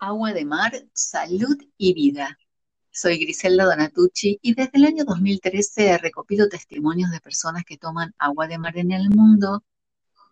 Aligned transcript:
Agua 0.00 0.32
de 0.32 0.44
mar, 0.44 0.72
salud 0.92 1.56
y 1.76 1.92
vida. 1.92 2.38
Soy 2.90 3.18
Griselda 3.18 3.64
Donatucci 3.64 4.38
y 4.42 4.54
desde 4.54 4.70
el 4.74 4.84
año 4.84 5.04
2013 5.04 5.98
recopilo 5.98 6.48
testimonios 6.48 7.10
de 7.10 7.20
personas 7.20 7.64
que 7.64 7.78
toman 7.78 8.14
agua 8.18 8.46
de 8.46 8.58
mar 8.58 8.78
en 8.78 8.92
el 8.92 9.10
mundo, 9.10 9.64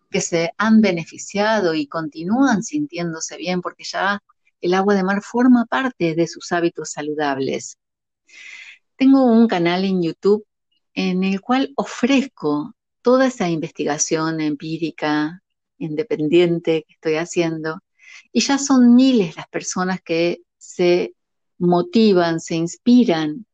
que 0.09 0.21
se 0.21 0.53
han 0.57 0.79
beneficiado 0.79 1.73
y 1.73 1.87
continúan 1.87 2.63
sintiéndose 2.63 3.35
bien 3.35 3.61
porque 3.61 3.83
ya 3.83 4.23
el 4.61 4.73
agua 4.73 4.95
de 4.95 5.03
mar 5.03 5.21
forma 5.21 5.65
parte 5.65 6.15
de 6.15 6.27
sus 6.27 6.51
hábitos 6.53 6.91
saludables. 6.91 7.77
Tengo 8.95 9.25
un 9.25 9.47
canal 9.47 9.83
en 9.83 10.01
YouTube 10.01 10.45
en 10.93 11.25
el 11.25 11.41
cual 11.41 11.73
ofrezco 11.75 12.73
toda 13.01 13.27
esa 13.27 13.49
investigación 13.49 14.39
empírica, 14.39 15.43
independiente 15.77 16.85
que 16.87 16.93
estoy 16.93 17.15
haciendo 17.15 17.81
y 18.31 18.41
ya 18.41 18.57
son 18.57 18.95
miles 18.95 19.35
las 19.35 19.47
personas 19.47 20.01
que 20.01 20.41
se 20.57 21.13
motivan, 21.57 22.39
se 22.39 22.55
inspiran 22.55 23.45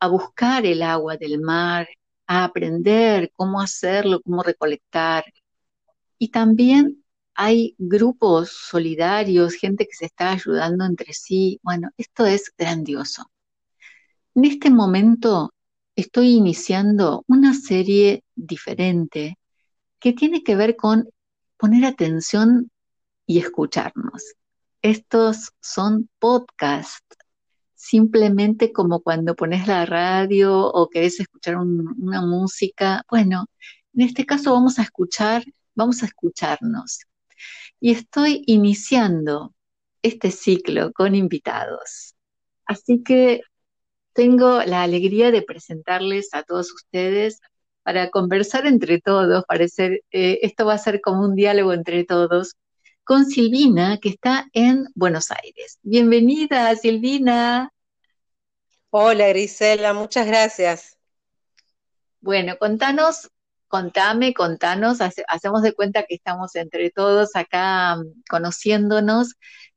a 0.00 0.08
buscar 0.08 0.66
el 0.66 0.82
agua 0.82 1.16
del 1.16 1.40
mar, 1.40 1.88
a 2.26 2.44
aprender 2.44 3.30
cómo 3.34 3.60
hacerlo, 3.60 4.20
cómo 4.22 4.42
recolectar. 4.42 5.24
Y 6.18 6.28
también 6.28 7.04
hay 7.34 7.74
grupos 7.78 8.50
solidarios, 8.50 9.54
gente 9.54 9.86
que 9.86 9.94
se 9.94 10.06
está 10.06 10.32
ayudando 10.32 10.84
entre 10.84 11.12
sí. 11.12 11.60
Bueno, 11.62 11.90
esto 11.96 12.26
es 12.26 12.52
grandioso. 12.56 13.30
En 14.34 14.44
este 14.44 14.70
momento 14.70 15.52
estoy 15.94 16.34
iniciando 16.34 17.24
una 17.26 17.54
serie 17.54 18.24
diferente 18.34 19.38
que 19.98 20.12
tiene 20.12 20.42
que 20.42 20.56
ver 20.56 20.76
con 20.76 21.08
poner 21.56 21.84
atención 21.84 22.70
y 23.26 23.38
escucharnos. 23.38 24.34
Estos 24.82 25.52
son 25.60 26.08
podcasts, 26.18 27.16
simplemente 27.74 28.72
como 28.72 29.00
cuando 29.00 29.34
pones 29.34 29.66
la 29.66 29.84
radio 29.86 30.66
o 30.66 30.88
querés 30.88 31.20
escuchar 31.20 31.56
una 31.56 32.22
música. 32.22 33.02
Bueno, 33.10 33.46
en 33.94 34.02
este 34.02 34.24
caso 34.26 34.52
vamos 34.52 34.78
a 34.78 34.82
escuchar, 34.82 35.44
vamos 35.74 36.02
a 36.02 36.06
escucharnos. 36.06 37.00
Y 37.80 37.92
estoy 37.92 38.42
iniciando 38.46 39.54
este 40.02 40.30
ciclo 40.30 40.92
con 40.92 41.14
invitados. 41.14 42.14
Así 42.64 43.02
que 43.02 43.42
tengo 44.12 44.62
la 44.62 44.82
alegría 44.82 45.30
de 45.30 45.42
presentarles 45.42 46.30
a 46.32 46.42
todos 46.42 46.72
ustedes 46.72 47.40
para 47.82 48.10
conversar 48.10 48.66
entre 48.66 49.00
todos, 49.00 49.44
parecer, 49.46 50.02
eh, 50.10 50.40
esto 50.42 50.66
va 50.66 50.74
a 50.74 50.78
ser 50.78 51.00
como 51.00 51.22
un 51.22 51.34
diálogo 51.36 51.72
entre 51.72 52.04
todos, 52.04 52.56
con 53.06 53.24
Silvina, 53.24 53.98
que 53.98 54.08
está 54.08 54.48
en 54.52 54.88
Buenos 54.96 55.30
Aires. 55.30 55.78
Bienvenida, 55.82 56.74
Silvina. 56.74 57.72
Hola, 58.90 59.28
Grisela, 59.28 59.94
muchas 59.94 60.26
gracias. 60.26 60.98
Bueno, 62.20 62.56
contanos, 62.58 63.30
contame, 63.68 64.34
contanos, 64.34 64.98
hacemos 65.28 65.62
de 65.62 65.72
cuenta 65.72 66.02
que 66.02 66.16
estamos 66.16 66.56
entre 66.56 66.90
todos 66.90 67.36
acá 67.36 67.94
mm, 67.94 68.24
conociéndonos. 68.28 69.36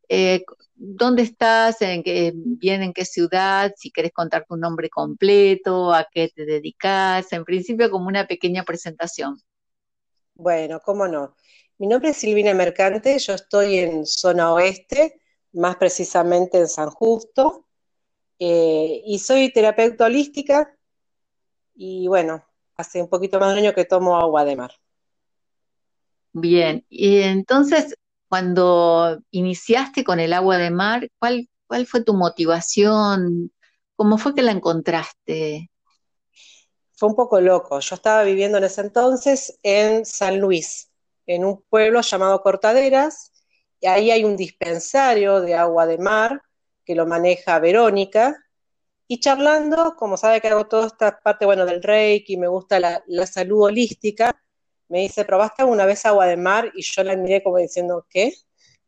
Eh, 0.10 0.44
¿Dónde 0.74 1.22
estás? 1.22 1.84
¿En 1.84 2.02
qué, 2.02 2.34
bien 2.34 2.82
en 2.82 2.94
qué 2.94 3.06
ciudad? 3.06 3.74
Si 3.78 3.92
querés 3.92 4.12
contar 4.12 4.48
tu 4.50 4.58
nombre 4.58 4.90
completo, 4.90 5.94
a 5.94 6.08
qué 6.12 6.30
te 6.34 6.46
dedicas, 6.46 7.32
en 7.32 7.46
principio 7.46 7.92
como 7.92 8.08
una 8.08 8.26
pequeña 8.26 8.64
presentación. 8.64 9.38
Bueno, 10.34 10.80
cómo 10.84 11.08
no. 11.08 11.36
Mi 11.80 11.88
nombre 11.88 12.10
es 12.10 12.18
Silvina 12.18 12.54
Mercante, 12.54 13.18
yo 13.20 13.34
estoy 13.34 13.78
en 13.78 14.06
zona 14.06 14.52
oeste, 14.52 15.22
más 15.54 15.78
precisamente 15.78 16.58
en 16.58 16.68
San 16.68 16.90
Justo, 16.90 17.68
eh, 18.38 19.02
y 19.06 19.18
soy 19.20 19.54
terapeuta 19.54 20.08
holística 20.08 20.76
y 21.74 22.06
bueno, 22.10 22.44
hace 22.76 23.02
un 23.02 23.08
poquito 23.08 23.40
más 23.40 23.54
de 23.54 23.54
un 23.54 23.66
año 23.66 23.74
que 23.74 23.86
tomo 23.86 24.18
agua 24.18 24.44
de 24.44 24.58
mar. 24.58 24.72
Bien, 26.34 26.86
y 26.90 27.22
entonces 27.22 27.96
cuando 28.28 29.18
iniciaste 29.32 30.04
con 30.04 30.20
el 30.20 30.34
agua 30.34 30.58
de 30.58 30.72
mar, 30.72 31.10
¿cuál, 31.18 31.50
cuál 31.66 31.86
fue 31.88 32.04
tu 32.04 32.14
motivación? 32.14 33.54
¿Cómo 33.96 34.18
fue 34.18 34.36
que 34.36 34.42
la 34.42 34.52
encontraste? 34.52 35.72
Fue 36.92 37.08
un 37.08 37.16
poco 37.16 37.40
loco. 37.40 37.80
Yo 37.80 37.96
estaba 37.96 38.24
viviendo 38.24 38.58
en 38.58 38.66
ese 38.66 38.82
entonces 38.82 39.58
en 39.64 40.06
San 40.06 40.42
Luis, 40.42 40.89
en 41.36 41.46
un 41.46 41.62
pueblo 41.70 42.02
llamado 42.02 42.42
Cortaderas, 42.42 43.32
y 43.80 43.86
ahí 43.88 44.10
hay 44.10 44.24
un 44.24 44.36
dispensario 44.36 45.42
de 45.42 45.54
agua 45.54 45.86
de 45.86 46.00
mar 46.00 46.42
que 46.84 46.96
lo 46.96 47.06
maneja 47.06 47.60
Verónica, 47.60 48.36
y 49.08 49.20
charlando, 49.20 49.96
como 49.96 50.18
sabe 50.18 50.42
que 50.42 50.48
hago 50.48 50.68
toda 50.68 50.88
esta 50.88 51.20
parte, 51.20 51.46
bueno, 51.46 51.66
del 51.66 51.84
reiki, 51.84 52.36
me 52.38 52.48
gusta 52.48 52.80
la, 52.80 53.28
salud 53.28 53.66
holística, 53.66 54.42
me 54.88 55.02
dice, 55.02 55.24
¿probaste 55.24 55.62
alguna 55.62 55.86
vez 55.86 56.04
agua 56.06 56.26
de 56.26 56.38
mar? 56.38 56.72
Y 56.74 56.82
yo 56.84 57.04
la 57.04 57.16
miré 57.16 57.44
como 57.44 57.58
diciendo, 57.58 58.08
¿qué? 58.10 58.34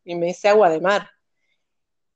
Y 0.03 0.15
me 0.15 0.27
dice, 0.27 0.49
agua 0.49 0.69
de 0.69 0.81
mar. 0.81 1.09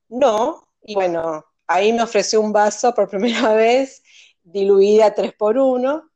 No, 0.08 0.68
y 0.82 0.94
bueno, 0.94 1.44
ahí 1.68 1.92
me 1.92 2.02
ofreció 2.02 2.40
un 2.40 2.52
vaso 2.52 2.92
por 2.94 3.08
primera 3.08 3.52
vez, 3.54 4.02
diluida 4.42 5.14
3 5.14 5.34
por 5.34 5.56
1 5.58 6.10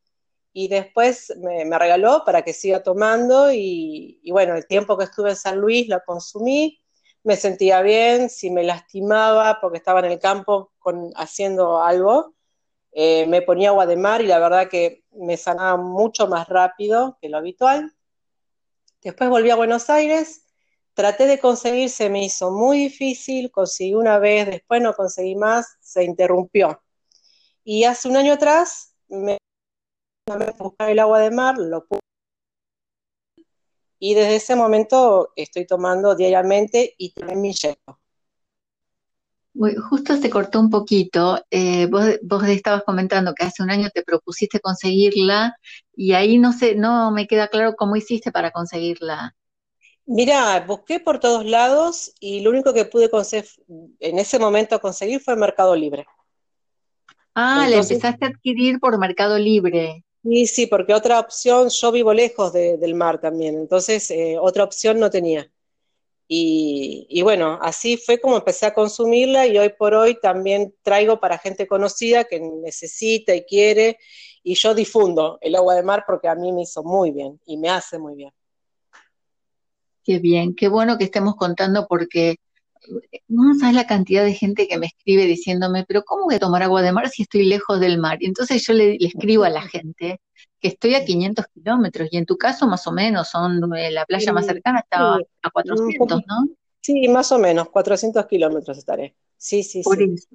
y 0.53 0.69
después 0.69 1.33
me, 1.39 1.65
regaló 1.79 2.25
para 2.25 2.43
que 2.43 2.53
siga 2.53 2.83
tomando 2.83 3.53
y, 3.53 4.21
bueno, 4.31 4.57
el 4.57 4.67
tiempo 4.67 4.99
que 4.99 5.05
estuve 5.05 5.31
en 5.31 5.37
San 5.37 5.59
Luis 5.59 5.89
lo 5.89 6.03
consumí, 6.05 6.81
me 7.23 7.37
sentía 7.37 7.83
bien, 7.83 8.31
si 8.31 8.51
me 8.51 8.65
lastimaba 8.65 9.61
porque 9.61 9.79
estaba 9.79 10.01
en 10.01 10.07
el 10.07 10.19
campo 10.19 10.73
con, 10.79 11.11
haciendo 11.17 11.83
algo, 11.83 12.35
eh, 12.93 13.27
me 13.27 13.43
ponía 13.43 13.69
agua 13.69 13.87
de 13.87 13.97
mar 13.97 14.23
y 14.23 14.27
la 14.27 14.39
verdad 14.39 14.69
que 14.69 15.05
me 15.13 15.37
sanaba 15.37 15.77
mucho 15.77 16.27
más 16.27 16.49
rápido 16.49 17.19
que 17.21 17.29
lo 17.29 17.39
habitual. 17.39 17.95
Después 19.03 19.31
volví 19.31 19.51
a 19.51 19.57
Buenos 19.57 19.89
Aires, 19.91 20.47
traté 20.95 21.27
de 21.27 21.39
conseguir, 21.39 21.91
se 21.91 22.11
me 22.11 22.25
hizo 22.25 22.51
muy 22.51 22.79
difícil, 22.79 23.51
conseguí 23.51 23.95
una 23.95 24.19
vez, 24.19 24.47
después 24.47 24.83
no 24.83 24.95
conseguí 24.95 25.37
más, 25.37 25.77
se 25.81 26.05
interrumpió. 26.05 26.83
Y 27.63 27.85
hace 27.85 28.09
un 28.09 28.17
año 28.17 28.33
atrás 28.35 28.95
me 29.09 29.40
buscar 30.59 30.91
el 30.91 30.99
agua 30.99 31.21
de 31.21 31.31
mar, 31.31 31.59
lo 31.59 31.87
y 34.03 34.15
desde 34.15 34.37
ese 34.37 34.57
momento 34.57 35.31
estoy 35.37 35.67
tomando 35.67 36.17
diariamente 36.17 36.95
y 36.97 37.13
también 37.13 37.43
me 37.43 37.49
inyecto. 37.49 38.01
Justo 39.91 40.17
se 40.17 40.31
cortó 40.31 40.59
un 40.59 40.71
poquito. 40.71 41.45
Eh, 41.51 41.87
vos, 41.87 42.07
vos, 42.23 42.45
estabas 42.45 42.83
comentando 42.85 43.35
que 43.35 43.45
hace 43.45 43.63
un 43.63 43.71
año 43.71 43.91
te 43.93 44.03
propusiste 44.03 44.59
conseguirla 44.59 45.55
y 45.95 46.13
ahí 46.15 46.39
no 46.39 46.55
sé, 46.55 46.77
no 46.77 47.11
me 47.11 47.27
queda 47.27 47.49
claro 47.49 47.75
cómo 47.77 47.95
hiciste 47.95 48.33
para 48.33 48.53
conseguirla. 48.53 49.37
Mira, 50.07 50.65
busqué 50.67 50.99
por 50.99 51.21
todos 51.21 51.45
lados 51.45 52.15
y 52.21 52.41
lo 52.41 52.51
único 52.51 52.73
que 52.73 52.87
pude 52.87 53.11
conseguir, 53.11 53.51
en 53.99 54.19
ese 54.19 54.39
momento 54.39 54.81
conseguir 54.81 55.21
fue 55.21 55.37
Mercado 55.37 55.77
Libre. 55.77 56.07
Ah, 57.35 57.67
la 57.69 57.77
empezaste 57.77 58.25
a 58.25 58.29
adquirir 58.29 58.81
por 58.81 58.99
Mercado 58.99 59.39
Libre. 59.39 60.05
Sí, 60.23 60.47
sí, 60.47 60.67
porque 60.67 60.93
otra 60.93 61.19
opción, 61.19 61.71
yo 61.71 61.93
vivo 61.93 62.13
lejos 62.13 62.53
del 62.53 62.95
mar 62.95 63.21
también, 63.21 63.57
entonces 63.57 64.11
eh, 64.11 64.37
otra 64.39 64.65
opción 64.65 65.01
no 65.01 65.11
tenía. 65.11 65.51
Y, 66.33 67.21
bueno, 67.23 67.59
así 67.61 67.97
fue 67.97 68.21
como 68.21 68.37
empecé 68.37 68.65
a 68.65 68.73
consumirla 68.73 69.49
y 69.49 69.59
hoy 69.59 69.71
por 69.71 69.95
hoy 69.95 70.17
también 70.21 70.73
traigo 70.83 71.19
para 71.19 71.39
gente 71.39 71.67
conocida 71.67 72.23
que 72.23 72.39
necesita 72.39 73.35
y 73.35 73.43
quiere 73.43 73.99
y 74.45 74.55
yo 74.55 74.73
difundo 74.73 75.39
el 75.41 75.57
agua 75.57 75.75
de 75.75 75.83
mar 75.83 76.05
porque 76.07 76.29
a 76.29 76.37
mí 76.37 76.53
me 76.53 76.63
hizo 76.63 76.85
muy 76.85 77.11
bien 77.11 77.41
y 77.47 77.57
me 77.57 77.69
hace 77.69 77.99
muy 77.99 78.15
bien. 78.15 78.31
Qué 80.05 80.21
bien, 80.21 80.55
qué 80.55 80.69
bueno 80.69 80.97
que 80.97 81.05
estemos 81.05 81.35
contando 81.35 81.89
porque 81.89 82.37
no 83.29 83.55
sabes 83.59 83.75
la 83.75 83.87
cantidad 83.87 84.25
de 84.25 84.35
gente 84.35 84.67
que 84.69 84.79
me 84.79 84.87
escribe 84.87 85.27
diciéndome, 85.27 85.85
pero 85.87 86.03
¿cómo 86.03 86.25
voy 86.25 86.37
a 86.37 86.41
tomar 86.41 86.63
agua 86.63 86.83
de 86.83 86.93
mar 86.93 87.09
si 87.09 87.23
estoy 87.23 87.45
lejos 87.45 87.81
del 87.81 87.99
mar? 87.99 88.19
Y 88.21 88.27
entonces 88.27 88.65
yo 88.67 88.73
le, 88.73 88.97
escribo 89.01 89.45
a 89.45 89.51
la 89.51 89.63
gente 89.63 90.21
que 90.61 90.69
estoy 90.69 90.95
a 90.95 91.05
500 91.05 91.47
kilómetros 91.55 92.09
y 92.11 92.17
en 92.17 92.27
tu 92.27 92.37
caso 92.37 92.67
más 92.67 92.87
o 92.87 92.93
menos 92.93 93.29
son 93.29 93.75
eh, 93.77 93.91
la 93.91 94.05
playa 94.05 94.33
más 94.33 94.47
cercana 94.47 94.81
está 94.81 95.15
a 95.15 95.51
400, 95.51 96.23
¿no? 96.27 96.49
Sí, 96.81 97.09
más 97.09 97.31
o 97.33 97.39
menos, 97.39 97.69
400 97.69 98.27
kilómetros 98.27 98.79
estaré. 98.79 99.15
Sí, 99.37 99.63
sí, 99.63 99.83
Por 99.83 100.03
Eso. 100.03 100.29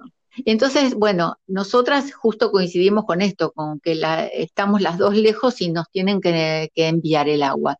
Entonces, 0.45 0.95
bueno, 0.95 1.37
nosotras 1.47 2.13
justo 2.13 2.51
coincidimos 2.51 3.05
con 3.05 3.21
esto, 3.21 3.51
con 3.51 3.79
que 3.79 3.95
la, 3.95 4.25
estamos 4.25 4.81
las 4.81 4.97
dos 4.97 5.15
lejos 5.15 5.61
y 5.61 5.71
nos 5.71 5.89
tienen 5.89 6.19
que 6.19 6.69
enviar 6.75 7.29
el 7.29 7.41
agua. 7.41 7.77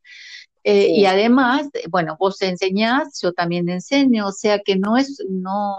Eh, 0.68 0.88
y 0.90 1.06
además, 1.06 1.70
bueno, 1.90 2.18
vos 2.20 2.42
enseñás, 2.42 3.22
yo 3.22 3.34
también 3.34 3.70
enseño, 3.70 4.26
o 4.26 4.32
sea 4.32 4.58
que 4.58 4.76
no 4.76 4.98
es, 4.98 5.24
no, 5.30 5.76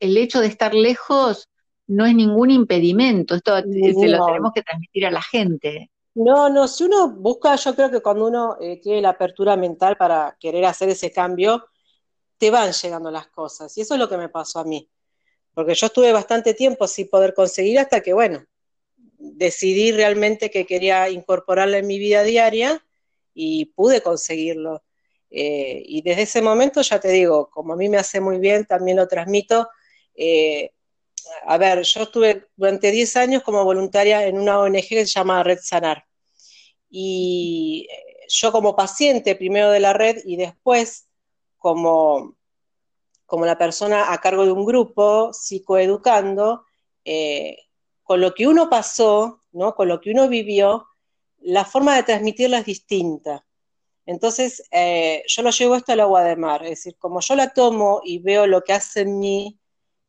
el 0.00 0.16
hecho 0.16 0.40
de 0.40 0.46
estar 0.46 0.72
lejos 0.72 1.50
no 1.86 2.06
es 2.06 2.14
ningún 2.14 2.50
impedimento, 2.50 3.34
esto 3.34 3.60
se 3.60 4.08
lo 4.08 4.24
tenemos 4.24 4.52
que 4.54 4.62
transmitir 4.62 5.04
a 5.04 5.10
la 5.10 5.20
gente. 5.20 5.90
No, 6.14 6.48
no, 6.48 6.66
si 6.66 6.84
uno 6.84 7.10
busca, 7.10 7.56
yo 7.56 7.74
creo 7.74 7.90
que 7.90 8.00
cuando 8.00 8.26
uno 8.26 8.56
eh, 8.58 8.80
tiene 8.80 9.02
la 9.02 9.10
apertura 9.10 9.54
mental 9.54 9.98
para 9.98 10.34
querer 10.40 10.64
hacer 10.64 10.88
ese 10.88 11.12
cambio, 11.12 11.66
te 12.38 12.50
van 12.50 12.72
llegando 12.72 13.10
las 13.10 13.26
cosas. 13.26 13.76
Y 13.76 13.82
eso 13.82 13.92
es 13.92 14.00
lo 14.00 14.08
que 14.08 14.16
me 14.16 14.30
pasó 14.30 14.60
a 14.60 14.64
mí. 14.64 14.88
Porque 15.52 15.74
yo 15.74 15.88
estuve 15.88 16.10
bastante 16.10 16.54
tiempo 16.54 16.86
sin 16.86 17.10
poder 17.10 17.34
conseguir 17.34 17.78
hasta 17.78 18.00
que, 18.00 18.14
bueno, 18.14 18.46
decidí 19.18 19.92
realmente 19.92 20.50
que 20.50 20.64
quería 20.64 21.10
incorporarla 21.10 21.76
en 21.76 21.86
mi 21.86 21.98
vida 21.98 22.22
diaria 22.22 22.82
y 23.34 23.66
pude 23.66 24.00
conseguirlo. 24.00 24.82
Eh, 25.30 25.82
y 25.86 26.02
desde 26.02 26.22
ese 26.22 26.42
momento, 26.42 26.80
ya 26.80 27.00
te 27.00 27.08
digo, 27.08 27.50
como 27.50 27.72
a 27.74 27.76
mí 27.76 27.88
me 27.88 27.98
hace 27.98 28.20
muy 28.20 28.38
bien, 28.38 28.64
también 28.66 28.96
lo 28.96 29.08
transmito. 29.08 29.68
Eh, 30.14 30.70
a 31.46 31.58
ver, 31.58 31.82
yo 31.82 32.02
estuve 32.02 32.46
durante 32.56 32.90
10 32.90 33.16
años 33.16 33.42
como 33.42 33.64
voluntaria 33.64 34.26
en 34.26 34.38
una 34.38 34.60
ONG 34.60 34.88
que 34.88 35.06
se 35.06 35.12
llama 35.12 35.42
Red 35.42 35.58
Sanar. 35.60 36.04
Y 36.88 37.88
eh, 37.90 38.26
yo 38.28 38.52
como 38.52 38.76
paciente 38.76 39.34
primero 39.34 39.70
de 39.72 39.80
la 39.80 39.92
red 39.92 40.18
y 40.24 40.36
después 40.36 41.08
como, 41.58 42.36
como 43.26 43.44
la 43.46 43.58
persona 43.58 44.12
a 44.12 44.20
cargo 44.20 44.44
de 44.44 44.52
un 44.52 44.64
grupo 44.64 45.32
psicoeducando, 45.32 46.64
con 48.02 48.20
lo 48.20 48.34
que 48.34 48.46
uno 48.46 48.70
pasó, 48.70 49.42
¿no? 49.52 49.74
con 49.74 49.88
lo 49.88 50.00
que 50.00 50.10
uno 50.10 50.28
vivió, 50.28 50.86
la 51.44 51.64
forma 51.64 51.96
de 51.96 52.02
transmitirla 52.04 52.58
es 52.58 52.66
distinta. 52.66 53.44
Entonces, 54.06 54.62
eh, 54.70 55.22
yo 55.26 55.42
lo 55.42 55.50
llevo 55.50 55.76
esto 55.76 55.92
al 55.92 56.00
agua 56.00 56.24
de 56.24 56.36
mar, 56.36 56.62
es 56.64 56.70
decir, 56.70 56.96
como 56.98 57.20
yo 57.20 57.34
la 57.36 57.52
tomo 57.52 58.00
y 58.04 58.18
veo 58.18 58.46
lo 58.46 58.62
que 58.62 58.72
hace 58.72 59.02
en 59.02 59.18
mí, 59.18 59.58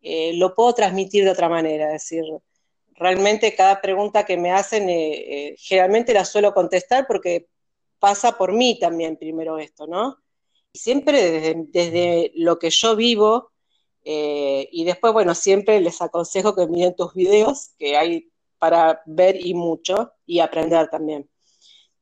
eh, 0.02 0.34
lo 0.36 0.54
puedo 0.56 0.74
transmitir 0.74 1.24
de 1.24 1.32
otra 1.32 1.50
manera, 1.50 1.88
es 1.88 2.04
decir, 2.04 2.24
realmente 2.94 3.56
cada 3.56 3.82
pregunta 3.82 4.26
que 4.26 4.38
me 4.38 4.52
hacen, 4.52 4.90
eh, 4.90 5.56
generalmente 5.58 6.14
la 6.14 6.26
suelo 6.26 6.54
contestar 6.54 7.06
porque 7.08 7.48
pasa 8.00 8.38
por 8.38 8.54
mí 8.54 8.78
también 8.80 9.18
primero 9.18 9.58
esto, 9.58 9.88
¿no? 9.88 10.18
Y 10.72 10.80
siempre 10.80 11.56
desde 11.70 12.32
lo 12.36 12.60
que 12.60 12.70
yo 12.70 12.96
vivo, 12.96 13.52
y 14.08 14.84
después, 14.86 15.14
bueno, 15.14 15.34
siempre 15.34 15.82
les 15.82 16.00
aconsejo 16.00 16.56
que 16.56 16.68
miren 16.68 16.96
tus 16.96 17.16
videos, 17.16 17.72
que 17.80 17.98
hay 17.98 18.30
para 18.58 19.02
ver 19.06 19.36
y 19.40 19.54
mucho, 19.54 20.14
y 20.26 20.40
aprender 20.40 20.90
también. 20.90 21.30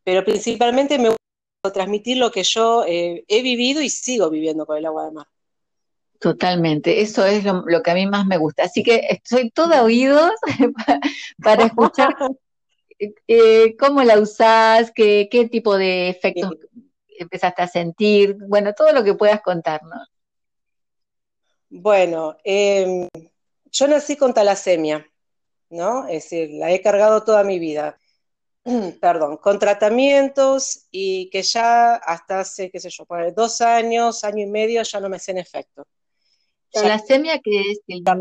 Pero 0.03 0.23
principalmente 0.23 0.97
me 0.97 1.09
gusta 1.09 1.73
transmitir 1.73 2.17
lo 2.17 2.31
que 2.31 2.43
yo 2.43 2.83
eh, 2.85 3.23
he 3.27 3.41
vivido 3.41 3.81
y 3.81 3.89
sigo 3.89 4.29
viviendo 4.29 4.65
con 4.65 4.77
el 4.77 4.85
agua 4.85 5.05
de 5.05 5.11
mar. 5.11 5.27
Totalmente, 6.19 7.01
eso 7.01 7.25
es 7.25 7.43
lo, 7.43 7.83
que 7.83 7.91
a 7.91 7.95
mí 7.95 8.05
más 8.07 8.25
me 8.25 8.37
gusta. 8.37 8.63
Así 8.63 8.81
que 8.81 9.07
estoy 9.09 9.49
toda 9.51 9.83
oídos 9.83 10.31
para 11.43 11.65
escuchar 11.65 12.15
eh, 13.27 13.75
cómo 13.77 14.03
la 14.03 14.19
usás, 14.19 14.91
qué, 14.95 15.27
qué 15.29 15.49
tipo 15.49 15.77
de 15.77 16.09
efectos 16.09 16.51
empezaste 17.17 17.61
a 17.61 17.67
sentir, 17.67 18.37
bueno, 18.47 18.73
todo 18.73 18.91
lo 18.93 19.03
que 19.03 19.13
puedas 19.13 19.41
contarnos. 19.41 20.07
Bueno, 21.69 22.37
em, 22.43 23.09
yo 23.71 23.87
nací 23.87 24.15
con 24.15 24.33
talasemia, 24.33 25.09
¿no? 25.73 26.07
Es 26.07 26.23
decir, 26.23 26.51
la 26.51 26.71
he 26.71 26.81
cargado 26.81 27.23
toda 27.23 27.43
mi 27.43 27.59
vida. 27.59 27.97
Perdón, 29.01 29.37
con 29.37 29.59
tratamientos 29.59 30.87
y 30.91 31.29
que 31.29 31.43
ya 31.43 31.95
hasta 31.95 32.41
hace, 32.41 32.71
qué 32.71 32.79
sé 32.79 32.89
yo, 32.89 33.05
dos 33.35 33.61
años, 33.61 34.23
año 34.23 34.43
y 34.43 34.47
medio 34.47 34.81
ya 34.83 34.99
no 34.99 35.09
me 35.09 35.17
hacen 35.17 35.37
efecto. 35.37 35.85
¿Talasemia 36.71 37.39
qué 37.39 37.61
es? 37.61 37.79
La, 37.87 38.15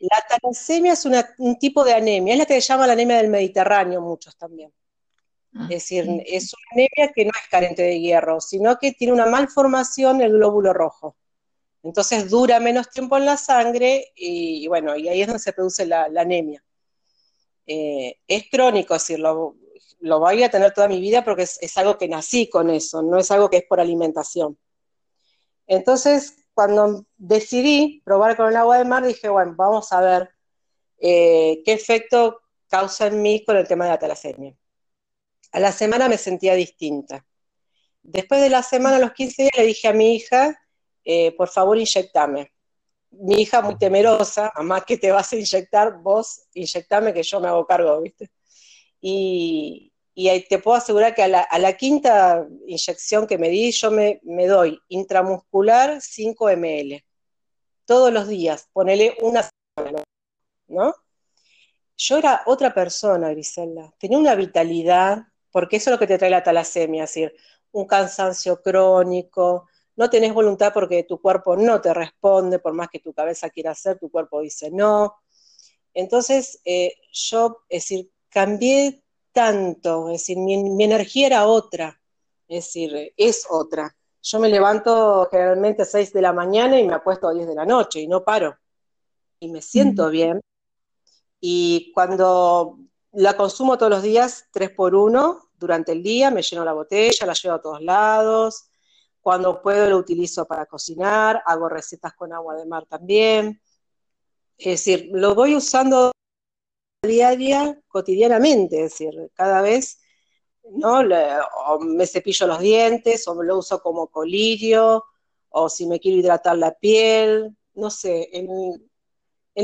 la 0.00 0.24
talasemia 0.28 0.92
es 0.92 1.06
un 1.38 1.58
tipo 1.58 1.84
de 1.84 1.94
anemia, 1.94 2.34
es 2.34 2.38
la 2.38 2.46
que 2.46 2.54
se 2.54 2.60
llama 2.60 2.86
la 2.86 2.92
anemia 2.92 3.16
del 3.16 3.28
Mediterráneo, 3.28 4.00
muchos 4.00 4.36
también. 4.36 4.72
Ah, 5.54 5.64
es 5.64 5.68
decir, 5.68 6.04
es 6.26 6.52
una 6.52 6.62
anemia 6.72 7.12
que 7.14 7.24
no 7.24 7.30
es 7.30 7.48
carente 7.48 7.82
de 7.82 8.00
hierro, 8.00 8.40
sino 8.40 8.78
que 8.78 8.92
tiene 8.92 9.12
una 9.12 9.26
malformación 9.26 10.20
el 10.20 10.32
glóbulo 10.32 10.72
rojo. 10.72 11.16
Entonces 11.82 12.28
dura 12.28 12.60
menos 12.60 12.90
tiempo 12.90 13.16
en 13.16 13.26
la 13.26 13.36
sangre 13.36 14.12
y, 14.14 14.66
bueno, 14.68 14.96
y 14.96 15.08
ahí 15.08 15.20
es 15.22 15.26
donde 15.26 15.42
se 15.42 15.52
produce 15.52 15.86
la, 15.86 16.04
anemia. 16.04 16.62
Eh, 17.66 18.16
es 18.26 18.44
crónico, 18.50 18.94
es 18.94 19.10
lo, 19.18 19.54
voy 20.00 20.42
a 20.42 20.50
tener 20.50 20.72
toda 20.72 20.88
mi 20.88 21.00
vida 21.00 21.24
porque 21.24 21.42
es, 21.42 21.78
algo 21.78 21.98
que 21.98 22.08
nací 22.08 22.48
con 22.48 22.70
eso, 22.70 23.02
no 23.02 23.18
es 23.18 23.30
algo 23.30 23.48
que 23.50 23.58
es 23.58 23.64
por 23.64 23.80
alimentación. 23.80 24.58
Entonces, 25.66 26.36
cuando 26.54 27.04
decidí 27.16 28.02
probar 28.04 28.36
con 28.36 28.48
el 28.48 28.56
agua 28.56 28.78
de 28.78 28.84
mar, 28.84 29.06
dije, 29.06 29.28
bueno, 29.28 29.54
vamos 29.56 29.92
a 29.92 30.00
ver 30.00 30.30
eh, 30.98 31.62
qué 31.64 31.72
efecto 31.72 32.40
causa 32.68 33.06
en 33.06 33.22
mí 33.22 33.44
con 33.44 33.56
el 33.56 33.68
tema 33.68 33.84
de 33.84 33.90
la 33.92 33.98
talasemia. 33.98 34.56
A 35.52 35.60
la 35.60 35.72
semana 35.72 36.08
me 36.08 36.18
sentía 36.18 36.54
distinta. 36.54 37.24
Después 38.02 38.40
de 38.40 38.50
la 38.50 38.62
semana, 38.62 38.96
a 38.96 39.00
los 39.00 39.12
15 39.12 39.42
días, 39.42 39.52
le 39.56 39.66
dije 39.66 39.88
a 39.88 39.92
mi 39.92 40.14
hija, 40.14 40.58
eh, 41.10 41.32
por 41.32 41.48
favor 41.48 41.78
inyectame. 41.78 42.52
Mi 43.12 43.40
hija 43.40 43.62
muy 43.62 43.78
temerosa, 43.78 44.52
mamá, 44.56 44.82
que 44.82 44.98
te 44.98 45.10
vas 45.10 45.32
a 45.32 45.36
inyectar? 45.36 46.02
Vos 46.02 46.42
inyectame 46.52 47.14
que 47.14 47.22
yo 47.22 47.40
me 47.40 47.48
hago 47.48 47.66
cargo, 47.66 48.02
¿viste? 48.02 48.30
Y, 49.00 49.90
te 50.50 50.58
puedo 50.58 50.76
asegurar 50.76 51.14
que 51.14 51.22
a 51.22 51.28
la, 51.58 51.76
quinta 51.78 52.46
inyección 52.66 53.26
que 53.26 53.38
me 53.38 53.48
di, 53.48 53.70
yo 53.72 53.90
me, 53.90 54.20
doy 54.46 54.78
intramuscular 54.88 55.98
5 56.02 56.50
ml. 56.50 57.02
Todos 57.86 58.12
los 58.12 58.28
días, 58.28 58.68
ponele 58.74 59.16
una 59.22 59.48
semana, 59.76 60.04
¿no? 60.66 60.94
Yo 61.96 62.18
era 62.18 62.42
otra 62.44 62.74
persona, 62.74 63.30
Griselda. 63.30 63.94
Tenía 63.98 64.18
una 64.18 64.34
vitalidad, 64.34 65.22
porque 65.50 65.76
eso 65.76 65.88
es 65.88 65.92
lo 65.92 65.98
que 65.98 66.06
te 66.06 66.18
trae 66.18 66.30
la 66.30 66.42
talasemia, 66.42 67.04
es 67.04 67.10
decir, 67.10 67.34
un 67.72 67.86
cansancio 67.86 68.60
crónico, 68.60 69.68
no 69.98 70.08
tenés 70.08 70.32
voluntad 70.32 70.72
porque 70.72 71.02
tu 71.02 71.20
cuerpo 71.20 71.56
no 71.56 71.80
te 71.80 71.92
responde, 71.92 72.60
por 72.60 72.72
más 72.72 72.88
que 72.88 73.00
tu 73.00 73.12
cabeza 73.12 73.50
quiera 73.50 73.72
hacer, 73.72 73.98
tu 73.98 74.10
cuerpo 74.12 74.40
dice 74.40 74.70
no. 74.70 75.16
Entonces, 75.92 76.60
eh, 76.64 76.94
yo, 77.12 77.64
es 77.68 77.82
decir, 77.82 78.08
cambié 78.28 79.02
tanto, 79.32 80.08
es 80.10 80.20
decir, 80.20 80.38
mi, 80.38 80.84
energía 80.84 81.26
era 81.26 81.46
otra, 81.48 82.00
es 82.46 82.66
decir, 82.66 83.12
es 83.16 83.44
otra. 83.50 83.96
Yo 84.22 84.38
me 84.38 84.48
levanto 84.48 85.26
generalmente 85.32 85.82
a 85.82 85.84
6 85.84 86.12
de 86.12 86.22
la 86.22 86.32
mañana 86.32 86.78
y 86.78 86.86
me 86.86 86.94
apuesto 86.94 87.26
a 87.26 87.34
10 87.34 87.48
de 87.48 87.54
la 87.56 87.66
noche 87.66 88.00
y 88.00 88.06
no 88.06 88.22
paro. 88.22 88.56
Y 89.40 89.48
me 89.48 89.60
siento 89.60 90.10
bien. 90.10 90.40
Y 91.40 91.90
cuando 91.92 92.78
la 93.10 93.36
consumo 93.36 93.76
todos 93.76 93.90
los 93.90 94.02
días, 94.02 94.46
3 94.52 94.70
por 94.70 94.94
1, 94.94 95.50
durante 95.58 95.90
el 95.90 96.04
día, 96.04 96.30
me 96.30 96.42
lleno 96.42 96.64
la 96.64 96.72
botella, 96.72 97.26
la 97.26 97.32
llevo 97.32 97.56
a 97.56 97.62
todos 97.62 97.82
lados, 97.82 98.68
cuando 99.28 99.60
puedo 99.60 99.90
lo 99.90 99.98
utilizo 99.98 100.46
para 100.46 100.64
cocinar, 100.64 101.42
hago 101.44 101.68
recetas 101.68 102.14
con 102.14 102.32
agua 102.32 102.56
de 102.56 102.64
mar 102.64 102.86
también. 102.86 103.60
Es 104.56 104.64
decir, 104.86 105.10
lo 105.12 105.34
voy 105.34 105.54
usando 105.54 106.12
día 107.02 107.28
a 107.28 107.36
día, 107.36 107.78
cotidianamente, 107.88 108.84
es 108.84 108.92
decir, 108.92 109.30
cada 109.34 109.60
vez, 109.60 110.00
¿no? 110.70 111.02
me 111.80 112.06
cepillo 112.06 112.46
los 112.46 112.60
dientes, 112.60 113.28
o 113.28 113.42
lo 113.42 113.58
uso 113.58 113.82
como 113.82 114.06
colirio, 114.06 115.04
o 115.50 115.68
si 115.68 115.86
me 115.86 116.00
quiero 116.00 116.16
hidratar 116.16 116.56
la 116.56 116.72
piel, 116.72 117.54
no 117.74 117.90
sé, 117.90 118.30
en, 118.32 118.88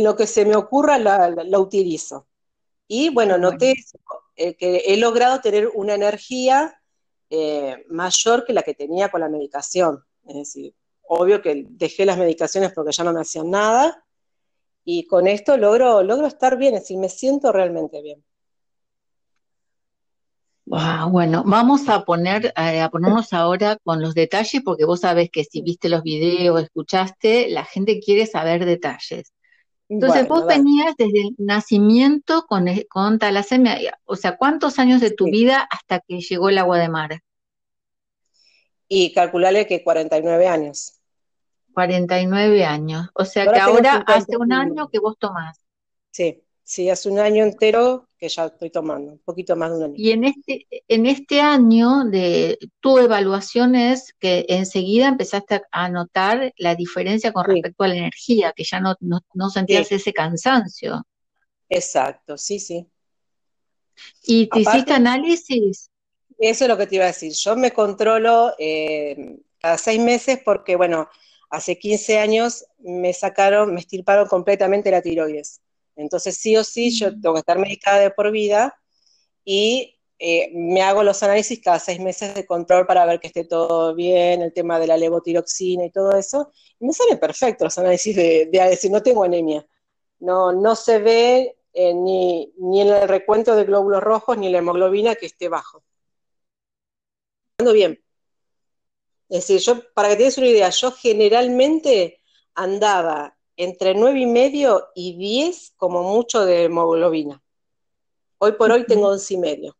lo 0.04 0.14
que 0.14 0.26
se 0.26 0.44
me 0.44 0.56
ocurra 0.56 0.98
la, 0.98 1.58
utilizo. 1.58 2.28
Y 2.86 3.08
bueno, 3.08 3.38
noté 3.38 3.72
eh, 4.36 4.56
que 4.56 4.82
he 4.88 4.98
logrado 4.98 5.40
tener 5.40 5.68
una 5.68 5.94
energía 5.94 6.82
eh, 7.36 7.84
mayor 7.88 8.44
que 8.44 8.52
la 8.52 8.62
que 8.62 8.74
tenía 8.74 9.08
con 9.08 9.20
la 9.20 9.28
medicación. 9.28 10.04
Es 10.24 10.36
decir, 10.36 10.72
obvio 11.08 11.42
que 11.42 11.66
dejé 11.68 12.06
las 12.06 12.16
medicaciones 12.16 12.72
porque 12.72 12.92
ya 12.92 13.02
no 13.02 13.12
me 13.12 13.22
hacían 13.22 13.50
nada 13.50 14.04
y 14.84 15.08
con 15.08 15.26
esto 15.26 15.56
logro, 15.56 16.04
logro 16.04 16.28
estar 16.28 16.56
bien, 16.56 16.74
es 16.74 16.82
decir, 16.82 16.98
me 16.98 17.08
siento 17.08 17.50
realmente 17.50 18.02
bien. 18.02 18.24
bueno, 20.64 21.42
vamos 21.44 21.88
a 21.88 22.04
poner 22.04 22.52
eh, 22.56 22.80
a 22.80 22.88
ponernos 22.88 23.32
ahora 23.32 23.78
con 23.82 24.00
los 24.00 24.14
detalles 24.14 24.62
porque 24.64 24.84
vos 24.84 25.00
sabés 25.00 25.28
que 25.30 25.42
si 25.42 25.60
viste 25.60 25.88
los 25.88 26.04
videos, 26.04 26.62
escuchaste, 26.62 27.48
la 27.50 27.64
gente 27.64 27.98
quiere 27.98 28.26
saber 28.26 28.64
detalles. 28.64 29.32
Entonces 29.88 30.26
vos 30.28 30.46
venías 30.46 30.94
desde 30.96 31.20
el 31.20 31.34
nacimiento 31.38 32.46
con, 32.46 32.66
con 32.88 33.18
talasemia, 33.18 33.98
o 34.04 34.16
sea, 34.16 34.36
¿cuántos 34.36 34.78
años 34.78 35.00
de 35.00 35.10
tu 35.10 35.26
vida 35.26 35.66
hasta 35.70 36.00
que 36.00 36.20
llegó 36.20 36.48
el 36.48 36.58
agua 36.58 36.78
de 36.78 36.88
mar? 36.88 37.20
Y 38.88 39.12
calcularle 39.12 39.66
que 39.66 39.82
49 39.82 40.48
años. 40.48 41.00
49 41.74 42.64
años, 42.64 43.08
o 43.14 43.24
sea 43.24 43.50
que 43.52 43.58
ahora 43.58 44.04
hace 44.06 44.36
un 44.36 44.52
año 44.52 44.88
que 44.88 45.00
vos 45.00 45.18
tomás. 45.18 45.60
Sí, 46.12 46.43
sí, 46.64 46.90
hace 46.90 47.08
un 47.08 47.18
año 47.18 47.44
entero 47.44 48.08
que 48.18 48.28
ya 48.28 48.46
estoy 48.46 48.70
tomando, 48.70 49.12
un 49.12 49.18
poquito 49.18 49.54
más 49.54 49.70
de 49.70 49.76
un 49.76 49.82
año. 49.84 49.94
Y 49.96 50.10
en 50.10 50.24
este, 50.24 50.66
en 50.88 51.06
este 51.06 51.40
año 51.40 52.04
de 52.04 52.58
tu 52.80 52.98
evaluación 52.98 53.74
es 53.74 54.14
que 54.18 54.46
enseguida 54.48 55.08
empezaste 55.08 55.62
a 55.70 55.88
notar 55.88 56.52
la 56.56 56.74
diferencia 56.74 57.32
con 57.32 57.44
respecto 57.44 57.84
a 57.84 57.88
la 57.88 57.96
energía, 57.96 58.52
que 58.56 58.64
ya 58.64 58.80
no, 58.80 58.96
no, 59.00 59.50
sentías 59.50 59.92
ese 59.92 60.12
cansancio. 60.12 61.06
Exacto, 61.68 62.38
sí, 62.38 62.58
sí. 62.58 62.86
¿Y 64.24 64.48
te 64.48 64.60
hiciste 64.60 64.92
análisis? 64.92 65.90
Eso 66.38 66.64
es 66.64 66.68
lo 66.68 66.76
que 66.76 66.86
te 66.86 66.96
iba 66.96 67.04
a 67.04 67.08
decir. 67.08 67.32
Yo 67.32 67.56
me 67.56 67.72
controlo 67.72 68.54
eh, 68.58 69.36
cada 69.58 69.78
seis 69.78 70.00
meses 70.00 70.40
porque, 70.44 70.76
bueno, 70.76 71.08
hace 71.50 71.78
15 71.78 72.18
años 72.18 72.64
me 72.78 73.12
sacaron, 73.12 73.72
me 73.72 73.80
estirparon 73.80 74.26
completamente 74.26 74.90
la 74.90 75.02
tiroides. 75.02 75.60
Entonces, 75.96 76.36
sí 76.36 76.56
o 76.56 76.64
sí, 76.64 76.90
yo 76.90 77.10
tengo 77.20 77.34
que 77.34 77.40
estar 77.40 77.58
medicada 77.58 78.00
de 78.00 78.10
por 78.10 78.30
vida 78.30 78.74
y 79.44 79.94
eh, 80.18 80.50
me 80.54 80.82
hago 80.82 81.02
los 81.02 81.22
análisis 81.22 81.60
cada 81.60 81.78
seis 81.78 82.00
meses 82.00 82.34
de 82.34 82.46
control 82.46 82.86
para 82.86 83.04
ver 83.04 83.20
que 83.20 83.26
esté 83.26 83.44
todo 83.44 83.94
bien, 83.94 84.42
el 84.42 84.52
tema 84.52 84.78
de 84.78 84.86
la 84.86 84.96
levotiroxina 84.96 85.84
y 85.84 85.90
todo 85.90 86.16
eso. 86.16 86.52
Y 86.80 86.86
me 86.86 86.92
salen 86.92 87.18
perfectos 87.18 87.66
los 87.66 87.78
análisis 87.78 88.16
de, 88.16 88.48
decir, 88.50 88.90
no 88.90 89.02
tengo 89.02 89.24
anemia. 89.24 89.66
No, 90.20 90.52
no 90.52 90.76
se 90.76 90.98
ve 90.98 91.56
eh, 91.72 91.94
ni, 91.94 92.52
ni 92.58 92.80
en 92.82 92.88
el 92.88 93.08
recuento 93.08 93.54
de 93.56 93.64
glóbulos 93.64 94.02
rojos 94.02 94.38
ni 94.38 94.46
en 94.46 94.52
la 94.52 94.58
hemoglobina 94.58 95.14
que 95.16 95.26
esté 95.26 95.48
bajo. 95.48 95.84
Ando 97.58 97.72
bien. 97.72 98.02
Es 99.28 99.46
decir, 99.46 99.60
yo, 99.60 99.92
para 99.94 100.08
que 100.10 100.16
te 100.16 100.24
des 100.24 100.38
una 100.38 100.48
idea, 100.48 100.70
yo 100.70 100.92
generalmente 100.92 102.20
andaba 102.54 103.33
entre 103.56 103.94
nueve 103.94 104.20
y 104.20 104.26
medio 104.26 104.88
y 104.94 105.16
10 105.16 105.74
como 105.76 106.02
mucho 106.02 106.44
de 106.44 106.64
hemoglobina. 106.64 107.42
Hoy 108.38 108.52
por 108.52 108.70
hoy 108.72 108.84
tengo 108.84 109.08
once 109.08 109.34
y 109.34 109.36
medio, 109.38 109.76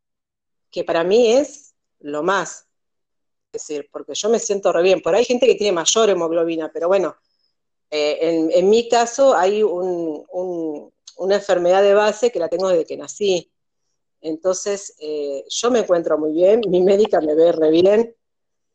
que 0.71 0.85
para 0.85 1.05
mí 1.05 1.33
es 1.33 1.75
lo 2.01 2.23
más. 2.23 2.69
Es 3.53 3.67
decir, 3.67 3.89
porque 3.93 4.15
yo 4.15 4.29
me 4.29 4.39
siento 4.39 4.73
re 4.73 4.83
bien. 4.83 5.01
Por 5.01 5.15
ahí 5.15 5.21
hay 5.21 5.25
gente 5.25 5.47
que 5.47 5.55
tiene 5.55 5.73
mayor 5.73 6.11
hemoglobina, 6.11 6.71
pero 6.73 6.89
bueno, 6.89 7.17
eh, 7.91 8.51
en, 8.53 8.71
mi 8.71 8.89
caso 8.89 9.35
hay 9.35 9.63
una 9.63 11.35
enfermedad 11.35 11.83
de 11.83 11.95
base 11.95 12.33
que 12.33 12.39
la 12.39 12.49
tengo 12.49 12.69
desde 12.69 12.87
que 12.87 12.97
nací. 12.97 13.53
Entonces, 14.21 14.97
eh, 14.99 15.45
yo 15.49 15.71
me 15.71 15.81
encuentro 15.81 16.19
muy 16.19 16.33
bien, 16.33 16.63
mi 16.69 16.83
médica 16.83 17.21
me 17.21 17.35
ve 17.35 17.53
re 17.53 17.71
bien, 17.71 18.17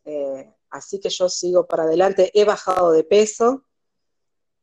eh, 0.06 0.54
así 0.70 1.00
que 1.00 1.10
yo 1.10 1.28
sigo 1.28 1.66
para 1.66 1.84
adelante. 1.84 2.32
He 2.34 2.46
bajado 2.46 2.92
de 2.92 3.04
peso, 3.04 3.66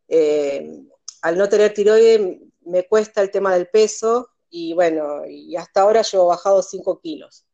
eh, 0.08 0.84
al 1.22 1.38
no 1.38 1.48
tener 1.48 1.74
tiroides 1.74 2.40
me 2.60 2.86
cuesta 2.86 3.22
el 3.22 3.30
tema 3.30 3.54
del 3.54 3.68
peso 3.68 4.30
y 4.48 4.72
bueno, 4.74 5.26
y 5.26 5.56
hasta 5.56 5.82
ahora 5.82 6.02
yo 6.02 6.24
he 6.24 6.28
bajado 6.28 6.62
5 6.62 7.00
kilos. 7.00 7.46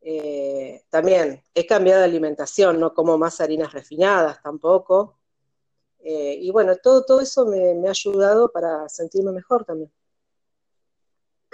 Eh, 0.00 0.82
también 0.88 1.42
he 1.54 1.66
cambiado 1.66 2.00
de 2.00 2.06
alimentación, 2.06 2.78
no 2.78 2.94
como 2.94 3.18
más 3.18 3.40
harinas 3.40 3.72
refinadas 3.72 4.42
tampoco. 4.42 5.18
Eh, 6.00 6.38
y 6.40 6.50
bueno, 6.50 6.76
todo, 6.76 7.04
todo 7.04 7.20
eso 7.20 7.46
me, 7.46 7.86
ha 7.86 7.90
ayudado 7.90 8.50
para 8.52 8.88
sentirme 8.88 9.32
mejor 9.32 9.64
también. 9.64 9.90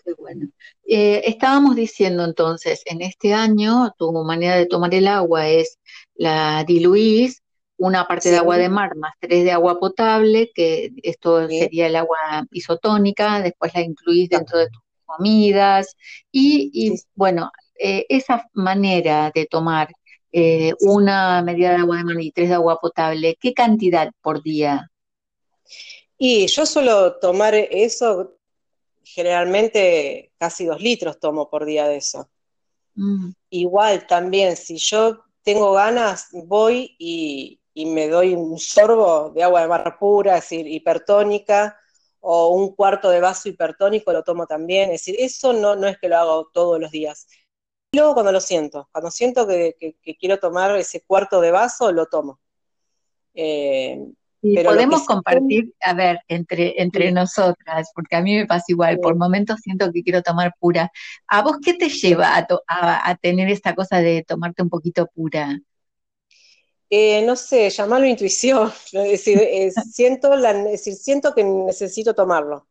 Qué 0.05 0.15
bueno. 0.15 0.49
estábamos 0.83 1.77
diciendo 1.77 2.25
entonces, 2.25 2.83
en 2.87 3.03
este 3.03 3.35
año 3.35 3.95
tu 3.99 4.13
manera 4.13 4.57
de 4.57 4.67
tomar 4.67 4.95
el 4.95 5.07
agua 5.07 5.49
es 5.49 5.79
la 6.15 6.65
diluís 6.65 7.40
una 7.81 8.07
parte 8.07 8.31
de 8.31 8.37
agua 8.37 8.59
de 8.59 8.69
mar 8.69 8.95
más 8.97 9.15
tres 9.19 9.43
de 9.43 9.53
agua 9.53 9.81
potable, 9.81 10.53
que 10.55 10.93
esto 11.03 11.49
sería 11.49 11.87
el 11.87 11.97
agua 11.97 12.19
isotónica, 12.51 13.41
después 13.41 13.73
la 13.75 13.81
incluís 13.81 14.29
dentro 14.29 14.59
de 14.59 14.69
tus 14.69 14.83
comidas 15.07 15.97
y, 16.31 16.93
bueno, 17.15 17.51
eh, 17.79 18.05
esa 18.11 18.47
manera 18.53 19.33
de 19.35 19.47
tomar 19.47 19.89
eh, 20.31 20.75
una 20.81 21.41
medida 21.43 21.71
de 21.71 21.77
agua 21.77 21.97
de 21.97 22.05
mar 22.05 22.21
y 22.21 22.31
tres 22.33 22.51
de 22.51 22.57
agua 22.57 22.79
potable, 22.79 23.39
¿qué 23.41 23.55
cantidad 23.55 24.11
por 24.21 24.43
día? 24.43 24.91
Y 26.19 26.49
yo 26.49 26.67
suelo 26.67 27.15
tomar 27.15 27.55
eso, 27.55 28.37
generalmente 29.03 30.33
casi 30.37 30.67
dos 30.67 30.83
litros 30.83 31.19
tomo 31.19 31.49
por 31.49 31.65
día 31.65 31.89
de 31.89 31.97
eso. 31.97 32.29
Mm. 32.95 33.31
Igual 33.49 34.07
también, 34.07 34.55
si 34.55 34.77
yo 34.77 35.25
tengo 35.43 35.73
ganas, 35.73 36.29
voy 36.33 36.95
y, 36.99 37.60
y 37.81 37.87
me 37.87 38.09
doy 38.09 38.35
un 38.35 38.59
sorbo 38.59 39.31
de 39.31 39.43
agua 39.43 39.63
de 39.63 39.69
mar 39.69 39.97
pura, 39.99 40.37
es 40.37 40.43
decir, 40.43 40.67
hipertónica, 40.67 41.79
o 42.21 42.49
un 42.49 42.75
cuarto 42.75 43.09
de 43.09 43.21
vaso 43.21 43.49
hipertónico 43.49 44.13
lo 44.13 44.23
tomo 44.23 44.47
también, 44.47 44.91
es 44.91 45.05
decir, 45.05 45.17
eso 45.19 45.55
no, 45.55 45.75
no 45.77 45.89
es 45.89 45.99
que 45.99 46.09
lo 46.11 46.19
hago 46.19 46.51
todos 46.53 46.79
los 46.79 46.91
días. 46.91 47.27
Y 47.93 47.97
luego 47.97 48.13
cuando 48.13 48.33
lo 48.33 48.41
siento, 48.41 48.89
cuando 48.93 49.11
siento 49.11 49.47
que, 49.47 49.97
quiero 50.21 50.39
tomar 50.39 50.77
ese 50.77 51.01
cuarto 51.01 51.41
de 51.41 51.51
vaso, 51.51 51.91
lo 51.91 52.05
tomo. 52.07 52.39
Eh, 53.33 53.99
pero 54.43 54.71
podemos 54.71 55.05
compartir, 55.05 55.75
a 55.81 55.95
ver, 55.95 56.19
entre, 56.29 56.81
entre 56.83 57.13
nosotras, 57.13 57.91
porque 57.95 58.17
a 58.17 58.21
mí 58.21 58.37
me 58.37 58.47
pasa 58.47 58.65
igual, 58.69 58.99
por 59.01 59.17
momentos 59.17 59.61
siento 59.63 59.91
que 59.91 60.03
quiero 60.03 60.23
tomar 60.23 60.55
pura. 60.59 60.93
¿A 61.27 61.43
vos 61.43 61.57
qué 61.65 61.75
te 61.75 61.89
lleva 61.89 62.37
a, 62.37 63.11
a 63.11 63.17
tener 63.17 63.49
esta 63.49 63.75
cosa 63.75 63.99
de 63.99 64.23
tomarte 64.27 64.63
un 64.63 64.69
poquito 64.69 65.07
pura? 65.15 65.59
Eh, 66.93 67.23
no 67.23 67.37
sé, 67.37 67.71
llamarlo 67.71 68.07
intuición, 68.09 68.73
es 68.93 69.11
decir, 69.11 69.39
eh, 69.41 69.71
siento, 69.71 70.35
la, 70.35 70.53
decir, 70.53 70.95
siento 70.95 71.33
que 71.33 71.45
necesito 71.45 72.15
tomarlo. 72.15 72.67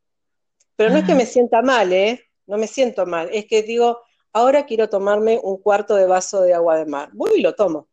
Pero 0.76 0.92
no 0.92 0.98
es 0.98 1.06
que 1.06 1.16
me 1.16 1.26
sienta 1.26 1.62
mal, 1.62 1.92
¿eh? 1.94 2.22
No 2.46 2.58
me 2.58 2.68
siento 2.68 3.06
mal, 3.06 3.30
es 3.32 3.46
que 3.46 3.64
digo, 3.64 4.00
ahora 4.34 4.66
quiero 4.66 4.90
tomarme 4.90 5.40
un 5.42 5.58
cuarto 5.58 5.96
de 5.96 6.06
vaso 6.06 6.42
de 6.42 6.54
agua 6.54 6.78
de 6.78 6.86
mar. 6.86 7.10
Voy 7.14 7.32
y 7.38 7.42
lo 7.42 7.56
tomo. 7.56 7.88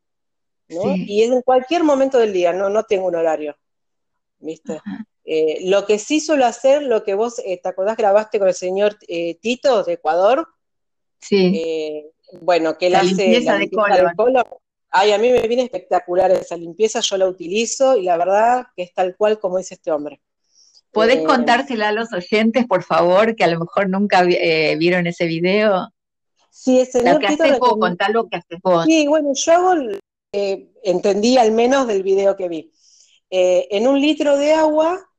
¿no? 0.69 0.97
Y 0.97 1.23
es 1.23 1.31
en 1.31 1.43
cualquier 1.43 1.85
momento 1.85 2.19
del 2.19 2.33
día, 2.33 2.53
no, 2.53 2.69
no 2.71 2.83
tengo 2.85 3.07
un 3.07 3.15
horario. 3.15 3.57
¿Viste? 4.39 4.81
Eh, 5.25 5.69
lo 5.69 5.87
que 5.87 5.99
sí 5.99 6.21
suelo 6.21 6.45
hacer, 6.45 6.83
lo 6.83 7.05
que 7.05 7.15
vos, 7.15 7.37
¿te 7.37 7.69
acordás 7.69 7.97
grabaste 7.97 8.39
con 8.39 8.49
el 8.49 8.55
señor 8.55 8.97
Tito 9.41 9.85
de 9.85 9.93
Ecuador? 9.95 10.49
Sí. 11.21 12.11
bueno, 12.41 12.77
que 12.79 12.89
él 12.89 12.97
hace 12.97 13.41
la 13.43 13.59
de 13.59 13.71
colon. 13.71 14.45
Ay, 14.91 15.13
a 15.13 15.19
mí 15.19 15.31
me 15.31 15.47
viene 15.47 15.65
espectacular 15.65 16.31
esa 16.33 16.57
limpieza, 16.57 17.01
yo 17.01 17.17
la 17.17 17.29
utilizo 17.29 17.97
y 17.97 18.05
la 18.05 18.17
verdad 18.17 18.67
que 18.75 18.83
es 18.83 18.95
tal 18.95 19.17
cual 19.17 19.39
como 19.39 19.59
dice 19.59 19.75
este 19.75 19.91
hombre. 19.91 20.21
¿Podés 20.93 21.19
eh, 21.19 21.25
contársela 21.25 21.89
a 21.89 21.93
los 21.93 22.13
oyentes, 22.13 22.67
por 22.67 22.83
favor, 22.83 23.37
que 23.37 23.45
a 23.45 23.49
lo 23.49 23.61
mejor 23.61 23.89
nunca 23.89 24.25
eh, 24.25 24.77
vieron 24.79 25.07
ese 25.07 25.27
video? 25.27 25.93
Sí, 26.51 26.81
ese 26.81 27.03
Lo 27.03 27.19
que 27.19 27.27
haces 27.27 27.59
vos, 27.59 27.77
contá 27.79 28.09
lo 28.09 28.29
que 28.29 28.37
haces 28.37 28.59
vos. 28.63 28.87
Sí, 28.87 29.07
bueno, 29.07 29.33
yo 29.35 29.53
hago, 29.53 29.75
eh, 30.33 30.71
entendí 30.83 31.37
al 31.37 31.53
menos 31.53 31.87
del 31.87 32.03
video 32.03 32.37
que 32.37 32.49
vi. 32.49 32.73
en 33.29 33.89
un 33.89 34.01
litro 34.01 34.39
de 34.39 34.55
agua, 34.55 35.11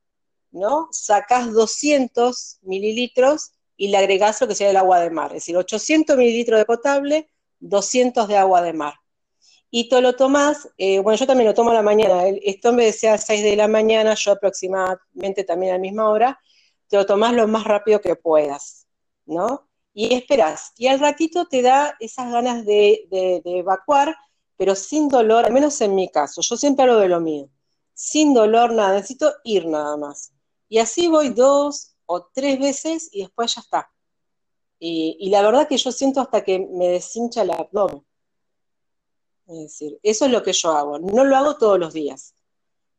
¿no? 0.51 0.87
Sacás 0.91 1.51
200 1.51 2.59
mililitros 2.63 3.51
y 3.75 3.89
le 3.89 3.97
agregás 3.97 4.41
lo 4.41 4.47
que 4.47 4.55
sea 4.55 4.71
el 4.71 4.77
agua 4.77 5.01
de 5.01 5.11
mar. 5.11 5.27
Es 5.27 5.43
decir, 5.43 5.57
800 5.57 6.17
mililitros 6.17 6.57
de 6.57 6.65
potable, 6.65 7.29
200 7.59 8.27
de 8.27 8.37
agua 8.37 8.61
de 8.63 8.73
mar 8.73 8.95
y 9.69 9.89
tú 9.89 10.01
lo 10.01 10.15
tomas, 10.15 10.69
eh, 10.77 10.99
bueno, 10.99 11.17
yo 11.17 11.27
también 11.27 11.47
lo 11.47 11.53
tomo 11.53 11.71
a 11.71 11.73
la 11.73 11.81
mañana, 11.81 12.23
esto 12.27 12.71
me 12.71 12.85
decía 12.85 13.13
a 13.13 13.17
6 13.17 13.43
de 13.43 13.55
la 13.55 13.67
mañana, 13.67 14.13
yo 14.13 14.31
aproximadamente 14.31 15.43
también 15.43 15.73
a 15.73 15.75
la 15.75 15.81
misma 15.81 16.09
hora, 16.09 16.39
te 16.87 16.97
lo 16.97 17.05
tomas 17.05 17.33
lo 17.33 17.47
más 17.47 17.65
rápido 17.65 17.99
que 18.01 18.15
puedas, 18.15 18.87
¿no? 19.25 19.69
Y 19.93 20.13
esperas, 20.13 20.71
y 20.77 20.87
al 20.87 20.99
ratito 20.99 21.47
te 21.47 21.61
da 21.61 21.95
esas 21.99 22.31
ganas 22.31 22.65
de, 22.65 23.07
evacuar, 23.43 24.15
pero 24.55 24.75
sin 24.75 25.09
dolor, 25.09 25.45
al 25.45 25.53
menos 25.53 25.81
en 25.81 25.95
mi 25.95 26.09
caso, 26.09 26.41
yo 26.41 26.55
siempre 26.55 26.83
hablo 26.83 26.99
de 26.99 27.09
lo 27.09 27.19
mío, 27.19 27.49
sin 27.93 28.33
dolor, 28.33 28.73
nada, 28.73 28.95
necesito 28.95 29.33
ir 29.43 29.65
nada 29.65 29.97
más. 29.97 30.31
Y 30.69 30.79
así 30.79 31.07
voy 31.07 31.29
dos 31.29 31.95
o 32.05 32.25
tres 32.33 32.59
veces 32.59 33.09
y 33.11 33.21
después 33.21 33.55
ya 33.55 33.61
está. 33.61 33.91
Y, 34.79 35.17
y 35.19 35.29
la 35.29 35.41
verdad 35.41 35.67
que 35.67 35.77
yo 35.77 35.91
siento 35.91 36.21
hasta 36.21 36.43
que 36.43 36.59
me 36.59 36.87
deshincha 36.89 37.41
el 37.41 37.51
abdomen. 37.51 38.06
Es 39.47 39.59
decir, 39.59 39.97
eso 40.03 40.25
es 40.25 40.31
lo 40.31 40.43
que 40.43 40.51
yo 40.53 40.71
hago. 40.71 40.99
No 40.99 41.23
lo 41.23 41.35
hago 41.37 41.57
todos 41.57 41.79
los 41.79 41.93
días, 41.93 42.35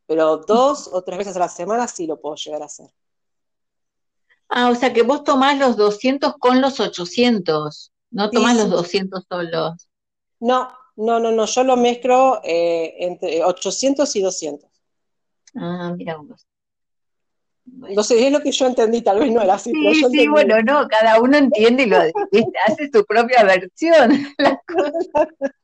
pero 0.07 0.39
dos 0.39 0.89
o 0.91 1.03
tres 1.03 1.19
veces 1.19 1.37
a 1.37 1.41
la 1.41 1.49
semana 1.49 1.87
sí 1.87 2.07
lo 2.07 2.19
puedo 2.19 2.37
llegar 2.37 2.63
a 2.63 2.67
hacer. 2.67 2.91
Ah, 4.49 4.71
o 4.71 4.75
sea 4.75 4.95
que 4.95 5.03
vos 5.03 5.25
tomás 5.25 5.59
los 5.59 5.77
200 5.77 6.35
con 6.39 6.63
los 6.63 6.81
800, 6.81 7.93
no 8.11 8.31
tomás 8.31 8.57
los 8.57 8.71
200 8.71 9.27
solos. 9.29 9.89
No, 10.41 10.71
no, 10.97 11.21
no, 11.21 11.31
no, 11.33 11.45
yo 11.45 11.65
lo 11.65 11.77
mezclo 11.77 12.41
eh, 12.43 12.95
entre 13.01 13.45
800 13.45 14.17
y 14.17 14.23
200. 14.23 14.71
Ah, 15.55 15.93
mira 15.95 16.17
vos. 16.17 16.47
No 17.67 18.03
sé, 18.03 18.27
es 18.27 18.33
lo 18.33 18.41
que 18.41 18.51
yo 18.51 18.67
entendí, 18.67 19.03
tal 19.03 19.19
vez 19.19 19.31
no 19.31 19.43
era 19.43 19.55
así. 19.55 19.71
Sí, 19.71 20.03
sí, 20.11 20.27
bueno, 20.29 20.63
no, 20.63 20.89
cada 20.89 21.21
uno 21.21 21.37
entiende 21.37 21.83
y 21.83 21.87
lo 21.87 21.99
hace 21.99 22.91
su 22.91 23.05
propia 23.05 23.45
versión. 23.45 24.27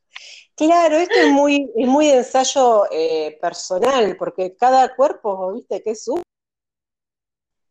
Claro, 0.55 0.95
esto 0.95 1.15
es 1.19 1.31
muy, 1.31 1.69
es 1.75 1.87
muy 1.87 2.09
ensayo 2.09 2.85
eh, 2.89 3.37
personal, 3.41 4.15
porque 4.17 4.55
cada 4.55 4.95
cuerpo, 4.95 5.51
viste, 5.53 5.83
que 5.83 5.91
es 5.91 6.03
su. 6.05 6.21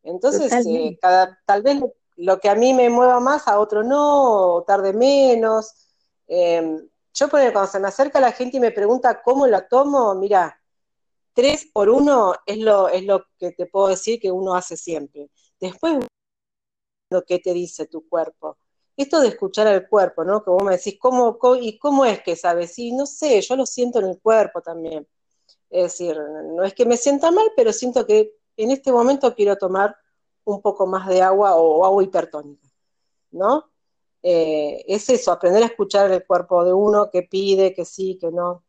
Entonces, 0.02 0.66
eh, 0.66 0.98
cada, 1.00 1.38
tal 1.46 1.62
vez 1.62 1.80
lo 2.16 2.38
que 2.38 2.50
a 2.50 2.54
mí 2.54 2.74
me 2.74 2.90
mueva 2.90 3.20
más, 3.20 3.48
a 3.48 3.58
otro 3.58 3.82
no, 3.82 4.56
o 4.56 4.64
tarde 4.64 4.92
menos. 4.92 5.72
Em, 6.26 6.86
yo, 7.14 7.28
por 7.28 7.40
cuando 7.52 7.70
se 7.70 7.80
me 7.80 7.88
acerca 7.88 8.20
la 8.20 8.32
gente 8.32 8.58
y 8.58 8.60
me 8.60 8.70
pregunta 8.70 9.22
cómo 9.22 9.46
la 9.46 9.66
tomo, 9.66 10.14
mira, 10.14 10.60
tres 11.32 11.66
por 11.72 11.88
uno 11.88 12.34
es 12.44 12.58
lo, 12.58 12.88
es 12.88 13.04
lo 13.04 13.24
que 13.38 13.52
te 13.52 13.66
puedo 13.66 13.88
decir 13.88 14.20
que 14.20 14.30
uno 14.30 14.54
hace 14.54 14.76
siempre. 14.76 15.30
Después, 15.58 16.04
lo 17.10 17.22
que 17.24 17.38
te 17.38 17.54
dice 17.54 17.86
tu 17.86 18.06
cuerpo. 18.08 18.58
Esto 18.96 19.20
de 19.20 19.28
escuchar 19.28 19.66
al 19.66 19.88
cuerpo, 19.88 20.24
¿no? 20.24 20.42
Que 20.42 20.50
vos 20.50 20.62
me 20.62 20.76
decís, 20.76 20.96
¿cómo, 20.98 21.38
y 21.60 21.78
cómo 21.78 22.04
es 22.04 22.22
que 22.22 22.36
sabes? 22.36 22.78
Y 22.78 22.92
no 22.92 23.06
sé, 23.06 23.40
yo 23.40 23.56
lo 23.56 23.66
siento 23.66 23.98
en 23.98 24.06
el 24.06 24.20
cuerpo 24.20 24.60
también. 24.60 25.06
Es 25.70 25.84
decir, 25.84 26.16
no 26.16 26.62
es 26.62 26.74
que 26.74 26.86
me 26.86 26.96
sienta 26.96 27.30
mal, 27.30 27.50
pero 27.56 27.72
siento 27.72 28.06
que 28.06 28.32
en 28.56 28.70
este 28.70 28.92
momento 28.92 29.34
quiero 29.34 29.56
tomar 29.56 29.96
un 30.44 30.62
poco 30.62 30.86
más 30.86 31.08
de 31.08 31.22
agua 31.22 31.56
o 31.56 31.84
agua 31.84 32.04
hipertónica, 32.04 32.68
¿no? 33.32 33.70
Eh, 34.22 34.84
es 34.86 35.08
eso, 35.10 35.32
aprender 35.32 35.62
a 35.62 35.66
escuchar 35.66 36.10
el 36.10 36.24
cuerpo 36.24 36.64
de 36.64 36.72
uno, 36.72 37.10
que 37.10 37.24
pide, 37.24 37.74
que 37.74 37.84
sí, 37.84 38.16
que 38.20 38.30
no. 38.30 38.64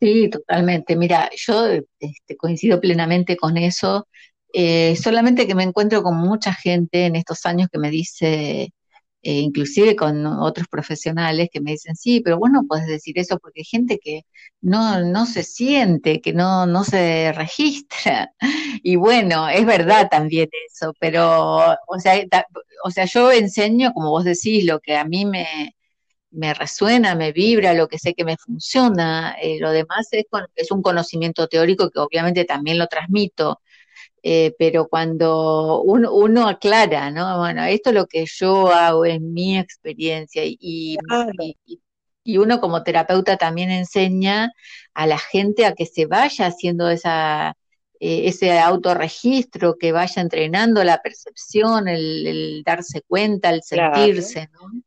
Sí, 0.00 0.28
totalmente. 0.28 0.96
Mira, 0.96 1.30
yo 1.34 1.66
este, 1.98 2.36
coincido 2.36 2.80
plenamente 2.80 3.36
con 3.36 3.56
eso. 3.56 4.08
Eh, 4.52 4.96
solamente 4.96 5.46
que 5.46 5.54
me 5.54 5.62
encuentro 5.64 6.02
con 6.02 6.16
mucha 6.16 6.52
gente 6.52 7.06
en 7.06 7.16
estos 7.16 7.46
años 7.46 7.68
que 7.72 7.78
me 7.78 7.90
dice, 7.90 8.72
eh, 9.22 9.38
inclusive 9.40 9.96
con 9.96 10.26
otros 10.26 10.66
profesionales 10.68 11.48
que 11.52 11.60
me 11.60 11.72
dicen, 11.72 11.96
sí, 11.96 12.20
pero 12.20 12.38
bueno, 12.38 12.64
puedes 12.68 12.86
decir 12.86 13.18
eso 13.18 13.38
porque 13.38 13.60
hay 13.60 13.64
gente 13.64 13.98
que 14.02 14.22
no, 14.60 15.00
no 15.04 15.26
se 15.26 15.42
siente, 15.44 16.20
que 16.20 16.32
no, 16.34 16.66
no 16.66 16.84
se 16.84 17.32
registra. 17.32 18.32
Y 18.84 18.96
bueno, 18.96 19.48
es 19.48 19.64
verdad 19.66 20.08
también 20.10 20.48
eso, 20.68 20.92
pero, 20.98 21.56
o 21.86 21.98
sea, 22.00 22.14
o 22.84 22.90
sea, 22.90 23.04
yo 23.04 23.30
enseño, 23.32 23.92
como 23.92 24.10
vos 24.10 24.24
decís, 24.24 24.64
lo 24.64 24.80
que 24.80 24.96
a 24.96 25.04
mí 25.04 25.24
me, 25.24 25.76
me 26.30 26.54
resuena, 26.54 27.14
me 27.14 27.32
vibra, 27.32 27.74
lo 27.74 27.88
que 27.88 27.98
sé 27.98 28.14
que 28.14 28.24
me 28.24 28.36
funciona, 28.38 29.36
eh, 29.40 29.58
lo 29.60 29.70
demás 29.70 30.08
es, 30.12 30.24
es 30.56 30.70
un 30.70 30.82
conocimiento 30.82 31.46
teórico 31.48 31.90
que 31.90 32.00
obviamente 32.00 32.44
también 32.44 32.78
lo 32.78 32.86
transmito, 32.88 33.60
eh, 34.22 34.54
pero 34.58 34.88
cuando 34.88 35.82
uno, 35.82 36.46
aclara, 36.48 37.10
¿no? 37.10 37.38
Bueno, 37.38 37.64
esto 37.64 37.90
es 37.90 37.94
lo 37.96 38.06
que 38.06 38.24
yo 38.26 38.68
hago, 38.68 39.04
en 39.04 39.32
mi 39.32 39.58
experiencia 39.58 40.44
y, 40.44 40.96
y, 42.24 42.38
uno 42.38 42.60
como 42.60 42.84
terapeuta 42.84 43.36
también 43.36 43.70
enseña 43.70 44.52
a 44.94 45.06
la 45.06 45.18
gente 45.18 45.66
a 45.66 45.74
que 45.74 45.86
se 45.86 46.06
vaya 46.06 46.46
haciendo 46.46 46.88
esa, 46.88 47.56
eh, 47.98 48.28
ese 48.28 48.58
autorregistro, 48.58 49.76
que 49.76 49.90
vaya 49.90 50.22
entrenando 50.22 50.84
la 50.84 51.02
percepción, 51.02 51.88
el, 51.88 52.62
darse 52.64 53.02
cuenta, 53.02 53.50
el 53.50 53.62
sentirse, 53.62 54.48
¿no? 54.52 54.82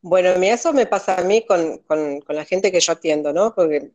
Bueno, 0.00 0.30
eso 0.30 0.72
me 0.72 0.86
pasa 0.86 1.16
a 1.16 1.24
mí 1.24 1.44
con, 1.44 1.78
con, 1.78 2.22
la 2.28 2.44
gente 2.44 2.70
que 2.70 2.80
yo 2.80 2.92
atiendo, 2.92 3.32
¿no? 3.32 3.52
Porque 3.54 3.90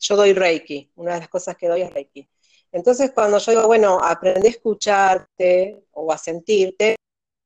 yo 0.00 0.16
doy 0.16 0.32
Reiki, 0.32 0.90
una 0.96 1.14
de 1.14 1.20
las 1.20 1.28
cosas 1.28 1.56
que 1.56 1.68
doy 1.68 1.82
es 1.82 1.92
Reiki. 1.92 2.28
Entonces, 2.74 3.12
cuando 3.12 3.38
yo 3.38 3.52
digo, 3.52 3.66
bueno, 3.68 4.00
aprende 4.02 4.48
a 4.48 4.50
escucharte 4.50 5.84
o 5.92 6.10
a 6.10 6.18
sentirte, 6.18 6.96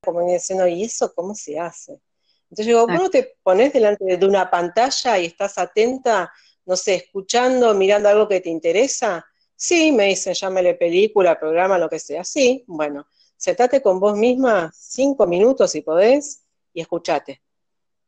como 0.03 0.25
me 0.25 0.33
diciendo, 0.33 0.67
¿y 0.67 0.85
eso 0.85 1.13
cómo 1.15 1.35
se 1.35 1.59
hace? 1.59 2.01
Entonces 2.45 2.65
digo, 2.65 2.87
¿cómo 2.87 3.11
te 3.11 3.37
pones 3.43 3.75
delante 3.75 4.17
de 4.17 4.27
una 4.27 4.51
pantalla 4.51 5.19
y 5.19 5.27
estás 5.27 5.59
atenta, 5.59 6.33
no 6.65 6.77
sé, 6.77 6.95
escuchando, 6.95 7.75
mirando 7.75 8.09
algo 8.09 8.27
que 8.27 8.41
te 8.41 8.49
interesa? 8.49 9.23
Sí, 9.55 9.93
me 9.93 10.07
dicen, 10.07 10.33
llámele 10.33 10.77
película, 10.77 11.39
programa, 11.39 11.77
lo 11.77 11.91
que 11.91 11.99
sea. 11.99 12.25
Sí, 12.25 12.65
bueno, 12.67 13.07
sentate 13.37 13.83
con 13.83 14.01
vos 14.01 14.17
misma 14.17 14.73
cinco 14.75 15.27
minutos 15.27 15.73
si 15.73 15.83
podés 15.83 16.43
y 16.73 16.81
escuchate. 16.81 17.43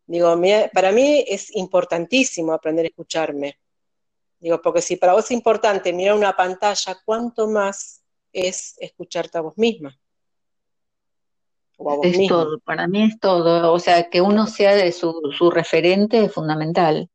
Digo, 0.06 0.40
para 0.72 0.90
mí 0.90 1.22
es 1.28 1.54
importantísimo 1.54 2.54
aprender 2.54 2.86
a 2.86 2.88
escucharme. 2.88 3.58
Digo, 4.40 4.60
porque 4.62 4.80
si 4.80 4.96
para 4.96 5.12
vos 5.12 5.26
es 5.26 5.30
importante 5.32 5.92
mirar 5.92 6.16
una 6.16 6.34
pantalla, 6.34 6.98
¿cuánto 7.04 7.46
más 7.46 8.02
es 8.32 8.74
escucharte 8.78 9.36
a 9.36 9.42
vos 9.42 9.58
misma? 9.58 9.96
O 11.76 12.00
es 12.02 12.28
todo, 12.28 12.58
para 12.60 12.86
mí 12.88 13.02
es 13.04 13.18
todo. 13.18 13.72
O 13.72 13.78
sea, 13.78 14.10
que 14.10 14.20
uno 14.20 14.46
sea 14.46 14.74
de 14.74 14.92
su, 14.92 15.12
referente 15.50 16.24
es 16.24 16.32
fundamental. 16.32 17.08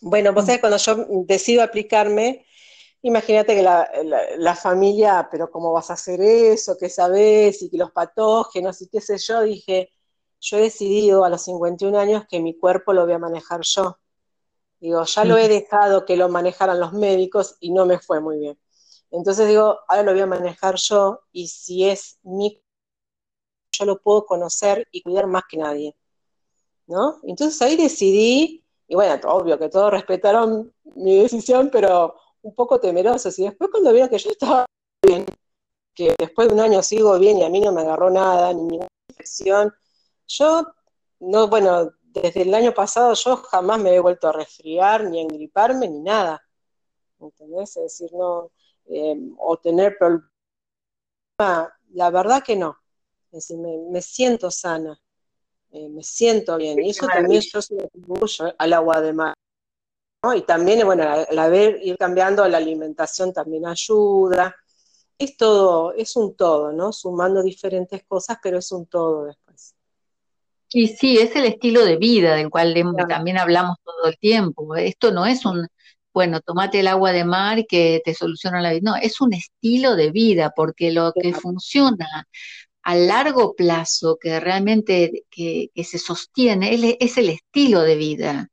Bueno, 0.00 0.32
vos 0.32 0.46
sabés, 0.46 0.60
cuando 0.60 0.78
yo 0.78 1.06
decido 1.26 1.62
aplicarme, 1.62 2.44
imagínate 3.02 3.54
que 3.54 3.62
la, 3.62 4.56
familia, 4.56 5.28
pero 5.30 5.50
¿cómo 5.50 5.72
vas 5.72 5.90
a 5.90 5.94
hacer 5.94 6.20
eso? 6.20 6.76
¿Qué 6.78 6.88
sabés? 6.88 7.62
Y 7.62 7.70
que 7.70 7.76
los 7.76 7.92
patógenos 7.92 8.82
y 8.82 8.88
qué 8.88 9.00
sé 9.00 9.18
yo, 9.18 9.42
dije, 9.42 9.92
yo 10.40 10.58
he 10.58 10.62
decidido 10.62 11.24
a 11.24 11.28
los 11.28 11.42
51 11.44 11.96
años 11.96 12.24
que 12.28 12.40
mi 12.40 12.58
cuerpo 12.58 12.92
lo 12.92 13.04
voy 13.04 13.14
a 13.14 13.18
manejar 13.18 13.60
yo. 13.62 13.98
Digo, 14.82 15.04
ya 15.04 15.24
lo 15.24 15.38
he 15.38 15.46
dejado 15.46 16.04
que 16.04 16.16
lo 16.16 16.28
manejaran 16.28 16.80
los 16.80 16.92
médicos 16.92 17.56
y 17.60 17.70
no 17.70 17.86
me 17.86 18.00
fue 18.00 18.18
muy 18.18 18.38
bien. 18.38 18.58
Entonces 19.12 19.46
digo, 19.46 19.78
ahora 19.86 20.02
lo 20.02 20.10
voy 20.10 20.22
a 20.22 20.26
manejar 20.26 20.74
yo 20.74 21.20
y 21.30 21.46
si 21.46 21.88
es 21.88 22.18
mi, 22.24 22.60
yo 23.70 23.84
lo 23.84 24.02
puedo 24.02 24.26
conocer 24.26 24.88
y 24.90 25.02
cuidar 25.02 25.28
más 25.28 25.44
que 25.48 25.58
nadie. 25.58 25.94
¿No? 26.88 27.20
Entonces 27.22 27.62
ahí 27.62 27.76
decidí, 27.76 28.64
y 28.88 28.94
bueno, 28.96 29.20
obvio 29.28 29.56
que 29.56 29.68
todos 29.68 29.92
respetaron 29.92 30.74
mi 30.96 31.22
decisión, 31.22 31.70
pero 31.70 32.16
un 32.42 32.52
poco 32.52 32.80
temerosos. 32.80 33.38
Y 33.38 33.44
después 33.44 33.70
cuando 33.70 33.92
vieron 33.92 34.10
que 34.10 34.18
yo 34.18 34.30
estaba 34.30 34.66
bien, 35.00 35.26
que 35.94 36.12
después 36.18 36.48
de 36.48 36.54
un 36.54 36.60
año 36.60 36.82
sigo 36.82 37.16
bien 37.20 37.38
y 37.38 37.44
a 37.44 37.48
mí 37.48 37.60
no 37.60 37.70
me 37.70 37.82
agarró 37.82 38.10
nada, 38.10 38.52
ni 38.52 38.62
ninguna 38.62 38.88
infección, 39.10 39.72
yo, 40.26 40.66
no, 41.20 41.46
bueno, 41.46 41.92
desde 42.12 42.42
el 42.42 42.54
año 42.54 42.72
pasado 42.74 43.14
yo 43.14 43.36
jamás 43.36 43.80
me 43.80 43.94
he 43.94 44.00
vuelto 44.00 44.28
a 44.28 44.32
resfriar, 44.32 45.04
ni 45.04 45.18
a 45.18 45.22
engriparme, 45.22 45.88
ni 45.88 46.00
nada. 46.00 46.42
¿Entendés? 47.18 47.76
Es 47.76 47.82
decir, 47.82 48.10
no, 48.12 48.50
eh, 48.86 49.16
o 49.38 49.56
tener 49.56 49.96
problemas. 49.98 50.30
La 51.92 52.10
verdad 52.10 52.42
que 52.42 52.56
no. 52.56 52.76
Es 53.30 53.48
decir, 53.48 53.58
me, 53.58 54.02
siento 54.02 54.50
sana, 54.50 55.00
eh, 55.70 55.88
me 55.88 56.02
siento 56.02 56.56
bien. 56.58 56.78
Y 56.80 56.90
eso 56.90 57.06
también 57.06 57.40
yo 57.40 57.62
se 57.62 57.74
lo 57.74 57.84
atribuyo 57.84 58.54
al 58.58 58.72
agua 58.74 59.00
de 59.00 59.12
mar. 59.12 59.34
Y 60.36 60.42
también, 60.42 60.84
bueno, 60.86 61.04
al 61.04 61.50
ver, 61.50 61.80
ir 61.82 61.96
cambiando 61.96 62.46
la 62.46 62.58
alimentación 62.58 63.32
también 63.32 63.66
ayuda. 63.66 64.54
Es 65.18 65.36
todo, 65.36 65.92
es 65.94 66.14
un 66.14 66.36
todo, 66.36 66.72
¿no? 66.72 66.92
Sumando 66.92 67.42
diferentes 67.42 68.04
cosas, 68.04 68.38
pero 68.42 68.58
es 68.58 68.70
un 68.70 68.86
todo. 68.86 69.34
Y 70.72 70.88
sí, 70.88 71.18
es 71.18 71.36
el 71.36 71.44
estilo 71.44 71.84
de 71.84 71.96
vida 71.96 72.34
del 72.34 72.48
cual 72.50 72.74
también 73.08 73.38
hablamos 73.38 73.76
todo 73.84 74.10
el 74.10 74.16
tiempo. 74.18 74.74
Esto 74.74 75.12
no 75.12 75.26
es 75.26 75.44
un, 75.44 75.68
bueno, 76.14 76.40
tomate 76.40 76.80
el 76.80 76.88
agua 76.88 77.12
de 77.12 77.24
mar 77.24 77.66
que 77.66 78.00
te 78.04 78.14
soluciona 78.14 78.62
la 78.62 78.72
vida. 78.72 78.92
No, 78.92 78.96
es 78.96 79.20
un 79.20 79.34
estilo 79.34 79.96
de 79.96 80.10
vida, 80.10 80.52
porque 80.54 80.90
lo 80.90 81.12
que 81.12 81.34
funciona 81.34 82.26
a 82.82 82.96
largo 82.96 83.54
plazo, 83.54 84.18
que 84.20 84.40
realmente 84.40 85.24
que, 85.30 85.70
se 85.84 85.98
sostiene, 85.98 86.96
es, 86.98 87.18
el 87.18 87.28
estilo 87.28 87.82
de 87.82 87.96
vida. 87.96 88.48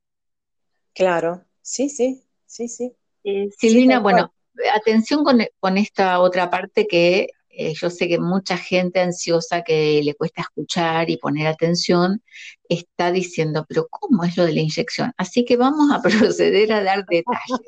Claro, 0.94 1.46
sí, 1.62 1.90
sí, 1.90 2.24
sí, 2.46 2.68
sí. 2.68 2.94
Eh, 3.24 3.50
Silvina, 3.58 4.00
bueno, 4.00 4.34
atención 4.74 5.24
con, 5.24 5.40
con, 5.60 5.78
esta 5.78 6.20
otra 6.20 6.50
parte 6.50 6.88
que 6.88 7.28
eh, 7.50 7.74
yo 7.74 7.90
sé 7.90 8.08
que 8.08 8.20
mucha 8.20 8.58
gente 8.58 9.00
ansiosa 9.00 9.64
que 9.64 10.02
le 10.04 10.14
cuesta 10.14 10.42
escuchar 10.42 11.10
y 11.10 11.18
poner 11.18 11.48
atención 11.48 12.22
está 12.68 13.12
diciendo, 13.12 13.66
pero 13.68 13.88
¿cómo 13.90 14.24
es 14.24 14.38
lo 14.38 14.46
de 14.46 14.54
la 14.54 14.62
inyección? 14.62 15.14
Así 15.18 15.46
que 15.46 15.58
vamos 15.58 15.92
a 15.92 16.02
proceder 16.34 16.72
a 16.72 16.84
dar 16.84 17.06
detalles. 17.06 17.60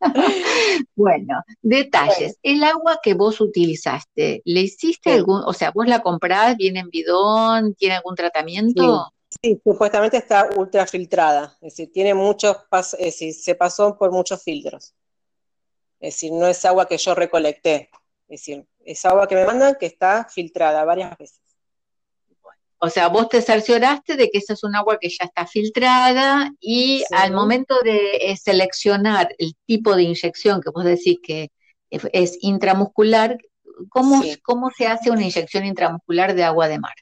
bueno, 0.94 1.42
detalles. 1.62 2.38
El 2.42 2.62
agua 2.62 3.00
que 3.02 3.14
vos 3.14 3.40
utilizaste, 3.40 4.42
¿le 4.44 4.60
hiciste 4.60 5.12
algún, 5.12 5.42
o 5.44 5.52
sea, 5.52 5.72
vos 5.72 5.86
la 5.86 6.00
comprás, 6.00 6.56
viene 6.56 6.80
en 6.80 6.90
bidón, 6.90 7.74
tiene 7.74 7.96
algún 7.96 8.14
tratamiento? 8.14 9.12
Sí. 9.42 9.60
supuestamente 9.62 10.16
está 10.16 10.48
ultrafiltrada, 10.56 11.58
es 11.60 11.74
decir, 11.74 11.92
tiene 11.92 12.14
muchos, 12.14 12.56
es 12.72 12.98
decir, 12.98 13.34
se 13.34 13.54
pasó 13.54 13.98
por 13.98 14.12
muchos 14.12 14.42
filtros. 14.42 14.94
Es 16.00 16.14
decir, 16.14 16.32
no 16.32 16.46
es 16.46 16.64
agua 16.64 16.86
que 16.86 16.98
yo 16.98 17.14
recolecté. 17.14 17.90
Es 18.28 18.40
decir, 18.40 18.66
es 18.86 19.04
agua 19.04 19.26
que 19.26 19.34
me 19.34 19.44
mandan 19.44 19.76
que 19.78 19.86
está 19.86 20.24
filtrada 20.24 20.84
varias 20.84 21.16
veces. 21.18 21.40
O 22.78 22.90
sea, 22.90 23.08
vos 23.08 23.28
te 23.28 23.40
cercioraste 23.40 24.16
de 24.16 24.28
que 24.30 24.38
esa 24.38 24.52
es 24.52 24.62
un 24.62 24.76
agua 24.76 24.98
que 25.00 25.08
ya 25.08 25.24
está 25.24 25.46
filtrada 25.46 26.52
y 26.60 27.02
al 27.10 27.32
momento 27.32 27.80
de 27.82 28.16
eh, 28.16 28.36
seleccionar 28.36 29.34
el 29.38 29.54
tipo 29.66 29.96
de 29.96 30.02
inyección 30.02 30.60
que 30.60 30.70
vos 30.70 30.84
decís 30.84 31.18
que 31.22 31.50
es 31.90 32.38
intramuscular, 32.42 33.38
¿cómo, 33.88 34.22
¿cómo 34.42 34.70
se 34.70 34.86
hace 34.86 35.10
una 35.10 35.22
inyección 35.22 35.64
intramuscular 35.64 36.34
de 36.34 36.44
agua 36.44 36.68
de 36.68 36.78
mar? 36.78 36.94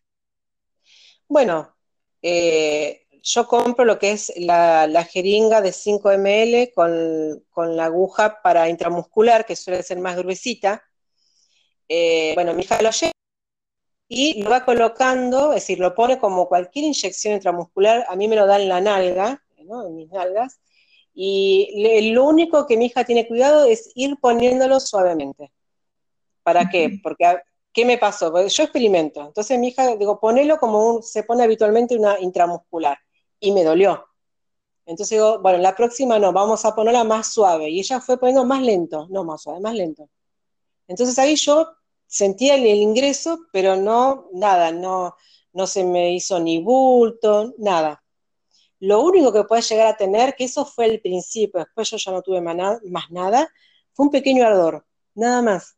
Bueno, 1.27 1.75
eh, 2.23 3.07
yo 3.23 3.49
compro 3.49 3.85
lo 3.85 3.99
que 3.99 4.13
es 4.13 4.33
la, 4.37 5.09
jeringa 5.11 5.61
de 5.61 5.73
5 5.73 6.11
ml 6.19 6.73
con, 6.73 7.43
con, 7.51 7.77
la 7.77 7.87
aguja 7.87 8.41
para 8.43 8.69
intramuscular, 8.69 9.45
que 9.45 9.57
suele 9.57 9.83
ser 9.83 9.99
más 9.99 10.17
gruesita, 10.17 10.85
eh, 11.89 12.33
bueno, 12.35 12.55
mi 12.55 12.63
hija 12.63 12.81
lo 12.83 12.91
lleva 12.91 13.13
y 14.09 14.43
lo 14.43 14.51
va 14.51 14.65
colocando, 14.65 15.53
es 15.53 15.63
decir, 15.63 15.79
lo 15.79 15.95
pone 15.95 16.19
como 16.19 16.49
cualquier 16.49 16.85
inyección 16.85 17.35
intramuscular, 17.35 18.05
a 18.09 18.17
mí 18.17 18.29
me 18.29 18.37
lo 18.37 18.47
da 18.47 18.61
en 18.61 18.69
la 18.69 18.81
nalga, 18.81 19.43
¿no? 19.65 19.87
en 19.87 19.97
mis 19.97 20.11
nalgas, 20.11 20.61
y 21.15 22.11
lo 22.13 22.25
único 22.25 22.67
que 22.67 22.77
mi 22.77 22.87
hija 22.87 23.05
tiene 23.05 23.27
cuidado 23.27 23.65
es 23.65 23.91
ir 23.95 24.17
poniéndolo 24.21 24.81
suavemente. 24.81 25.53
¿Para 26.43 26.69
qué? 26.69 26.99
Porque 27.03 27.39
¿qué 27.73 27.85
me 27.85 27.99
pasó? 27.99 28.33
yo 28.47 28.63
experimento. 28.63 29.27
Entonces 29.27 29.59
mi 29.59 29.69
hija, 29.69 29.97
digo, 29.97 30.19
ponelo 30.21 30.59
como 30.59 30.97
un, 30.97 31.03
se 31.03 31.23
pone 31.23 31.45
habitualmente 31.45 31.97
una 31.97 32.19
intramuscular. 32.21 32.99
Y 33.41 33.53
me 33.53 33.65
dolió. 33.65 34.05
Entonces 34.87 35.17
digo, 35.17 35.41
bueno, 35.41 35.59
la 35.59 35.75
próxima 35.75 36.19
no, 36.19 36.33
vamos 36.33 36.65
a 36.65 36.75
ponerla 36.75 37.05
más 37.05 37.33
suave. 37.33 37.69
Y 37.71 37.81
ella 37.81 38.01
fue 38.01 38.19
poniendo 38.19 38.45
más 38.45 38.63
lento, 38.63 39.07
no 39.11 39.25
más 39.25 39.43
suave, 39.43 39.61
más 39.61 39.75
lento. 39.75 40.09
Entonces 40.89 41.19
ahí 41.19 41.37
yo 41.37 41.69
sentía 42.07 42.55
el, 42.55 42.67
ingreso, 42.67 43.41
pero 43.53 43.77
no, 43.77 44.29
nada, 44.33 44.71
no, 44.71 45.17
no 45.53 45.67
se 45.67 45.85
me 45.85 46.15
hizo 46.15 46.39
ni 46.41 46.63
bulto, 46.63 47.55
nada. 47.59 48.03
Lo 48.81 49.03
único 49.03 49.33
que 49.33 49.45
puede 49.45 49.63
llegar 49.63 49.87
a 49.89 49.97
tener, 49.97 50.35
que 50.37 50.45
eso 50.45 50.65
fue 50.65 50.87
el 50.87 51.01
principio, 51.01 51.61
después 51.61 51.91
yo 51.91 51.97
ya 51.97 52.13
no 52.13 52.23
tuve 52.23 52.41
más 52.41 53.11
nada, 53.11 53.49
fue 53.93 54.07
un 54.07 54.13
pequeño 54.13 54.47
ardor, 54.47 54.87
nada 55.15 55.43
más. 55.43 55.77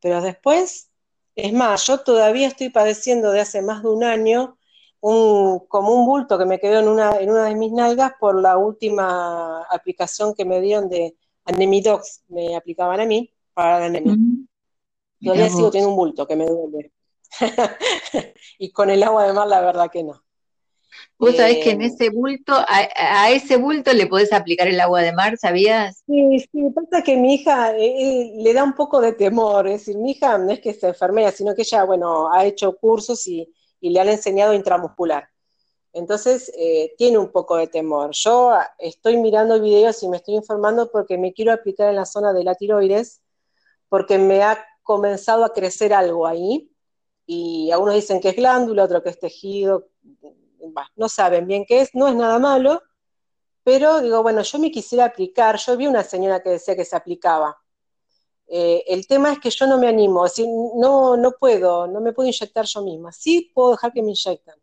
Pero 0.00 0.20
después, 0.22 0.90
es 1.34 1.52
más, 1.52 1.86
yo 1.86 2.00
todavía 2.00 2.48
estoy 2.48 2.70
padeciendo 2.70 3.32
de 3.32 3.40
hace 3.40 3.62
más 3.62 3.82
de 3.82 3.88
un 3.88 4.04
año 4.04 4.58
un, 5.00 5.60
como 5.68 5.92
un 5.94 6.06
bulto 6.06 6.38
que 6.38 6.46
me 6.46 6.58
quedó 6.58 6.80
en 6.80 6.88
una, 6.88 7.16
en 7.18 7.30
una 7.30 7.44
de 7.44 7.54
mis 7.54 7.72
nalgas 7.72 8.12
por 8.18 8.40
la 8.40 8.56
última 8.56 9.62
aplicación 9.64 10.34
que 10.34 10.44
me 10.44 10.60
dieron 10.60 10.88
de 10.88 11.16
Anemidox, 11.44 12.24
me 12.28 12.56
aplicaban 12.56 13.00
a 13.00 13.06
mí 13.06 13.35
para 13.56 13.80
la 13.80 13.86
anemia. 13.86 14.14
Todavía 15.18 15.48
sigo 15.48 15.70
teniendo 15.70 15.90
un 15.92 15.96
bulto 15.96 16.26
que 16.26 16.36
me 16.36 16.44
duele. 16.44 16.92
y 18.58 18.70
con 18.70 18.90
el 18.90 19.02
agua 19.02 19.26
de 19.26 19.32
mar, 19.32 19.48
la 19.48 19.62
verdad 19.62 19.90
que 19.90 20.04
no. 20.04 20.22
Vos 21.18 21.34
sabés 21.34 21.64
que 21.64 21.70
en 21.70 21.80
eh, 21.80 21.86
ese 21.86 22.10
bulto, 22.10 22.52
a, 22.54 23.30
ese 23.30 23.56
bulto 23.56 23.92
le 23.94 24.06
podés 24.06 24.32
aplicar 24.32 24.68
el 24.68 24.78
agua 24.80 25.00
de 25.00 25.12
mar, 25.12 25.38
¿sabías? 25.38 26.02
Sí, 26.06 26.38
sí, 26.52 26.70
pasa 26.74 27.02
que 27.02 27.16
mi 27.16 27.34
hija 27.34 27.74
eh, 27.76 27.86
eh, 27.86 28.32
le 28.36 28.52
da 28.52 28.62
un 28.62 28.74
poco 28.74 29.00
de 29.00 29.12
temor, 29.12 29.66
es 29.66 29.86
decir, 29.86 29.96
mi 29.96 30.10
hija 30.10 30.36
no 30.36 30.52
es 30.52 30.60
que 30.60 30.74
sea 30.74 30.90
enfermera, 30.90 31.32
sino 31.32 31.54
que 31.54 31.62
ella, 31.62 31.84
bueno, 31.84 32.30
ha 32.30 32.44
hecho 32.44 32.76
cursos 32.76 33.26
y, 33.26 33.50
le 33.80 34.00
han 34.00 34.08
enseñado 34.08 34.52
intramuscular. 34.52 35.28
Entonces, 35.92 36.52
tiene 36.98 37.18
un 37.18 37.30
poco 37.30 37.56
de 37.56 37.68
temor. 37.68 38.10
Yo 38.12 38.52
estoy 38.78 39.16
mirando 39.16 39.60
videos 39.60 40.02
y 40.02 40.08
me 40.08 40.16
estoy 40.16 40.34
informando 40.34 40.90
porque 40.90 41.16
me 41.16 41.32
quiero 41.32 41.52
aplicar 41.52 41.88
en 41.90 41.96
la 41.96 42.04
zona 42.04 42.32
de 42.32 42.42
la 42.42 42.56
tiroides, 42.56 43.22
porque 43.88 44.18
me 44.18 44.42
ha 44.42 44.64
comenzado 44.82 45.44
a 45.44 45.52
crecer 45.52 45.92
algo 45.92 46.26
ahí, 46.26 46.70
y 47.26 47.70
algunos 47.72 47.94
dicen 47.94 48.20
que 48.20 48.28
es 48.30 48.36
glándula, 48.36 48.84
otro 48.84 49.02
que 49.02 49.10
es 49.10 49.18
tejido, 49.18 49.88
no 50.96 51.08
saben 51.08 51.46
bien 51.46 51.64
qué 51.66 51.80
es, 51.82 51.90
no 51.94 52.08
es 52.08 52.14
nada 52.14 52.38
malo, 52.38 52.82
pero 53.64 54.00
digo, 54.00 54.22
bueno, 54.22 54.42
yo 54.42 54.58
me 54.58 54.70
quisiera 54.70 55.06
aplicar, 55.06 55.58
yo 55.58 55.76
vi 55.76 55.86
una 55.86 56.04
señora 56.04 56.40
que 56.40 56.50
decía 56.50 56.76
que 56.76 56.84
se 56.84 56.94
aplicaba. 56.94 57.56
Eh, 58.46 58.84
el 58.86 59.08
tema 59.08 59.32
es 59.32 59.40
que 59.40 59.50
yo 59.50 59.66
no 59.66 59.76
me 59.76 59.88
animo, 59.88 60.24
no, 60.76 61.16
no 61.16 61.32
puedo, 61.32 61.88
no 61.88 62.00
me 62.00 62.12
puedo 62.12 62.28
inyectar 62.28 62.64
yo 62.64 62.82
misma. 62.82 63.10
Sí 63.10 63.50
puedo 63.52 63.72
dejar 63.72 63.92
que 63.92 64.02
me 64.02 64.10
inyecten, 64.10 64.54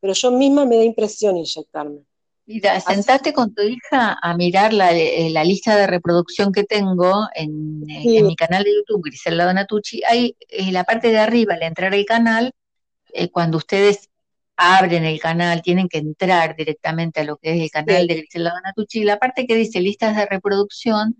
pero 0.00 0.12
yo 0.12 0.30
misma 0.30 0.64
me 0.64 0.76
da 0.76 0.84
impresión 0.84 1.36
inyectarme. 1.36 2.04
Mira, 2.48 2.80
sentate 2.80 3.34
con 3.34 3.54
tu 3.54 3.60
hija 3.60 4.16
a 4.22 4.34
mirar 4.34 4.72
la, 4.72 4.92
eh, 4.92 5.30
lista 5.44 5.76
de 5.76 5.86
reproducción 5.86 6.50
que 6.50 6.64
tengo 6.64 7.28
en, 7.34 7.82
eh, 7.90 8.22
mi 8.22 8.34
canal 8.36 8.64
de 8.64 8.74
YouTube, 8.74 9.02
Griselda 9.04 9.44
Donatucci. 9.44 10.00
Hay 10.08 10.34
en 10.48 10.72
la 10.72 10.84
parte 10.84 11.10
de 11.10 11.18
arriba, 11.18 11.52
al 11.54 11.62
entrar 11.62 11.92
al 11.92 12.06
canal, 12.06 12.52
cuando 13.32 13.58
ustedes 13.58 14.08
abren 14.56 15.04
el 15.04 15.20
canal, 15.20 15.60
tienen 15.60 15.88
que 15.90 15.98
entrar 15.98 16.56
directamente 16.56 17.20
a 17.20 17.24
lo 17.24 17.36
que 17.36 17.52
es 17.52 17.60
el 17.60 17.70
canal 17.70 18.06
de 18.06 18.14
Griselda 18.14 18.54
Donatucci, 18.54 19.04
la 19.04 19.18
parte 19.18 19.46
que 19.46 19.54
dice 19.54 19.80
listas 19.82 20.16
de 20.16 20.24
reproducción 20.24 21.16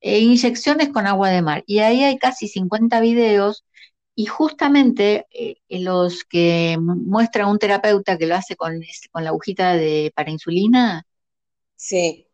e 0.00 0.20
inyecciones 0.20 0.90
con 0.90 1.08
agua 1.08 1.30
de 1.30 1.42
mar. 1.42 1.64
Y 1.66 1.80
ahí 1.80 2.04
hay 2.04 2.16
casi 2.16 2.46
50 2.46 3.00
videos 3.00 3.64
y 4.20 4.26
justamente 4.26 5.26
eh, 5.30 5.56
los 5.70 6.24
que 6.24 6.76
muestra 6.78 7.46
un 7.46 7.58
terapeuta 7.58 8.18
que 8.18 8.26
lo 8.26 8.34
hace 8.34 8.54
con, 8.54 8.78
con 9.10 9.24
la 9.24 9.30
agujita 9.30 9.72
de, 9.72 10.12
para 10.14 10.30
insulina, 10.30 11.06
sí. 11.74 12.26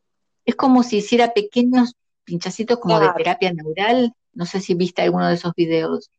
es 0.44 0.56
como 0.56 0.82
si 0.82 0.96
hiciera 0.96 1.32
pequeños 1.32 1.94
pinchacitos 2.24 2.80
como 2.80 2.98
de 2.98 3.08
terapia 3.16 3.52
neural. 3.52 4.12
No 4.32 4.46
sé 4.46 4.60
si 4.60 4.74
viste 4.74 5.02
alguno 5.02 5.28
de 5.28 5.34
esos 5.34 5.52
videos. 5.54 6.10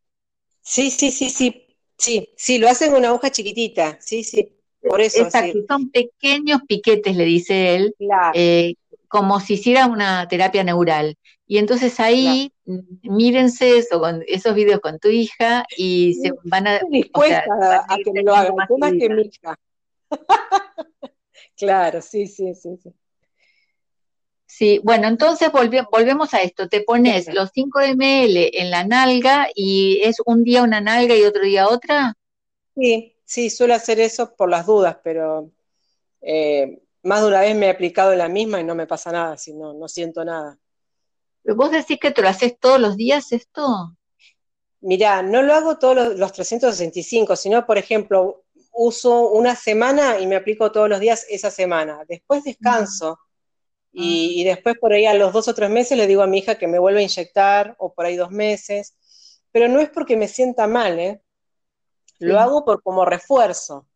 Sí, 0.62 0.90
sí, 0.90 1.12
sí, 1.12 1.30
sí, 1.30 1.68
Sí, 1.98 2.30
sí, 2.38 2.60
lo 2.60 2.70
hacen 2.70 2.92
con 2.92 3.00
una 3.00 3.10
aguja 3.10 3.30
chiquitita, 3.30 3.98
sí, 4.00 4.24
sí, 4.24 4.56
por 4.80 5.02
eso. 5.02 5.24
Exacto, 5.24 5.58
son 5.68 5.90
pequeños 5.90 6.62
piquetes, 6.66 7.18
le 7.18 7.26
dice 7.26 7.76
él, 7.76 7.96
eh, 8.34 8.76
como 9.08 9.40
si 9.40 9.54
hiciera 9.54 9.88
una 9.88 10.28
terapia 10.28 10.64
neural. 10.64 11.18
Y 11.46 11.58
entonces 11.60 12.00
ahí 12.00 12.52
mírense 13.04 13.78
eso, 13.78 14.00
con 14.00 14.24
esos 14.28 14.54
videos 14.54 14.82
con 14.82 15.00
tu 15.00 15.08
hija 15.08 15.66
y 15.78 16.16
se 16.16 16.34
van 16.44 16.68
a... 16.68 16.76
Estoy 16.76 16.92
dispuesta 16.92 17.86
a, 17.88 17.98
que 18.04 18.12
me 18.12 18.24
lo 18.24 18.36
hagan, 18.36 18.56
más 18.56 18.92
que 18.92 19.10
mi 19.10 19.22
hija. 19.22 19.58
claro, 21.56 22.02
sí, 22.02 22.28
sí, 22.28 22.54
sí, 22.54 22.78
sí. 22.82 22.94
Sí, 24.50 24.80
bueno, 24.84 25.08
entonces 25.08 25.52
volvemos 25.52 26.34
a 26.34 26.42
esto. 26.42 26.68
Te 26.68 26.82
pones 26.82 27.32
los 27.34 27.52
5 27.54 27.80
ml 27.96 28.50
en 28.54 28.72
la 28.72 28.86
nalga 28.86 29.48
y 29.54 30.00
es 30.04 30.18
un 30.26 30.44
día 30.44 30.64
una 30.64 30.82
nalga 30.82 31.16
y 31.16 31.24
otro 31.24 31.44
día 31.44 31.68
otra. 31.68 32.14
Sí, 32.76 33.16
sí, 33.26 33.50
suelo 33.50 33.76
hacer 33.76 34.00
eso 34.00 34.36
por 34.36 34.50
las 34.50 34.66
dudas, 34.66 34.98
pero 35.04 35.52
eh, 36.22 36.80
más 37.04 37.22
de 37.22 37.28
una 37.28 37.42
vez 37.42 37.56
me 37.56 37.68
he 37.68 37.70
aplicado 37.70 38.12
en 38.12 38.20
la 38.20 38.28
misma 38.28 38.60
y 38.60 38.64
no 38.64 38.76
me 38.76 38.88
pasa 38.88 39.12
nada, 39.12 39.38
si 39.38 39.54
no, 39.54 39.74
no 39.74 39.88
siento 39.88 40.24
nada. 40.26 40.58
¿Pero 41.44 41.56
vos 41.56 41.72
decís 41.72 42.00
que 42.00 42.12
te 42.12 42.22
lo 42.22 42.30
haces 42.30 42.60
todos 42.60 42.80
los 42.80 42.98
días 42.98 43.32
esto? 43.32 43.96
Mirá, 44.82 45.22
no 45.22 45.42
lo 45.42 45.54
hago 45.54 45.78
todos 45.78 45.96
los, 45.96 46.16
los 46.16 46.34
365, 46.34 47.36
sino, 47.36 47.66
por 47.66 47.78
ejemplo, 47.78 48.44
uso 48.78 49.30
una 49.30 49.56
semana 49.56 50.20
y 50.20 50.28
me 50.28 50.36
aplico 50.36 50.72
todos 50.72 50.88
los 50.88 51.00
días 51.00 51.26
esa 51.30 51.50
semana. 51.50 52.04
Después 52.08 52.44
descanso. 52.44 53.18
Ah. 53.20 53.28
Y, 53.92 54.44
después 54.44 54.78
por 54.80 54.94
ahí 54.94 55.06
a 55.08 55.16
los 55.16 55.34
dos 55.34 55.48
o 55.48 55.56
tres 55.56 55.72
meses 55.72 55.98
le 55.98 56.06
digo 56.06 56.22
a 56.22 56.28
mi 56.28 56.38
hija 56.38 56.60
que 56.60 56.68
me 56.68 56.78
vuelva 56.78 57.00
a 57.00 57.04
inyectar, 57.04 57.76
o 57.80 57.94
por 57.94 58.06
ahí 58.06 58.16
dos 58.16 58.30
meses, 58.30 58.96
pero 59.52 59.68
no 59.68 59.80
es 59.80 59.90
porque 59.90 60.16
me 60.16 60.28
sienta 60.28 60.68
mal, 60.68 61.00
¿eh? 61.00 61.22
Lo 62.20 62.40
hago 62.40 62.64
por 62.64 62.84
como 62.84 63.06
refuerzo. 63.06 63.88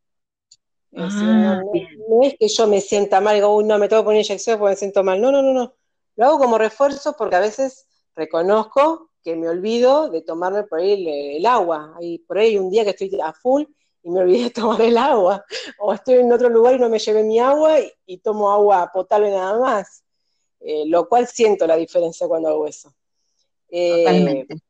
Ah, 0.95 1.61
no, 2.09 2.23
es 2.23 2.35
que 2.37 2.47
yo 2.47 2.67
me 2.67 2.81
sienta 2.81 3.21
mal 3.21 3.35
digo, 3.35 3.55
uy, 3.55 3.63
no, 3.63 3.77
me 3.77 3.87
tengo 3.87 4.01
que 4.01 4.05
poner 4.05 4.25
inyección 4.25 4.59
porque 4.59 4.71
me 4.71 4.75
siento 4.77 5.03
mal. 5.03 5.21
No, 5.21 5.31
no, 5.31 5.41
no, 5.41 5.53
no. 5.53 5.73
Lo 6.15 6.25
hago 6.25 6.39
como 6.39 6.57
refuerzo 6.57 7.15
porque 7.17 7.35
a 7.35 7.39
veces 7.39 7.87
reconozco 8.15 9.11
que 9.23 9.35
me 9.35 9.47
olvido 9.47 10.09
de 10.09 10.21
tomarme 10.21 10.63
por 10.63 10.79
ahí 10.79 11.37
el, 11.37 11.45
agua. 11.45 11.95
Hay, 11.97 12.19
por 12.19 12.39
ahí 12.39 12.57
un 12.57 12.69
día 12.69 12.83
que 12.83 12.89
estoy 12.91 13.17
a 13.23 13.33
full 13.33 13.63
y 14.03 14.09
me 14.09 14.21
olvidé 14.21 14.43
de 14.45 14.49
tomar 14.51 14.81
el 14.81 14.97
agua. 14.97 15.45
O 15.79 15.93
estoy 15.93 16.15
en 16.15 16.31
otro 16.31 16.49
lugar 16.49 16.75
y 16.75 16.79
no 16.79 16.89
me 16.89 16.99
llevé 16.99 17.23
mi 17.23 17.39
agua 17.39 17.77
y, 18.05 18.17
tomo 18.17 18.51
agua 18.51 18.89
potable 18.93 19.31
nada 19.31 19.57
más. 19.59 20.03
Eh, 20.59 20.83
lo 20.87 21.07
cual 21.07 21.27
siento 21.27 21.65
la 21.65 21.75
diferencia 21.75 22.27
cuando 22.27 22.49
hago 22.49 22.67
eso. 22.67 22.93
Eh, 23.69 24.03
Totalmente. 24.03 24.61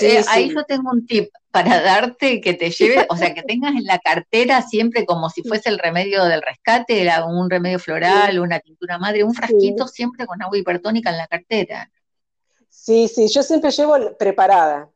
Eh, 0.00 0.22
ahí 0.28 0.52
yo 0.54 0.62
tengo 0.64 0.90
un 0.90 1.06
tip 1.06 1.30
para 1.50 1.80
darte 1.80 2.40
que 2.40 2.54
te 2.54 2.70
lleve, 2.70 3.06
o 3.08 3.16
sea, 3.16 3.34
que 3.34 3.42
tengas 3.42 3.74
en 3.74 3.84
la 3.84 3.98
cartera 3.98 4.62
siempre 4.62 5.06
como 5.06 5.30
si 5.30 5.42
fuese 5.42 5.70
el 5.70 5.78
remedio 5.78 6.24
del 6.24 6.42
rescate, 6.42 7.10
un 7.26 7.48
remedio 7.48 7.78
floral, 7.78 8.38
una 8.38 8.60
tintura 8.60 8.98
madre, 8.98 9.24
un 9.24 9.34
frasquito 9.34 9.88
siempre 9.88 10.26
con 10.26 10.42
agua 10.42 10.58
hipertónica 10.58 11.10
en 11.10 11.16
la 11.16 11.26
cartera. 11.26 11.90
Sí, 12.68 13.08
sí, 13.08 13.28
yo 13.28 13.42
siempre 13.42 13.70
llevo 13.70 13.96
preparada, 14.18 14.90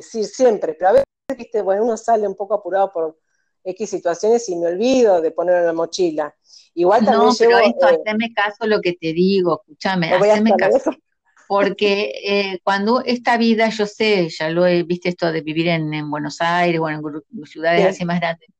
sí, 0.00 0.24
siempre, 0.24 0.74
pero 0.74 0.88
a 0.88 0.92
veces 0.92 1.06
viste, 1.36 1.62
bueno, 1.62 1.84
uno 1.84 1.96
sale 1.96 2.26
un 2.26 2.34
poco 2.34 2.54
apurado 2.54 2.90
por 2.90 3.18
X 3.64 3.90
situaciones 3.90 4.48
y 4.48 4.56
me 4.56 4.68
olvido 4.68 5.20
de 5.20 5.30
ponerlo 5.30 5.60
en 5.60 5.66
la 5.66 5.72
mochila. 5.74 6.34
Igual 6.74 7.04
también 7.04 7.28
no, 7.28 7.34
pero 7.38 7.58
esto, 7.58 7.88
eh, 7.88 7.98
haceme 8.00 8.32
caso 8.32 8.66
lo 8.66 8.80
que 8.80 8.94
te 8.94 9.12
digo, 9.12 9.60
escúchame, 9.60 10.12
haceme 10.12 10.52
caso. 10.56 10.92
Porque 11.48 12.12
eh, 12.22 12.60
cuando 12.62 13.02
esta 13.04 13.38
vida, 13.38 13.70
yo 13.70 13.86
sé, 13.86 14.28
ya 14.28 14.50
lo 14.50 14.66
he 14.66 14.82
visto 14.82 15.08
esto 15.08 15.32
de 15.32 15.40
vivir 15.40 15.68
en, 15.68 16.10
Buenos 16.10 16.40
Aires 16.40 16.80
o 16.80 16.90
en 16.90 17.00
ciudades 17.46 17.86
así 17.86 18.04
más 18.04 18.20
grandes. 18.20 18.50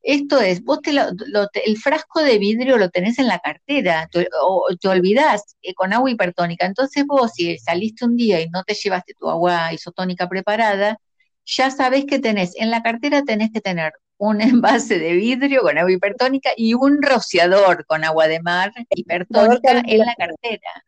Esto 0.00 0.40
es, 0.40 0.64
vos 0.64 0.80
te 0.80 0.92
el 0.92 1.76
frasco 1.76 2.22
de 2.22 2.38
vidrio 2.38 2.78
lo 2.78 2.88
tenés 2.88 3.18
en 3.18 3.26
la 3.26 3.40
cartera, 3.40 4.08
o 4.42 4.66
te 4.80 4.88
olvidás 4.88 5.56
eh, 5.60 5.74
con 5.74 5.92
agua 5.92 6.10
hipertónica. 6.10 6.64
Entonces 6.64 7.04
vos, 7.06 7.32
si 7.34 7.58
saliste 7.58 8.06
un 8.06 8.16
día 8.16 8.40
y 8.40 8.48
no 8.48 8.64
te 8.64 8.74
llevaste 8.74 9.12
tu 9.18 9.28
agua 9.28 9.72
isotónica 9.74 10.26
preparada, 10.28 10.98
ya 11.44 11.70
sabés 11.70 12.06
que 12.06 12.18
tenés, 12.18 12.54
en 12.56 12.70
la 12.70 12.82
cartera 12.82 13.22
tenés 13.24 13.50
que 13.52 13.60
tener 13.60 13.92
un 14.18 14.40
envase 14.62 14.98
de 14.98 15.12
vidrio 15.12 15.62
con 15.62 15.76
agua 15.78 15.92
hipertónica 15.92 16.50
y 16.56 16.74
un 16.74 17.02
rociador 17.02 17.84
con 17.86 18.04
agua 18.04 18.28
de 18.28 18.40
mar 18.40 18.72
hipertónica 18.90 19.82
en 19.84 19.98
la 19.98 20.14
cartera. 20.14 20.84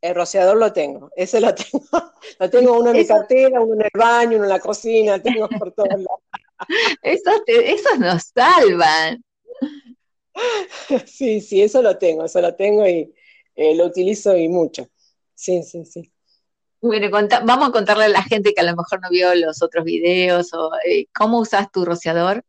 El 0.00 0.14
rociador 0.14 0.56
lo 0.56 0.72
tengo, 0.72 1.10
ese 1.16 1.40
lo 1.40 1.54
tengo. 1.54 1.84
Lo 2.40 2.50
tengo 2.50 2.78
uno 2.78 2.90
en 2.90 2.96
mi 2.98 3.06
cartera, 3.06 3.60
uno 3.60 3.74
en 3.74 3.82
el 3.82 3.90
baño, 3.94 4.36
uno 4.36 4.44
en 4.44 4.50
la 4.50 4.60
cocina, 4.60 5.20
tengo 5.20 5.48
por 5.48 5.72
todos 5.72 5.88
lados. 5.88 6.20
Esos, 7.02 7.98
nos 7.98 8.24
salvan. 8.34 9.24
Sí, 11.06 11.40
sí, 11.40 11.62
eso 11.62 11.82
lo 11.82 11.96
tengo, 11.96 12.24
eso 12.24 12.40
lo 12.40 12.54
tengo 12.54 12.86
y 12.86 13.12
eh, 13.56 13.74
lo 13.74 13.86
utilizo 13.86 14.36
y 14.36 14.48
mucho. 14.48 14.88
Sí, 15.34 15.62
sí, 15.62 15.84
sí. 15.84 16.12
Bueno, 16.80 17.08
vamos 17.10 17.68
a 17.68 17.72
contarle 17.72 18.04
a 18.04 18.08
la 18.08 18.22
gente 18.22 18.54
que 18.54 18.60
a 18.60 18.64
lo 18.64 18.76
mejor 18.76 19.00
no 19.00 19.10
vio 19.10 19.34
los 19.34 19.62
otros 19.62 19.84
videos 19.84 20.52
o 20.54 20.70
eh, 20.86 21.06
cómo 21.12 21.40
usas 21.40 21.72
tu 21.72 21.84
rociador. 21.84 22.44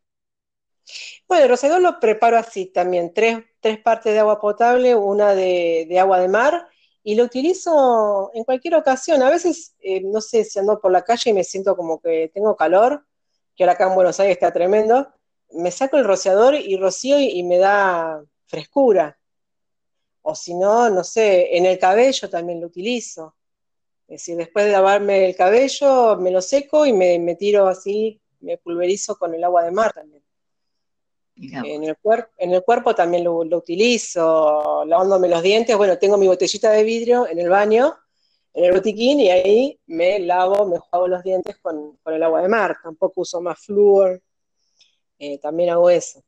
Bueno, 1.27 1.43
el 1.43 1.49
rociador 1.49 1.81
lo 1.81 1.99
preparo 1.99 2.37
así 2.37 2.67
también, 2.67 3.13
tres, 3.13 3.43
tres 3.59 3.79
partes 3.79 4.13
de 4.13 4.19
agua 4.19 4.39
potable, 4.39 4.95
una 4.95 5.33
de, 5.33 5.87
agua 5.99 6.19
de 6.19 6.27
mar, 6.27 6.67
y 7.03 7.15
lo 7.15 7.23
utilizo 7.23 8.31
en 8.33 8.43
cualquier 8.43 8.75
ocasión. 8.75 9.21
A 9.23 9.29
veces, 9.29 9.75
eh, 9.79 10.01
no 10.01 10.21
sé, 10.21 10.43
si 10.43 10.59
ando 10.59 10.79
por 10.79 10.91
la 10.91 11.03
calle 11.03 11.31
y 11.31 11.33
me 11.33 11.43
siento 11.43 11.75
como 11.75 11.99
que 11.99 12.31
tengo 12.33 12.55
calor, 12.55 13.05
que 13.55 13.63
ahora 13.63 13.73
acá 13.73 13.87
en 13.87 13.95
Buenos 13.95 14.19
Aires 14.19 14.37
está 14.37 14.51
tremendo, 14.51 15.07
me 15.51 15.71
saco 15.71 15.97
el 15.97 16.05
rociador 16.05 16.55
y 16.55 16.77
rocío 16.77 17.19
y 17.19 17.43
me 17.43 17.57
da 17.57 18.23
frescura. 18.45 19.17
O 20.21 20.35
si 20.35 20.53
no, 20.53 20.89
no 20.89 21.03
sé, 21.03 21.57
en 21.57 21.65
el 21.65 21.79
cabello 21.79 22.29
también 22.29 22.61
lo 22.61 22.67
utilizo. 22.67 23.35
Es 24.07 24.21
decir, 24.21 24.37
después 24.37 24.65
de 24.65 24.71
lavarme 24.71 25.25
el 25.25 25.35
cabello, 25.35 26.17
me 26.17 26.31
lo 26.31 26.41
seco 26.41 26.85
y 26.85 26.93
me, 26.93 27.35
tiro 27.35 27.67
así, 27.67 28.19
me 28.39 28.57
pulverizo 28.57 29.15
con 29.17 29.33
el 29.33 29.43
agua 29.43 29.63
de 29.63 29.71
mar 29.71 29.93
también. 29.93 30.23
En 31.41 31.83
el, 31.83 31.97
en 32.37 32.53
el, 32.53 32.63
cuerpo 32.63 32.93
también 32.93 33.23
lo, 33.23 33.37
utilizo, 33.37 34.83
lavándome 34.85 35.29
los 35.29 35.41
dientes. 35.41 35.77
Bueno, 35.77 35.97
tengo 35.97 36.17
mi 36.17 36.27
botellita 36.27 36.71
de 36.71 36.83
vidrio 36.83 37.27
en 37.27 37.39
el 37.39 37.49
baño, 37.49 37.95
en 38.53 38.65
el 38.65 38.73
botiquín, 38.73 39.21
y 39.21 39.29
ahí 39.29 39.79
me 39.87 40.19
lavo, 40.19 40.65
me 40.65 40.79
juego 40.79 41.07
los 41.07 41.23
dientes 41.23 41.57
con, 41.61 41.97
el 42.05 42.23
agua 42.23 42.41
de 42.41 42.49
mar. 42.49 42.77
Tampoco 42.83 43.21
uso 43.21 43.39
más 43.41 43.57
flúor. 43.59 44.21
Eh, 45.17 45.39
también 45.39 45.69
hago 45.69 45.89
eso. 45.89 46.21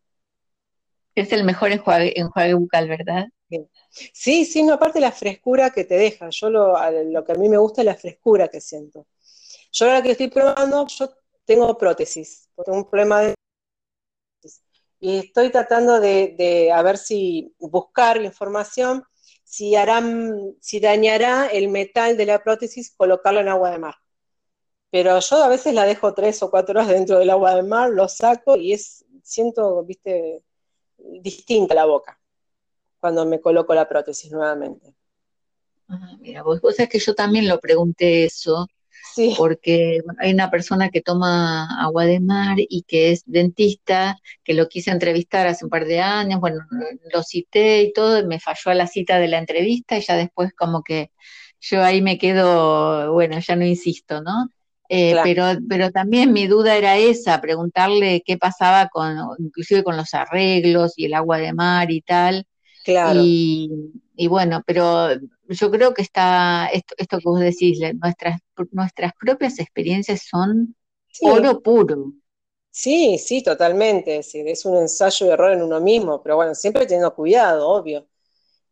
Es 1.14 1.32
el 1.34 1.44
mejor 1.44 1.72
enjuague, 1.72 2.18
enjuague 2.18 2.54
bucal, 2.54 2.88
¿verdad? 2.88 3.28
Sí, 4.14 4.46
sí, 4.46 4.64
no, 4.64 4.76
aparte 4.76 5.02
la 5.02 5.12
frescura 5.12 5.72
que 5.72 5.84
te 5.84 5.96
deja. 5.96 6.30
Yo 6.30 6.50
lo, 6.50 6.74
lo 7.04 7.26
que 7.26 7.32
a 7.34 7.36
mí 7.36 7.50
me 7.50 7.58
gusta 7.58 7.82
es 7.82 7.86
la 7.86 7.96
frescura 7.96 8.48
que 8.48 8.62
siento. 8.62 9.08
Yo 9.74 9.88
ahora 9.88 10.02
que 10.02 10.12
estoy 10.12 10.30
probando, 10.30 10.88
yo 10.88 11.10
tengo 11.44 11.78
prótesis, 11.78 12.50
tengo 12.64 12.78
un 12.78 12.90
problema 12.90 13.22
de 13.22 13.34
y 15.02 15.18
estoy 15.18 15.50
tratando 15.50 16.00
de, 16.00 16.72
a 16.74 16.82
ver 16.84 16.98
si 16.98 17.54
buscar 17.60 18.22
información 18.22 19.04
si 19.44 19.76
harán, 19.76 20.56
si 20.62 20.80
dañará 20.80 21.48
el 21.48 21.68
metal 21.68 22.16
de 22.16 22.26
la 22.26 22.42
prótesis 22.42 22.94
colocarlo 22.96 23.42
en 23.42 23.50
agua 23.50 23.72
de 23.72 23.80
mar. 23.80 23.96
Pero 24.92 25.20
yo 25.20 25.44
a 25.44 25.50
veces 25.50 25.74
la 25.74 25.86
dejo 25.86 26.14
tres 26.14 26.42
o 26.44 26.50
cuatro 26.50 26.80
horas 26.80 26.88
dentro 26.88 27.20
del 27.20 27.32
agua 27.32 27.56
de 27.56 27.64
mar, 27.64 27.90
lo 27.90 28.08
saco 28.08 28.56
y 28.56 28.72
es, 28.72 29.04
siento, 29.24 29.84
viste, 29.84 30.44
distinta 30.98 31.74
la 31.74 31.86
boca 31.86 32.18
cuando 33.00 33.26
me 33.26 33.42
coloco 33.42 33.74
la 33.74 33.90
prótesis 33.90 34.32
nuevamente. 34.32 34.96
Ah, 35.90 36.16
mira, 36.20 36.44
vos, 36.44 36.62
vos 36.62 36.76
sabés 36.76 36.90
que 36.90 37.00
yo 37.00 37.16
también 37.16 37.48
lo 37.48 37.60
pregunté 37.60 38.26
eso, 38.26 38.68
sí. 39.14 39.34
porque 39.38 40.02
hay 40.20 40.34
una 40.34 40.50
persona 40.50 40.90
que 40.90 41.02
toma 41.02 41.68
agua 41.82 42.06
de 42.06 42.20
mar 42.20 42.58
y 42.58 42.84
que 42.84 43.12
es 43.12 43.24
dentista, 43.26 44.18
que 44.44 44.54
lo 44.54 44.68
quise 44.68 44.92
entrevistar 44.92 45.48
hace 45.48 45.66
un 45.66 45.70
par 45.70 45.86
de 45.86 46.00
años, 46.00 46.40
bueno, 46.40 46.60
lo 47.14 47.24
cité 47.24 47.84
y 47.84 47.94
todo, 47.94 48.26
me 48.28 48.40
falló 48.40 48.72
a 48.72 48.76
la 48.76 48.88
cita 48.88 49.20
de 49.20 49.28
la 49.28 49.38
entrevista 49.38 49.98
y 49.98 50.02
ya 50.02 50.16
después 50.16 50.52
como 50.54 50.84
que 50.84 51.12
yo 51.60 51.84
ahí 51.84 52.02
me 52.02 52.18
quedo, 52.18 53.14
bueno, 53.14 53.40
ya 53.40 53.56
no 53.56 53.66
insisto, 53.66 54.22
¿no? 54.22 54.50
Eh, 54.94 55.16
pero, 55.24 55.46
pero 55.70 55.90
también 55.90 56.34
mi 56.34 56.48
duda 56.48 56.76
era 56.76 56.98
esa, 56.98 57.40
preguntarle 57.40 58.24
qué 58.26 58.38
pasaba 58.38 58.90
con, 58.90 59.16
inclusive 59.40 59.86
con 59.86 59.96
los 59.96 60.14
arreglos 60.14 60.96
y 60.98 61.06
el 61.06 61.14
agua 61.14 61.38
de 61.38 61.54
mar 61.54 61.90
y 61.92 62.02
tal. 62.02 62.46
Claro. 62.84 63.22
Y, 63.24 63.70
bueno, 64.28 64.62
pero 64.66 65.08
yo 65.60 65.72
creo 65.72 65.94
que 65.94 66.02
está, 66.02 66.68
esto, 66.68 66.96
esto 66.98 67.18
que 67.18 67.24
vos 67.26 67.40
decís, 67.40 67.80
nuestras, 68.02 68.40
nuestras 68.72 69.14
propias 69.20 69.60
experiencias 69.60 70.28
son 70.30 70.76
oro 71.22 71.62
puro. 71.62 72.14
Sí, 72.70 73.18
sí, 73.18 73.44
totalmente. 73.44 74.18
Es, 74.18 74.66
un 74.66 74.78
ensayo 74.78 75.28
de 75.28 75.34
error 75.34 75.52
en 75.52 75.62
uno 75.62 75.82
mismo, 75.82 76.22
pero 76.24 76.38
bueno, 76.38 76.56
siempre 76.56 76.86
teniendo 76.86 77.14
cuidado, 77.14 77.68
obvio, 77.68 78.08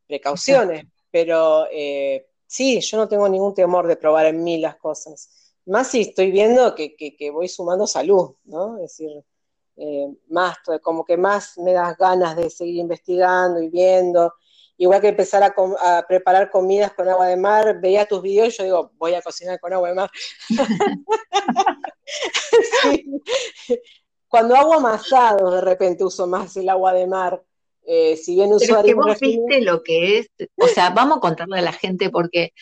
precauciones. 0.08 0.86
Pero 1.12 1.68
eh, 1.72 2.28
sí, 2.48 2.80
yo 2.82 2.98
no 2.98 3.08
tengo 3.08 3.28
ningún 3.28 3.54
temor 3.54 3.88
de 3.88 3.98
probar 3.98 4.28
en 4.28 4.44
mí 4.44 4.58
las 4.58 4.78
cosas. 4.78 5.54
Más 5.66 5.88
si 5.88 6.02
estoy 6.02 6.32
viendo 6.32 6.74
que, 6.76 6.96
que 6.96 7.32
voy 7.32 7.48
sumando 7.48 7.86
salud, 7.86 8.36
¿no? 8.46 8.78
Es 8.78 8.98
decir, 8.98 9.24
eh, 9.82 10.08
más, 10.28 10.58
como 10.82 11.06
que 11.06 11.16
más 11.16 11.58
me 11.58 11.72
das 11.74 11.98
ganas 11.98 12.36
de 12.36 12.50
seguir 12.50 12.76
investigando 12.76 13.62
y 13.62 13.70
viendo. 13.70 14.34
Igual 14.82 15.02
que 15.02 15.10
empezar 15.10 15.44
a, 15.44 15.54
preparar 16.08 16.50
comidas 16.50 16.94
con 16.94 17.10
agua 17.10 17.28
de 17.28 17.36
mar, 17.36 17.82
veía 17.82 18.06
tus 18.06 18.22
videos 18.22 18.54
y 18.54 18.60
yo 18.60 18.64
digo, 18.64 18.92
voy 18.96 19.14
a 19.14 19.22
cocinar 19.22 19.60
con 19.60 19.74
agua 19.74 19.90
de 19.90 19.96
mar. 19.96 20.10
Cuando 24.30 24.56
hago 24.56 24.76
amasado, 24.76 25.52
de 25.52 25.60
repente 25.60 26.06
uso 26.06 26.28
más 26.28 26.56
el 26.56 26.70
agua 26.70 26.94
de 26.94 27.08
mar. 27.08 27.44
Eh, 27.86 28.16
si 28.16 28.36
bien 28.36 28.54
uso 28.54 28.68
Pero 28.68 28.84
que 28.84 28.94
vos 28.94 29.20
viste 29.20 29.60
lo 29.62 29.84
que 29.84 30.20
es, 30.20 30.30
o 30.56 30.68
sea, 30.68 30.92
vamos 30.92 31.18
a 31.18 31.22
contarle 31.22 31.60
a 31.60 31.64
la 31.64 31.74
gente 31.74 32.10
porque 32.10 32.54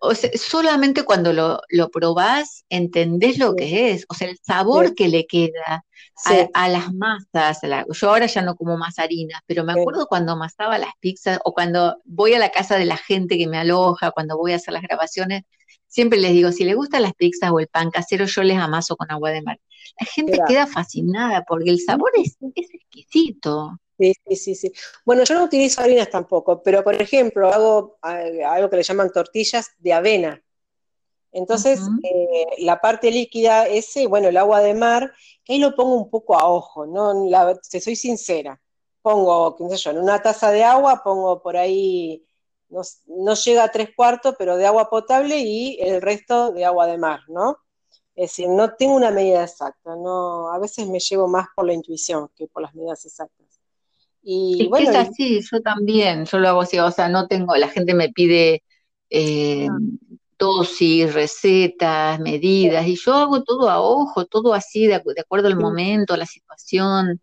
o 0.00 0.14
sea, 0.14 0.30
solamente 0.34 1.04
cuando 1.04 1.32
lo, 1.32 1.60
lo, 1.68 1.90
probás 1.90 2.64
entendés 2.70 3.38
lo 3.38 3.54
que 3.54 3.90
es, 3.90 4.06
o 4.08 4.14
sea, 4.14 4.28
el 4.28 4.38
sabor 4.42 4.94
que 4.94 5.08
le 5.08 5.26
queda 5.26 5.84
a, 6.54 6.68
las 6.68 6.92
masas. 6.92 7.60
yo 7.88 8.08
ahora 8.08 8.26
ya 8.26 8.42
no 8.42 8.56
como 8.56 8.76
más 8.76 8.98
harinas, 8.98 9.40
pero 9.46 9.64
me 9.64 9.72
acuerdo 9.72 10.06
cuando 10.06 10.32
amasaba 10.32 10.78
las 10.78 10.92
pizzas 11.00 11.38
o 11.44 11.52
cuando 11.52 11.98
voy 12.04 12.34
a 12.34 12.38
la 12.38 12.50
casa 12.50 12.76
de 12.76 12.84
la 12.86 12.96
gente 12.96 13.36
que 13.38 13.46
me 13.46 13.58
aloja, 13.58 14.10
cuando 14.10 14.36
voy 14.36 14.52
a 14.52 14.56
hacer 14.56 14.72
las 14.72 14.82
grabaciones, 14.82 15.42
siempre 15.86 16.18
les 16.18 16.32
digo, 16.32 16.52
si 16.52 16.64
les 16.64 16.76
gustan 16.76 17.02
las 17.02 17.14
pizzas 17.14 17.50
o 17.50 17.60
el 17.60 17.68
pan 17.68 17.90
casero, 17.90 18.24
yo 18.24 18.42
les 18.42 18.58
amaso 18.58 18.96
con 18.96 19.10
agua 19.10 19.30
de 19.30 19.42
mar. 19.42 19.60
La 20.00 20.06
gente 20.06 20.38
queda 20.46 20.66
fascinada 20.66 21.44
porque 21.46 21.70
el 21.70 21.80
sabor 21.80 22.10
es, 22.14 22.36
es 22.54 22.68
exquisito. 22.72 23.78
Sí, 24.00 24.14
sí, 24.34 24.54
sí, 24.54 24.72
Bueno, 25.04 25.24
yo 25.24 25.34
no 25.34 25.44
utilizo 25.44 25.82
harinas 25.82 26.08
tampoco, 26.08 26.62
pero 26.62 26.82
por 26.82 26.94
ejemplo, 26.94 27.52
hago 27.52 27.98
eh, 28.08 28.42
algo 28.42 28.70
que 28.70 28.76
le 28.76 28.82
llaman 28.82 29.12
tortillas 29.12 29.72
de 29.78 29.92
avena. 29.92 30.42
Entonces, 31.32 31.80
eh, 32.02 32.46
la 32.60 32.80
parte 32.80 33.10
líquida, 33.10 33.66
ese, 33.68 34.06
bueno, 34.06 34.28
el 34.28 34.38
agua 34.38 34.60
de 34.62 34.72
mar, 34.74 35.12
que 35.44 35.52
ahí 35.52 35.58
lo 35.58 35.74
pongo 35.74 35.96
un 35.96 36.10
poco 36.10 36.34
a 36.38 36.48
ojo, 36.48 36.86
¿no? 36.86 37.28
La, 37.28 37.58
soy 37.62 37.94
sincera. 37.94 38.58
Pongo, 39.02 39.56
qué 39.56 39.68
sé 39.70 39.76
yo, 39.76 39.90
en 39.90 39.98
una 39.98 40.22
taza 40.22 40.50
de 40.50 40.64
agua 40.64 41.02
pongo 41.04 41.42
por 41.42 41.56
ahí, 41.58 42.24
no, 42.70 42.80
no, 43.06 43.34
llega 43.34 43.64
a 43.64 43.70
tres 43.72 43.90
cuartos, 43.94 44.34
pero 44.38 44.56
de 44.56 44.66
agua 44.66 44.88
potable 44.90 45.38
y 45.40 45.78
el 45.80 46.00
resto 46.02 46.52
de 46.52 46.64
agua 46.64 46.86
de 46.86 46.98
mar, 46.98 47.20
¿no? 47.28 47.58
Es 48.14 48.30
decir, 48.30 48.48
no 48.48 48.74
tengo 48.76 48.94
una 48.96 49.10
medida 49.10 49.44
exacta, 49.44 49.94
no, 49.96 50.52
a 50.52 50.58
veces 50.58 50.88
me 50.88 51.00
llevo 51.00 51.28
más 51.28 51.48
por 51.54 51.66
la 51.66 51.74
intuición 51.74 52.30
que 52.36 52.46
por 52.48 52.62
las 52.62 52.74
medidas 52.74 53.04
exactas. 53.04 53.39
Y 54.22 54.68
bueno, 54.68 54.90
es 54.90 54.96
así, 54.96 55.40
yo 55.40 55.60
también, 55.62 56.26
yo 56.26 56.38
lo 56.38 56.48
hago 56.48 56.60
así, 56.60 56.78
o 56.78 56.90
sea, 56.90 57.08
no 57.08 57.26
tengo, 57.26 57.56
la 57.56 57.68
gente 57.68 57.94
me 57.94 58.10
pide 58.10 58.62
eh, 59.08 59.66
ah. 59.70 59.78
dosis, 60.38 61.12
recetas, 61.14 62.20
medidas, 62.20 62.86
y 62.86 62.96
yo 62.96 63.14
hago 63.14 63.42
todo 63.42 63.70
a 63.70 63.80
ojo, 63.80 64.26
todo 64.26 64.52
así, 64.52 64.86
de, 64.86 64.94
acuerdo 64.94 65.48
al 65.48 65.56
momento, 65.56 66.12
a 66.12 66.18
la 66.18 66.26
situación. 66.26 67.20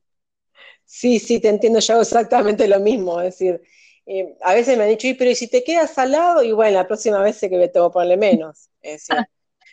Sí, 0.85 1.19
sí, 1.19 1.39
te 1.39 1.49
entiendo, 1.49 1.79
yo 1.79 1.93
hago 1.93 2.01
exactamente 2.01 2.67
lo 2.67 2.79
mismo, 2.79 3.21
es 3.21 3.37
decir, 3.37 3.61
eh, 4.07 4.35
a 4.41 4.53
veces 4.53 4.77
me 4.77 4.85
han 4.85 4.89
dicho, 4.89 5.07
pero 5.19 5.29
¿y 5.29 5.35
si 5.35 5.49
te 5.49 5.63
quedas 5.63 5.93
salado? 5.93 6.41
Y 6.41 6.53
bueno, 6.53 6.77
la 6.77 6.87
próxima 6.87 7.21
vez 7.21 7.35
sé 7.35 7.49
que 7.49 7.57
me 7.57 7.67
tengo 7.67 7.89
que 7.89 7.93
ponerle 7.93 8.15
menos. 8.15 8.69
Es 8.81 9.07
decir, 9.07 9.27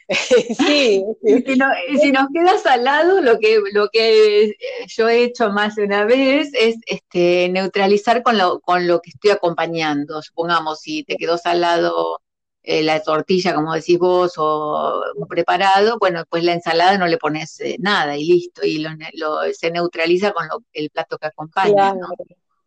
sí. 0.58 1.04
Si, 1.22 1.56
nos 2.12 2.28
queda 2.32 2.58
salado, 2.58 3.22
lo 3.22 3.38
que, 3.38 3.60
lo 3.72 3.88
que 3.88 4.54
yo 4.86 5.08
he 5.08 5.24
hecho 5.24 5.50
más 5.50 5.76
de 5.76 5.84
una 5.84 6.04
vez 6.04 6.50
es 6.52 6.76
este, 6.86 7.48
neutralizar 7.48 8.22
con 8.22 8.36
lo, 8.36 8.60
con 8.60 8.86
lo 8.86 9.00
que 9.00 9.10
estoy 9.10 9.30
acompañando. 9.30 10.20
Supongamos, 10.22 10.80
si 10.80 11.04
te 11.04 11.16
quedó 11.16 11.38
salado 11.38 12.20
eh, 12.62 12.82
la 12.82 13.02
tortilla, 13.02 13.54
como 13.54 13.74
decís 13.74 13.98
vos, 13.98 14.34
o 14.36 15.02
un 15.16 15.26
preparado, 15.26 15.98
bueno, 15.98 16.24
pues 16.28 16.44
la 16.44 16.52
ensalada 16.52 16.98
no 16.98 17.06
le 17.06 17.16
pones 17.16 17.60
eh, 17.60 17.76
nada 17.78 18.16
y 18.16 18.24
listo, 18.24 18.62
y 18.64 18.78
lo, 18.78 18.90
se 19.52 19.70
neutraliza 19.70 20.32
con 20.32 20.48
el 20.72 20.90
plato 20.90 21.16
que 21.16 21.26
acompaña. 21.26 21.94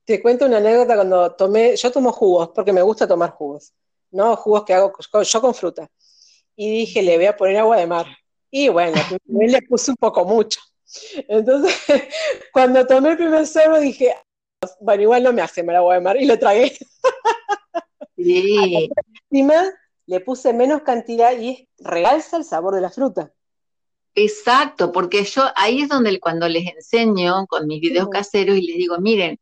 Te 0.05 0.21
cuento 0.21 0.45
una 0.45 0.57
anécdota 0.57 0.95
cuando 0.95 1.31
tomé, 1.33 1.75
yo 1.75 1.91
tomo 1.91 2.11
jugos, 2.11 2.49
porque 2.55 2.73
me 2.73 2.81
gusta 2.81 3.07
tomar 3.07 3.31
jugos, 3.31 3.73
¿no? 4.11 4.35
Jugos 4.37 4.63
que 4.63 4.73
hago 4.73 4.93
yo 5.23 5.41
con 5.41 5.53
fruta 5.53 5.89
y 6.57 6.71
dije, 6.71 7.03
le 7.03 7.15
voy 7.15 7.27
a 7.27 7.37
poner 7.37 7.57
agua 7.57 7.77
de 7.77 7.87
mar. 7.87 8.07
Y 8.51 8.67
bueno, 8.67 8.97
le 9.25 9.61
puse 9.61 9.91
un 9.91 9.97
poco 9.97 10.25
mucho. 10.25 10.59
Entonces, 11.27 11.73
cuando 12.51 12.85
tomé 12.85 13.11
el 13.11 13.17
primer 13.17 13.47
sorbo 13.47 13.79
dije, 13.79 14.13
bueno, 14.81 15.03
igual 15.03 15.23
no 15.23 15.31
me 15.31 15.43
hace 15.43 15.63
mal 15.63 15.75
agua 15.77 15.93
de 15.93 16.01
mar 16.01 16.17
y 16.17 16.25
lo 16.25 16.37
tragué. 16.37 16.75
Sí. 18.17 18.89
Encima 19.29 19.63
le 20.07 20.19
puse 20.21 20.51
menos 20.51 20.81
cantidad 20.81 21.37
y 21.37 21.69
realza 21.77 22.37
el 22.37 22.43
sabor 22.43 22.73
de 22.73 22.81
la 22.81 22.89
fruta. 22.89 23.31
Exacto, 24.15 24.91
porque 24.91 25.23
yo 25.25 25.43
ahí 25.55 25.83
es 25.83 25.89
donde 25.89 26.19
cuando 26.19 26.49
les 26.49 26.65
enseño 26.65 27.45
con 27.45 27.67
mis 27.67 27.79
videos 27.79 28.09
caseros 28.09 28.57
y 28.57 28.65
les 28.65 28.77
digo, 28.77 28.97
miren, 28.97 29.39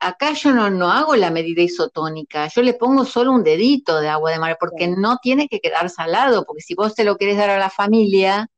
acá 0.00 0.32
yo 0.32 0.52
no, 0.52 0.70
no 0.70 0.90
hago 0.90 1.16
la 1.16 1.30
medida 1.30 1.62
isotónica, 1.62 2.48
yo 2.48 2.62
le 2.62 2.74
pongo 2.74 3.04
solo 3.04 3.32
un 3.32 3.42
dedito 3.42 4.00
de 4.00 4.08
agua 4.08 4.30
de 4.30 4.38
mar, 4.38 4.56
porque 4.58 4.88
no 4.88 5.18
tiene 5.18 5.48
que 5.48 5.60
quedar 5.60 5.90
salado, 5.90 6.44
porque 6.44 6.62
si 6.62 6.74
vos 6.74 6.94
te 6.94 7.04
lo 7.04 7.16
querés 7.16 7.36
dar 7.36 7.50
a 7.50 7.58
la 7.58 7.70
familia 7.70 8.48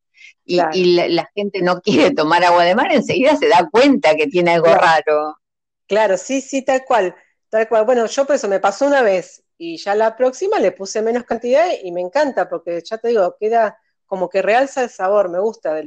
y, 0.45 0.59
la, 1.09 1.31
gente 1.35 1.63
no 1.63 1.81
quiere 1.81 2.13
tomar 2.15 2.45
agua 2.45 2.65
de 2.65 2.75
mar, 2.75 2.93
enseguida 2.93 3.37
se 3.37 3.49
da 3.49 3.69
cuenta 3.71 4.17
que 4.17 4.27
tiene 4.27 4.53
algo 4.53 4.75
raro. 4.75 5.37
Claro, 5.87 6.17
sí, 6.17 6.41
sí, 6.41 6.63
tal 6.63 6.85
cual, 6.85 7.15
tal 7.49 7.69
cual. 7.69 7.85
Bueno, 7.85 8.07
yo 8.07 8.27
por 8.27 8.37
eso 8.37 8.49
me 8.49 8.61
pasó 8.61 8.87
una 8.87 9.03
vez 9.03 9.43
y 9.59 9.77
ya 9.77 9.95
la 9.95 10.17
próxima 10.17 10.59
le 10.59 10.73
puse 10.73 11.03
menos 11.03 11.25
cantidad 11.25 11.67
y 11.83 11.93
me 11.93 12.01
encanta, 12.01 12.49
porque 12.49 12.83
ya 12.85 12.99
te 12.99 13.09
digo, 13.09 13.37
queda 13.39 13.79
como 14.07 14.29
que 14.29 14.43
realza 14.43 14.83
el 14.83 14.91
sabor, 14.91 15.29
me 15.31 15.39
gusta 15.39 15.75
de, 15.75 15.85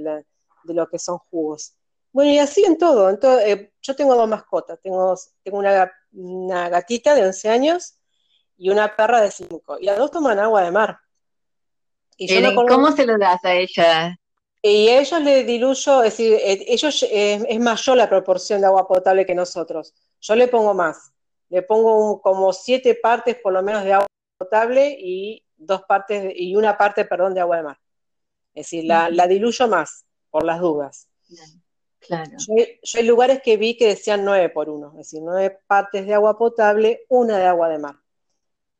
de 0.63 0.73
lo 0.73 0.87
que 0.87 0.99
son 0.99 1.17
jugos. 1.29 1.73
Bueno, 2.13 2.32
y 2.32 2.38
así 2.38 2.63
en 2.63 2.78
todo. 2.78 3.10
En 3.10 3.19
eh, 3.45 3.71
yo 3.82 3.95
tengo 3.95 4.15
dos 4.15 4.30
mascotas. 4.30 4.80
Tengo, 4.82 5.15
tengo 5.43 5.58
una, 6.12 6.69
gatita 6.69 7.15
de 7.15 7.23
11 7.23 7.49
años 7.49 7.95
y 8.56 8.69
una 8.69 8.95
perra 8.95 9.19
de 9.19 9.32
5. 9.32 9.80
Y 9.80 9.86
las 9.86 9.97
dos 9.97 10.12
toman 10.12 10.39
agua 10.39 10.62
de 10.62 10.71
mar. 10.71 10.99
Y 12.15 12.28
¿Cómo 12.54 12.91
se 12.91 13.08
lo 13.08 13.17
das 13.17 13.43
a 13.43 13.56
ella? 13.56 14.17
Y 14.62 14.88
a 14.89 15.02
ellos 15.02 15.21
le 15.21 15.43
diluyo, 15.43 16.04
es 16.04 16.12
decir, 16.12 16.34
eh, 16.36 16.65
ellos 16.67 17.04
eh, 17.04 17.43
es 17.49 17.60
mayor 17.60 17.97
la 17.97 18.08
proporción 18.08 18.62
de 18.62 18.67
agua 18.67 18.88
potable 18.88 19.26
que 19.26 19.36
nosotros. 19.36 19.93
Yo 20.21 20.36
le 20.36 20.47
pongo 20.47 20.73
más. 20.73 21.12
Le 21.49 21.63
pongo 21.63 22.21
como 22.21 22.54
siete 22.54 22.95
partes 22.95 23.36
por 23.41 23.52
lo 23.52 23.63
menos 23.63 23.84
de 23.84 23.93
agua 23.93 24.08
potable 24.38 24.95
y 24.99 25.43
dos 25.58 25.82
partes 25.84 26.32
y 26.36 26.56
una 26.56 26.78
parte, 26.78 27.06
perdón, 27.06 27.34
de 27.34 27.41
agua 27.41 27.58
de 27.58 27.63
mar. 27.63 27.80
Es 28.54 28.67
decir, 28.67 28.86
la, 28.86 29.10
la 29.10 29.28
diluyo 29.28 29.67
más 29.67 30.06
por 30.30 30.45
las 30.45 30.62
dudas. 30.62 31.10
Yo, 32.09 32.55
hay 32.95 33.03
lugares 33.03 33.41
que 33.41 33.57
vi 33.57 33.77
que 33.77 33.87
decían 33.87 34.25
nueve 34.25 34.49
por 34.49 34.69
uno, 34.69 34.91
es 34.91 34.97
decir, 34.97 35.21
nueve 35.23 35.59
partes 35.67 36.05
de 36.05 36.13
agua 36.13 36.37
potable, 36.37 37.05
una 37.09 37.37
de 37.37 37.45
agua 37.45 37.69
de 37.69 37.79
mar. 37.79 37.95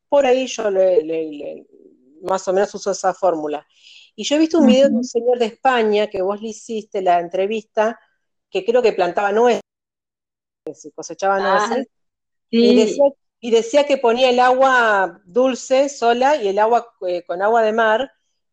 Por 0.10 0.26
ahí 0.26 0.48
yo 0.48 0.70
le, 0.70 1.66
más 2.22 2.48
o 2.48 2.54
menos 2.54 2.74
uso 2.76 2.92
esa 2.92 3.14
fórmula. 3.14 3.66
Y 4.16 4.24
yo 4.24 4.36
he 4.36 4.40
visto 4.40 4.60
un 4.60 4.68
video 4.68 4.90
de 4.90 4.96
un 4.96 5.04
señor 5.04 5.40
de 5.40 5.46
España 5.46 6.08
que 6.08 6.22
vos 6.22 6.42
le 6.42 6.50
hiciste 6.50 7.02
la 7.02 7.20
entrevista, 7.20 8.00
que 8.50 8.64
creo 8.64 8.82
que 8.82 8.94
plantaba 8.94 9.32
nueces, 9.32 9.62
cosechaba 10.94 11.38
ah, 11.38 11.68
nueces, 11.68 11.88
y, 12.50 13.52
decía, 13.52 13.86
que 13.86 13.98
ponía 13.98 14.30
el 14.30 14.40
agua 14.40 15.22
dulce 15.26 15.90
sola 15.90 16.36
y 16.36 16.48
el 16.48 16.60
agua 16.60 16.94
eh, 17.08 17.24
con 17.26 17.42
agua 17.42 17.64
de 17.64 17.74
mar, 17.74 18.12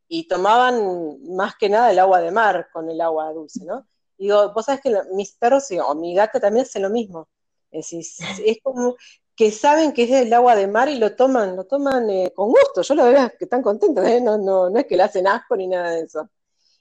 y 0.09 0.27
tomaban 0.27 1.23
más 1.35 1.55
que 1.57 1.69
nada 1.69 1.93
el 1.93 1.99
agua 1.99 2.21
de 2.21 2.33
mar 2.33 2.69
con 2.73 2.91
el 2.91 3.01
agua 3.01 3.33
dulce, 3.33 3.65
¿no? 3.65 3.87
Digo, 4.25 4.53
vos 4.53 4.67
sabés 4.67 4.81
que 4.83 4.95
mis 5.13 5.33
perros 5.33 5.69
o 5.85 5.95
mi 5.95 6.15
gata 6.15 6.41
también 6.41 6.65
hace 6.67 6.81
lo 6.81 6.91
mismo. 6.91 7.29
Es, 7.73 7.93
es 7.93 8.59
como 8.65 8.97
que 9.37 9.53
saben 9.53 9.93
que 9.93 10.03
es 10.03 10.11
el 10.11 10.33
agua 10.33 10.57
de 10.57 10.67
mar 10.67 10.89
y 10.89 10.99
lo 10.99 11.15
toman, 11.15 11.55
lo 11.57 11.65
toman 11.67 12.11
eh, 12.11 12.33
con 12.35 12.49
gusto. 12.49 12.83
Yo 12.83 12.95
lo 12.95 13.05
veo 13.05 13.31
que 13.39 13.45
están 13.45 13.63
contentos, 13.63 14.05
¿eh? 14.07 14.21
no, 14.21 14.37
no, 14.37 14.69
no 14.69 14.79
es 14.79 14.87
que 14.87 14.97
le 14.97 15.05
hacen 15.05 15.27
asco 15.29 15.57
ni 15.57 15.69
nada 15.69 15.93
de 15.93 16.03
eso. 16.03 16.29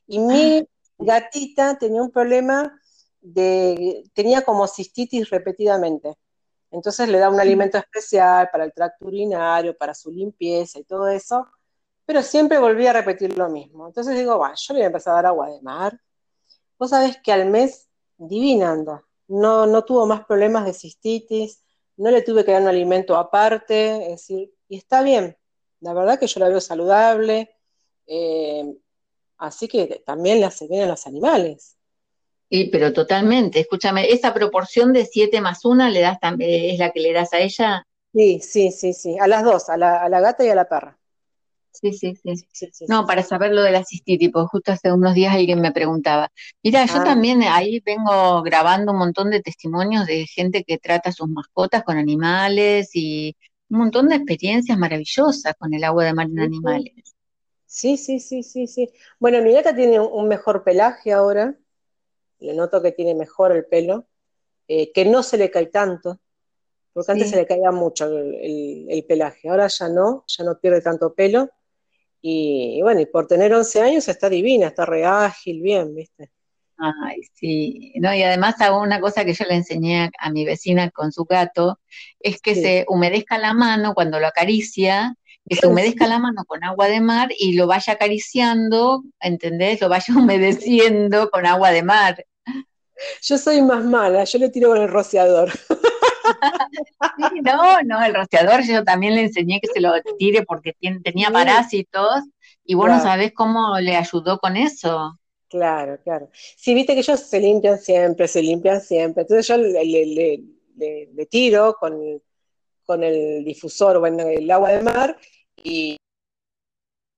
Y 0.07 0.19
mi 0.19 0.67
gatita 0.97 1.77
tenía 1.77 2.01
un 2.01 2.11
problema 2.11 2.77
de, 3.21 4.03
tenía 4.13 4.41
como 4.41 4.67
cistitis 4.67 5.29
repetidamente. 5.29 6.15
Entonces 6.71 7.09
le 7.09 7.19
da 7.19 7.29
un 7.29 7.39
alimento 7.39 7.77
especial 7.77 8.49
para 8.51 8.65
el 8.65 8.73
tracto 8.73 9.05
urinario, 9.05 9.77
para 9.77 9.93
su 9.93 10.11
limpieza 10.11 10.79
y 10.79 10.83
todo 10.83 11.07
eso, 11.07 11.47
pero 12.05 12.21
siempre 12.21 12.59
volvía 12.59 12.91
a 12.91 12.93
repetir 12.93 13.37
lo 13.37 13.49
mismo. 13.49 13.87
Entonces 13.87 14.17
digo, 14.17 14.37
bueno, 14.37 14.55
yo 14.55 14.73
le 14.73 14.79
voy 14.79 14.83
a 14.83 14.87
empezar 14.87 15.13
a 15.13 15.15
dar 15.15 15.25
agua 15.27 15.49
de 15.49 15.61
mar, 15.61 15.99
Vos 16.79 16.91
sabés 16.91 17.17
que 17.21 17.33
al 17.33 17.49
mes 17.49 17.89
divina 18.17 18.71
anda. 18.71 19.03
No, 19.27 19.67
no 19.67 19.83
tuvo 19.83 20.05
más 20.05 20.25
problemas 20.25 20.65
de 20.65 20.73
cistitis, 20.73 21.61
no 21.97 22.09
le 22.09 22.21
tuve 22.21 22.45
que 22.45 22.53
dar 22.53 22.61
un 22.61 22.69
alimento 22.69 23.17
aparte, 23.17 24.03
es 24.03 24.09
decir, 24.11 24.53
y 24.69 24.77
está 24.77 25.03
bien. 25.03 25.37
La 25.81 25.93
verdad 25.93 26.17
que 26.17 26.27
yo 26.27 26.39
la 26.39 26.47
veo 26.47 26.61
saludable, 26.61 27.55
eh, 28.07 28.73
así 29.37 29.67
que 29.67 30.01
también 30.05 30.39
le 30.39 30.45
hace 30.45 30.67
bien 30.67 30.83
a 30.83 30.87
los 30.87 31.05
animales. 31.05 31.77
Sí, 32.49 32.69
pero 32.71 32.93
totalmente. 32.93 33.59
Escúchame, 33.59 34.09
¿esa 34.11 34.33
proporción 34.33 34.93
de 34.93 35.05
7 35.05 35.41
más 35.41 35.65
1 35.65 35.89
le 35.89 35.99
das 35.99 36.17
es 36.39 36.79
la 36.79 36.91
que 36.91 36.99
le 37.01 37.13
das 37.13 37.33
a 37.33 37.39
ella? 37.39 37.85
Sí, 38.13 38.39
sí, 38.39 38.71
sí, 38.71 38.93
sí. 38.93 39.19
A 39.19 39.27
las 39.27 39.43
dos, 39.43 39.69
a 39.69 39.77
la, 39.77 40.01
a 40.01 40.09
la 40.09 40.19
gata 40.19 40.43
y 40.43 40.49
a 40.49 40.55
la 40.55 40.67
perra. 40.67 40.98
Sí, 41.71 41.93
sí, 41.93 42.15
sí. 42.15 42.85
no, 42.87 43.05
para 43.05 43.23
saber 43.23 43.53
lo 43.53 43.61
de 43.61 43.71
la 43.71 43.85
cistitis, 43.85 44.31
porque 44.31 44.47
justo 44.47 44.71
hace 44.71 44.91
unos 44.91 45.13
días 45.13 45.33
alguien 45.33 45.61
me 45.61 45.71
preguntaba. 45.71 46.31
Mira, 46.63 46.85
yo 46.85 46.97
ah. 46.97 47.03
también 47.03 47.43
ahí 47.43 47.79
vengo 47.85 48.41
grabando 48.41 48.91
un 48.91 48.97
montón 48.97 49.29
de 49.29 49.41
testimonios 49.41 50.05
de 50.05 50.25
gente 50.27 50.63
que 50.63 50.77
trata 50.77 51.11
sus 51.11 51.29
mascotas 51.29 51.83
con 51.83 51.97
animales 51.97 52.89
y 52.93 53.35
un 53.69 53.79
montón 53.79 54.09
de 54.09 54.15
experiencias 54.15 54.77
maravillosas 54.77 55.53
con 55.57 55.73
el 55.73 55.83
agua 55.83 56.05
de 56.05 56.13
mar 56.13 56.27
en 56.27 56.39
animales. 56.39 56.93
Sí, 57.65 57.97
sí, 57.97 58.19
sí, 58.19 58.41
sí, 58.41 58.65
sí. 58.65 58.89
Bueno, 59.19 59.41
mi 59.43 59.53
gata 59.53 59.75
tiene 59.75 59.99
un 59.99 60.27
mejor 60.27 60.63
pelaje 60.63 61.13
ahora, 61.13 61.55
le 62.39 62.53
noto 62.55 62.81
que 62.81 62.91
tiene 62.91 63.13
mejor 63.13 63.51
el 63.51 63.65
pelo, 63.65 64.07
eh, 64.67 64.91
que 64.91 65.05
no 65.05 65.21
se 65.21 65.37
le 65.37 65.51
cae 65.51 65.67
tanto, 65.67 66.19
porque 66.93 67.11
antes 67.11 67.29
se 67.29 67.35
le 67.35 67.45
caía 67.45 67.71
mucho 67.71 68.07
el, 68.07 69.05
pelaje, 69.07 69.49
ahora 69.49 69.67
ya 69.67 69.87
no, 69.87 70.25
ya 70.27 70.43
no 70.43 70.59
pierde 70.59 70.81
tanto 70.81 71.13
pelo, 71.13 71.49
y, 72.21 72.81
bueno, 72.81 73.01
y 73.01 73.05
por 73.05 73.27
tener 73.27 73.53
11 73.53 73.81
años 73.81 74.07
está 74.07 74.29
divina, 74.29 74.67
está 74.67 74.85
re 74.85 75.05
ágil, 75.05 75.61
bien, 75.61 75.95
¿viste? 75.95 76.31
Ay, 76.77 77.21
sí, 77.33 77.93
no, 77.95 78.13
y 78.13 78.23
además 78.23 78.59
hago 78.61 78.81
una 78.81 79.01
cosa 79.01 79.25
que 79.25 79.33
yo 79.33 79.43
le 79.45 79.55
enseñé 79.55 80.09
a, 80.17 80.31
mi 80.31 80.45
vecina 80.45 80.89
con 80.91 81.11
su 81.11 81.25
gato, 81.25 81.77
es 82.21 82.41
que 82.41 82.55
se 82.55 82.85
humedezca 82.87 83.37
la 83.37 83.53
mano 83.53 83.93
cuando 83.93 84.19
lo 84.19 84.27
acaricia, 84.27 85.15
que 85.47 85.57
se 85.57 85.67
humedezca 85.67 86.07
la 86.07 86.19
mano 86.19 86.45
con 86.45 86.63
agua 86.63 86.87
de 86.87 87.01
mar 87.01 87.29
y 87.37 87.53
lo 87.53 87.67
vaya 87.67 87.93
acariciando, 87.93 89.03
¿entendés? 89.19 89.81
Lo 89.81 89.89
vaya 89.89 90.13
humedeciendo 90.17 91.29
con 91.29 91.45
agua 91.45 91.71
de 91.71 91.83
mar. 91.83 92.25
Yo 93.21 93.37
soy 93.37 93.61
más 93.61 93.83
mala, 93.83 94.23
yo 94.23 94.39
le 94.39 94.49
tiro 94.49 94.69
con 94.69 94.81
el 94.81 94.87
rociador. 94.87 95.51
no, 97.43 97.81
no, 97.83 98.03
el 98.03 98.13
rociador 98.13 98.61
yo 98.63 98.83
también 98.83 99.15
le 99.15 99.23
enseñé 99.23 99.59
que 99.59 99.67
se 99.67 99.79
lo 99.79 99.93
tire 100.17 100.43
porque 100.43 100.73
tenía 101.03 101.29
parásitos 101.31 102.23
y 102.63 102.75
vos 102.75 102.87
no 102.89 103.01
sabés 103.01 103.33
cómo 103.33 103.79
le 103.79 103.95
ayudó 103.95 104.39
con 104.39 104.57
eso. 104.57 105.19
Claro, 105.49 105.99
claro. 106.03 106.29
Sí, 106.31 106.75
viste 106.75 106.93
que 106.93 106.99
ellos 106.99 107.19
se 107.19 107.39
limpian 107.39 107.79
siempre, 107.79 108.27
se 108.27 108.41
limpian 108.41 108.81
siempre. 108.81 109.23
Entonces 109.23 109.47
yo 109.47 109.57
le, 109.57 111.25
tiro 111.25 111.75
con, 111.79 112.21
con 112.85 113.03
el 113.03 113.43
difusor, 113.43 113.99
bueno, 113.99 114.27
el 114.27 114.49
agua 114.51 114.69
de 114.69 114.83
mar 114.83 115.17
y 115.63 115.97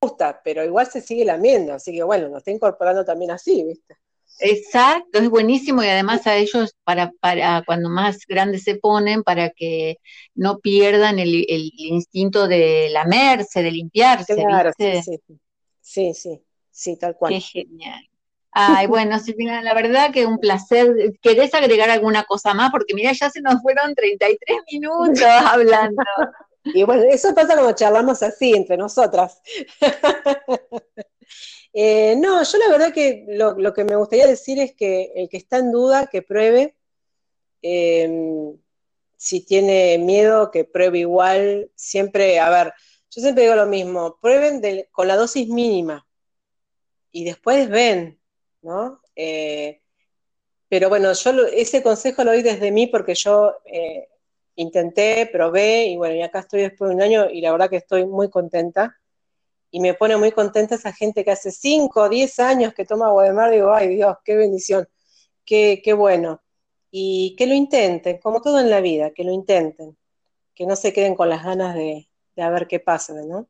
gusta, 0.01 0.41
pero 0.43 0.63
igual 0.63 0.87
se 0.87 1.01
sigue 1.01 1.25
lamiendo, 1.25 1.73
así 1.73 1.93
que 1.93 2.03
bueno, 2.03 2.27
nos 2.29 2.39
está 2.39 2.51
incorporando 2.51 3.05
también 3.05 3.31
así, 3.31 3.63
¿viste? 3.63 3.97
Exacto, 4.41 5.19
es 5.19 5.29
buenísimo 5.29 5.83
y 5.83 5.87
además 5.87 6.25
a 6.27 6.35
ellos 6.35 6.75
para, 6.83 7.11
para 7.19 7.63
cuando 7.65 7.89
más 7.89 8.25
grandes 8.27 8.63
se 8.63 8.75
ponen, 8.75 9.23
para 9.23 9.51
que 9.51 9.97
no 10.35 10.59
pierdan 10.59 11.19
el, 11.19 11.45
instinto 11.47 12.47
de 12.47 12.89
lamerse, 12.91 13.61
de 13.61 13.71
limpiarse. 13.71 14.35
Claro, 14.35 14.71
sí, 14.77 15.01
sí, 15.81 16.13
sí, 16.13 16.41
sí, 16.71 16.97
tal 16.97 17.15
cual. 17.15 17.33
Qué 17.33 17.39
genial. 17.41 18.01
Ay, 18.53 18.87
bueno, 18.87 19.17
Silvina, 19.19 19.61
la 19.61 19.73
verdad 19.73 20.11
que 20.11 20.25
un 20.25 20.37
placer. 20.37 20.93
¿Querés 21.21 21.53
agregar 21.53 21.89
alguna 21.89 22.23
cosa 22.23 22.53
más? 22.53 22.69
Porque 22.69 22.93
mira, 22.93 23.13
ya 23.13 23.29
se 23.29 23.41
nos 23.41 23.61
fueron 23.61 23.95
33 23.95 24.59
minutos 24.71 25.23
hablando. 25.51 26.03
Y 26.65 26.83
bueno, 26.83 27.03
eso 27.09 27.33
pasa 27.33 27.53
cuando 27.53 27.73
charlamos 27.73 28.21
así 28.23 28.53
entre 28.53 28.75
nosotras. 28.77 29.41
Eh, 31.73 32.15
no, 32.17 32.43
yo 32.43 32.57
la 32.57 32.69
verdad 32.69 32.93
que 32.93 33.25
lo, 33.29 33.73
que 33.73 33.83
me 33.83 33.95
gustaría 33.95 34.27
decir 34.27 34.59
es 34.59 34.73
que 34.75 35.11
el 35.15 35.29
que 35.29 35.37
está 35.37 35.57
en 35.57 35.71
duda, 35.71 36.07
que 36.07 36.21
pruebe. 36.21 36.75
Em, 37.61 38.57
si 39.17 39.45
tiene 39.45 39.97
miedo, 39.99 40.51
que 40.51 40.65
pruebe 40.65 40.99
igual. 40.99 41.71
Siempre, 41.75 42.39
a 42.39 42.49
ver, 42.49 42.73
yo 43.11 43.21
siempre 43.21 43.43
digo 43.43 43.55
lo 43.55 43.67
mismo, 43.67 44.17
prueben 44.21 44.61
con 44.91 45.07
la 45.07 45.15
dosis 45.15 45.47
mínima 45.47 46.07
y 47.11 47.25
después 47.25 47.69
ven, 47.69 48.19
¿no? 48.61 49.01
Eh, 49.15 49.81
pero 50.69 50.89
bueno, 50.89 51.11
yo 51.13 51.31
ese 51.47 51.83
consejo 51.83 52.23
lo 52.23 52.31
doy 52.31 52.41
desde 52.41 52.71
mí 52.71 52.87
porque 52.87 53.13
yo 53.15 53.57
eh, 53.65 54.07
intenté, 54.55 55.29
probé 55.31 55.85
y 55.87 55.97
bueno, 55.97 56.15
y 56.15 56.21
acá 56.21 56.39
estoy 56.39 56.61
después 56.61 56.89
de 56.89 56.95
un 56.95 57.01
año 57.01 57.29
y 57.29 57.41
la 57.41 57.51
verdad 57.51 57.69
que 57.69 57.77
estoy 57.77 58.05
muy 58.05 58.29
contenta 58.29 59.00
y 59.71 59.79
me 59.79 59.93
pone 59.93 60.17
muy 60.17 60.31
contenta 60.33 60.75
esa 60.75 60.91
gente 60.93 61.23
que 61.23 61.31
hace 61.31 61.51
5 61.51 62.01
o 62.01 62.09
10 62.09 62.39
años 62.39 62.73
que 62.73 62.85
toma 62.85 63.07
agua 63.07 63.23
de 63.23 63.33
mar, 63.33 63.51
digo, 63.51 63.73
ay 63.73 63.95
Dios, 63.95 64.17
qué 64.25 64.35
bendición, 64.35 64.87
qué, 65.45 65.81
qué 65.83 65.93
bueno. 65.93 66.41
Y 66.91 67.35
que 67.37 67.47
lo 67.47 67.53
intenten, 67.53 68.19
como 68.19 68.41
todo 68.41 68.59
en 68.59 68.69
la 68.69 68.81
vida, 68.81 69.11
que 69.11 69.23
lo 69.23 69.31
intenten, 69.31 69.97
que 70.53 70.65
no 70.65 70.75
se 70.75 70.93
queden 70.93 71.15
con 71.15 71.29
las 71.29 71.43
ganas 71.43 71.73
de, 71.75 72.09
de 72.35 72.43
a 72.43 72.49
ver 72.49 72.67
qué 72.67 72.79
pasa, 72.81 73.13
¿no? 73.25 73.47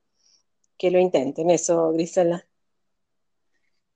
Que 0.78 0.91
lo 0.91 0.99
intenten, 0.99 1.49
eso, 1.49 1.91
Grisela. 1.91 2.47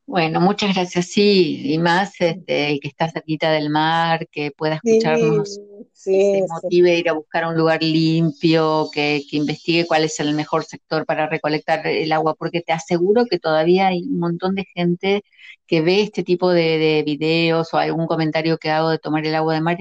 Bueno, 0.07 0.39
muchas 0.39 0.73
gracias, 0.75 1.07
sí, 1.07 1.61
y 1.73 1.77
más 1.79 2.13
este, 2.21 2.71
el 2.71 2.79
que 2.79 2.87
está 2.89 3.09
cerquita 3.09 3.51
del 3.51 3.69
mar, 3.71 4.27
que 4.31 4.51
pueda 4.51 4.75
escucharnos, 4.75 5.59
Sí, 5.93 6.11
que 6.11 6.23
se 6.23 6.39
sí, 6.39 6.45
motive 6.47 6.91
a 6.91 6.95
ir 6.99 7.09
a 7.09 7.13
buscar 7.13 7.47
un 7.47 7.57
lugar 7.57 7.81
limpio, 7.83 8.89
que, 8.93 9.23
que 9.29 9.37
investigue 9.37 9.87
cuál 9.87 10.03
es 10.03 10.19
el 10.19 10.33
mejor 10.35 10.63
sector 10.65 11.05
para 11.07 11.27
recolectar 11.27 11.85
el 11.87 12.11
agua, 12.11 12.35
porque 12.35 12.61
te 12.61 12.71
aseguro 12.73 13.25
que 13.25 13.39
todavía 13.39 13.87
hay 13.87 14.03
un 14.03 14.19
montón 14.19 14.55
de 14.55 14.65
gente 14.75 15.23
que 15.67 15.81
ve 15.81 16.01
este 16.03 16.23
tipo 16.23 16.51
de, 16.51 16.77
de 16.77 17.03
videos 17.03 17.73
o 17.73 17.77
algún 17.77 18.05
comentario 18.07 18.57
que 18.59 18.69
hago 18.71 18.89
de 18.89 18.99
tomar 18.99 19.25
el 19.25 19.33
agua 19.35 19.55
de 19.55 19.61
mar, 19.61 19.77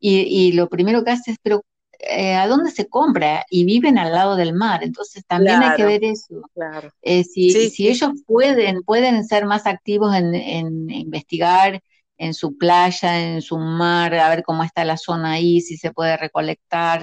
y, 0.00 0.20
y 0.22 0.52
lo 0.52 0.68
primero 0.70 1.04
que 1.04 1.10
hace 1.10 1.32
es, 1.32 1.38
pero 1.42 1.62
eh, 2.00 2.34
¿a 2.34 2.46
dónde 2.48 2.70
se 2.70 2.88
compra? 2.88 3.44
Y 3.50 3.64
viven 3.64 3.98
al 3.98 4.12
lado 4.12 4.36
del 4.36 4.54
mar, 4.54 4.82
entonces 4.84 5.24
también 5.26 5.62
hay 5.62 5.72
que 5.72 5.84
ver 5.84 6.04
eso. 6.04 6.50
claro. 6.54 6.90
Eh, 7.02 7.24
si, 7.24 7.54
Sí, 7.54 7.68
si 7.68 7.88
sí, 7.88 7.88
ellos 7.88 8.10
pueden, 8.26 8.82
pueden 8.82 9.24
ser 9.26 9.46
más 9.46 9.66
activos 9.66 10.14
en, 10.14 10.34
en 10.34 10.90
investigar 10.90 11.80
en 12.18 12.32
su 12.34 12.56
playa, 12.56 13.20
en 13.34 13.42
su 13.42 13.58
mar, 13.58 14.14
a 14.14 14.28
ver 14.30 14.42
cómo 14.42 14.64
está 14.64 14.84
la 14.86 14.96
zona 14.96 15.32
ahí, 15.32 15.60
si 15.60 15.76
se 15.76 15.92
puede 15.92 16.16
recolectar, 16.16 17.02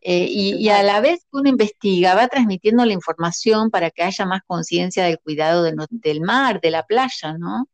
eh, 0.00 0.26
y, 0.30 0.54
y 0.56 0.70
a 0.70 0.82
la 0.82 1.00
vez 1.00 1.20
que 1.20 1.36
uno 1.38 1.50
investiga, 1.50 2.14
va 2.14 2.28
transmitiendo 2.28 2.84
la 2.86 2.94
información 2.94 3.70
para 3.70 3.90
que 3.90 4.02
haya 4.02 4.24
más 4.26 4.40
conciencia 4.46 5.04
del 5.04 5.18
cuidado 5.20 5.62
de 5.64 5.74
del 5.90 6.20
mar, 6.22 6.60
de 6.62 6.70
la 6.70 6.82
playa, 6.84 7.36
¿no? 7.38 7.66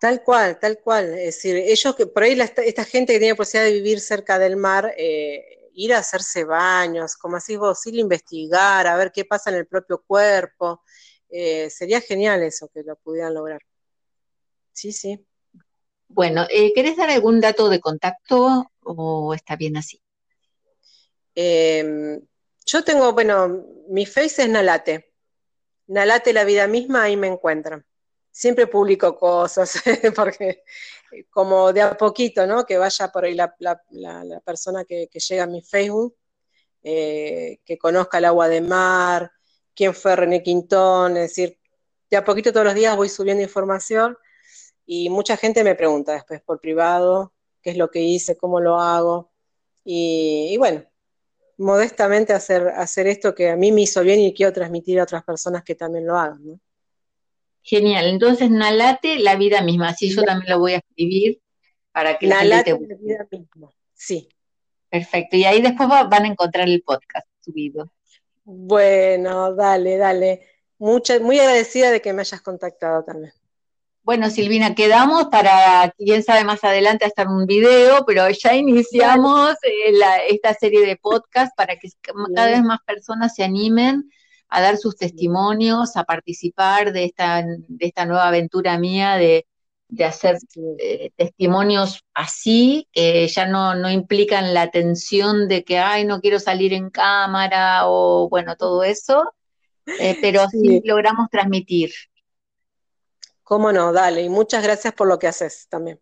Tal 0.00 0.22
cual, 0.22 0.58
tal 0.60 0.78
cual. 0.80 1.06
Es 1.18 1.36
decir, 1.36 1.56
ellos 1.56 1.96
que 1.96 2.06
por 2.06 2.22
ahí 2.22 2.34
la- 2.36 2.44
esta 2.44 2.84
gente 2.84 3.12
que 3.14 3.18
tiene 3.18 3.34
posibilidad 3.34 3.68
de 3.72 3.74
vivir 3.80 4.00
cerca 4.00 4.38
del 4.38 4.56
mar, 4.56 4.94
eh, 4.96 5.57
ir 5.78 5.94
a 5.94 5.98
hacerse 5.98 6.44
baños, 6.44 7.16
como 7.16 7.36
así 7.36 7.56
vos, 7.56 7.86
ir 7.86 7.94
a 7.94 8.00
investigar, 8.00 8.86
a 8.86 8.96
ver 8.96 9.12
qué 9.12 9.24
pasa 9.24 9.50
en 9.50 9.56
el 9.56 9.66
propio 9.66 10.02
cuerpo. 10.04 10.82
eh, 11.30 11.70
sería 11.70 12.00
genial 12.00 12.42
eso, 12.42 12.68
que 12.72 12.82
lo 12.82 12.96
pudieran 12.96 13.34
lograr. 13.34 13.60
Sí, 14.72 14.92
sí. 14.92 15.24
Bueno, 16.08 16.46
eh, 16.50 16.72
¿querés 16.74 16.96
dar 16.96 17.10
algún 17.10 17.40
dato 17.40 17.68
de 17.68 17.80
contacto 17.80 18.72
o 18.80 19.34
está 19.34 19.56
bien 19.56 19.76
así? 19.76 20.02
Eh, 21.34 22.18
yo 22.66 22.82
tengo, 22.82 23.12
bueno, 23.12 23.64
mi 23.88 24.04
face 24.06 24.42
es 24.42 24.48
Nalate. 24.48 25.12
Nalate 25.86 26.32
la 26.32 26.44
vida 26.44 26.66
misma, 26.66 27.04
ahí 27.04 27.16
me 27.16 27.28
encuentran. 27.28 27.84
Siempre 28.38 28.68
publico 28.68 29.16
cosas, 29.16 29.82
porque 30.14 30.62
como 31.28 31.72
de 31.72 31.82
a 31.82 31.96
poquito, 31.96 32.46
¿no? 32.46 32.64
Que 32.64 32.78
vaya 32.78 33.08
por 33.08 33.24
ahí 33.24 33.34
la, 33.34 33.52
persona 34.44 34.84
que, 34.84 35.08
llega 35.08 35.42
a 35.42 35.48
mi 35.48 35.60
Facebook, 35.60 36.16
eh, 36.84 37.58
que 37.64 37.76
conozca 37.76 38.18
el 38.18 38.26
agua 38.26 38.48
de 38.48 38.60
mar, 38.60 39.32
quién 39.74 39.92
fue 39.92 40.14
René 40.14 40.40
Quintón, 40.44 41.16
es 41.16 41.30
decir, 41.30 41.58
de 42.08 42.16
a 42.16 42.24
poquito 42.24 42.52
todos 42.52 42.66
los 42.66 42.76
días 42.76 42.96
voy 42.96 43.08
subiendo 43.08 43.42
información 43.42 44.16
y 44.86 45.10
mucha 45.10 45.36
gente 45.36 45.64
me 45.64 45.74
pregunta 45.74 46.12
después 46.12 46.40
por 46.40 46.60
privado 46.60 47.34
qué 47.60 47.70
es 47.70 47.76
lo 47.76 47.90
que 47.90 48.02
hice, 48.02 48.36
cómo 48.36 48.60
lo 48.60 48.78
hago. 48.78 49.32
Y, 49.82 50.50
y 50.52 50.56
bueno, 50.58 50.84
modestamente 51.56 52.34
hacer, 52.34 52.68
hacer 52.68 53.08
esto 53.08 53.34
que 53.34 53.50
a 53.50 53.56
mí 53.56 53.72
me 53.72 53.80
hizo 53.80 54.00
bien 54.02 54.20
y 54.20 54.32
quiero 54.32 54.52
transmitir 54.52 55.00
a 55.00 55.02
otras 55.02 55.24
personas 55.24 55.64
que 55.64 55.74
también 55.74 56.06
lo 56.06 56.16
hagan. 56.16 56.46
¿no? 56.46 56.60
Genial, 57.62 58.06
entonces 58.06 58.50
Nalate, 58.50 59.18
la 59.18 59.36
vida 59.36 59.60
misma, 59.62 59.90
así 59.90 60.08
yo 60.14 60.22
también 60.22 60.50
lo 60.52 60.58
voy 60.58 60.74
a 60.74 60.78
escribir 60.78 61.40
para 61.92 62.18
que 62.18 62.26
la 62.26 62.36
Nalate 62.36 62.72
gente 62.72 62.86
te 62.86 62.94
la 62.94 63.00
vida 63.00 63.28
misma, 63.30 63.70
sí. 63.94 64.28
Perfecto, 64.88 65.36
y 65.36 65.44
ahí 65.44 65.60
después 65.60 65.90
va, 65.90 66.04
van 66.04 66.24
a 66.24 66.28
encontrar 66.28 66.68
el 66.68 66.82
podcast 66.82 67.26
subido. 67.40 67.90
Bueno, 68.44 69.54
dale, 69.54 69.98
dale. 69.98 70.40
Mucha, 70.78 71.20
muy 71.20 71.38
agradecida 71.38 71.90
de 71.90 72.00
que 72.00 72.14
me 72.14 72.22
hayas 72.22 72.40
contactado 72.40 73.04
también. 73.04 73.32
Bueno, 74.08 74.30
Silvina, 74.30 74.74
quedamos 74.74 75.26
para, 75.26 75.92
quién 75.98 76.22
sabe 76.22 76.42
más 76.42 76.64
adelante, 76.64 77.04
hacer 77.04 77.26
un 77.26 77.44
video, 77.44 78.06
pero 78.06 78.26
ya 78.30 78.54
iniciamos 78.54 79.50
eh, 79.62 79.92
la, 79.92 80.16
esta 80.24 80.54
serie 80.54 80.80
de 80.86 80.96
podcast 80.96 81.54
para 81.54 81.76
que 81.76 81.90
cada 82.34 82.46
vez 82.46 82.62
más 82.62 82.78
personas 82.86 83.34
se 83.34 83.44
animen 83.44 84.10
a 84.48 84.60
dar 84.60 84.76
sus 84.76 84.96
testimonios, 84.96 85.96
a 85.96 86.04
participar 86.04 86.92
de 86.92 87.04
esta, 87.04 87.42
de 87.42 87.86
esta 87.86 88.06
nueva 88.06 88.28
aventura 88.28 88.78
mía 88.78 89.16
de, 89.16 89.46
de 89.88 90.04
hacer 90.04 90.38
eh, 90.78 91.10
testimonios 91.16 92.04
así, 92.14 92.88
que 92.92 93.26
ya 93.28 93.46
no, 93.46 93.74
no 93.74 93.90
implican 93.90 94.54
la 94.54 94.70
tensión 94.70 95.48
de 95.48 95.64
que, 95.64 95.78
ay, 95.78 96.04
no 96.04 96.20
quiero 96.20 96.38
salir 96.38 96.72
en 96.72 96.90
cámara 96.90 97.82
o 97.86 98.28
bueno, 98.28 98.56
todo 98.56 98.84
eso, 98.84 99.34
eh, 99.98 100.16
pero 100.20 100.48
sí. 100.48 100.60
sí 100.60 100.82
logramos 100.84 101.28
transmitir. 101.30 101.90
Cómo 103.42 103.72
no, 103.72 103.92
dale, 103.92 104.22
y 104.22 104.28
muchas 104.28 104.62
gracias 104.62 104.92
por 104.92 105.08
lo 105.08 105.18
que 105.18 105.26
haces 105.26 105.66
también. 105.70 105.98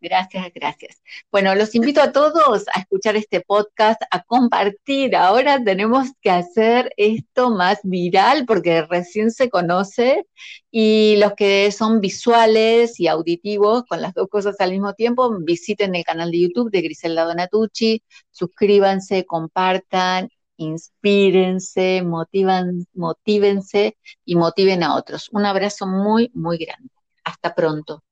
Gracias, 0.00 0.52
gracias. 0.54 1.02
Bueno, 1.32 1.54
los 1.56 1.74
invito 1.74 2.00
a 2.00 2.12
todos 2.12 2.66
a 2.72 2.80
escuchar 2.80 3.16
este 3.16 3.40
podcast, 3.40 4.00
a 4.12 4.22
compartir. 4.22 5.16
Ahora 5.16 5.62
tenemos 5.62 6.08
que 6.20 6.30
hacer 6.30 6.92
esto 6.96 7.50
más 7.50 7.80
viral 7.82 8.46
porque 8.46 8.82
recién 8.82 9.32
se 9.32 9.50
conoce 9.50 10.24
y 10.70 11.16
los 11.16 11.34
que 11.34 11.72
son 11.72 12.00
visuales 12.00 13.00
y 13.00 13.08
auditivos 13.08 13.84
con 13.88 14.00
las 14.00 14.14
dos 14.14 14.28
cosas 14.28 14.54
al 14.60 14.70
mismo 14.70 14.94
tiempo, 14.94 15.36
visiten 15.40 15.96
el 15.96 16.04
canal 16.04 16.30
de 16.30 16.42
YouTube 16.42 16.70
de 16.70 16.82
Griselda 16.82 17.24
Donatucci, 17.24 18.02
suscríbanse, 18.30 19.26
compartan, 19.26 20.28
inspírense, 20.58 22.02
motivan, 22.02 22.86
motívense 22.94 23.96
y 24.24 24.36
motiven 24.36 24.84
a 24.84 24.96
otros. 24.96 25.28
Un 25.32 25.44
abrazo 25.46 25.86
muy, 25.88 26.30
muy 26.34 26.58
grande. 26.58 26.90
Hasta 27.24 27.54
pronto. 27.54 28.02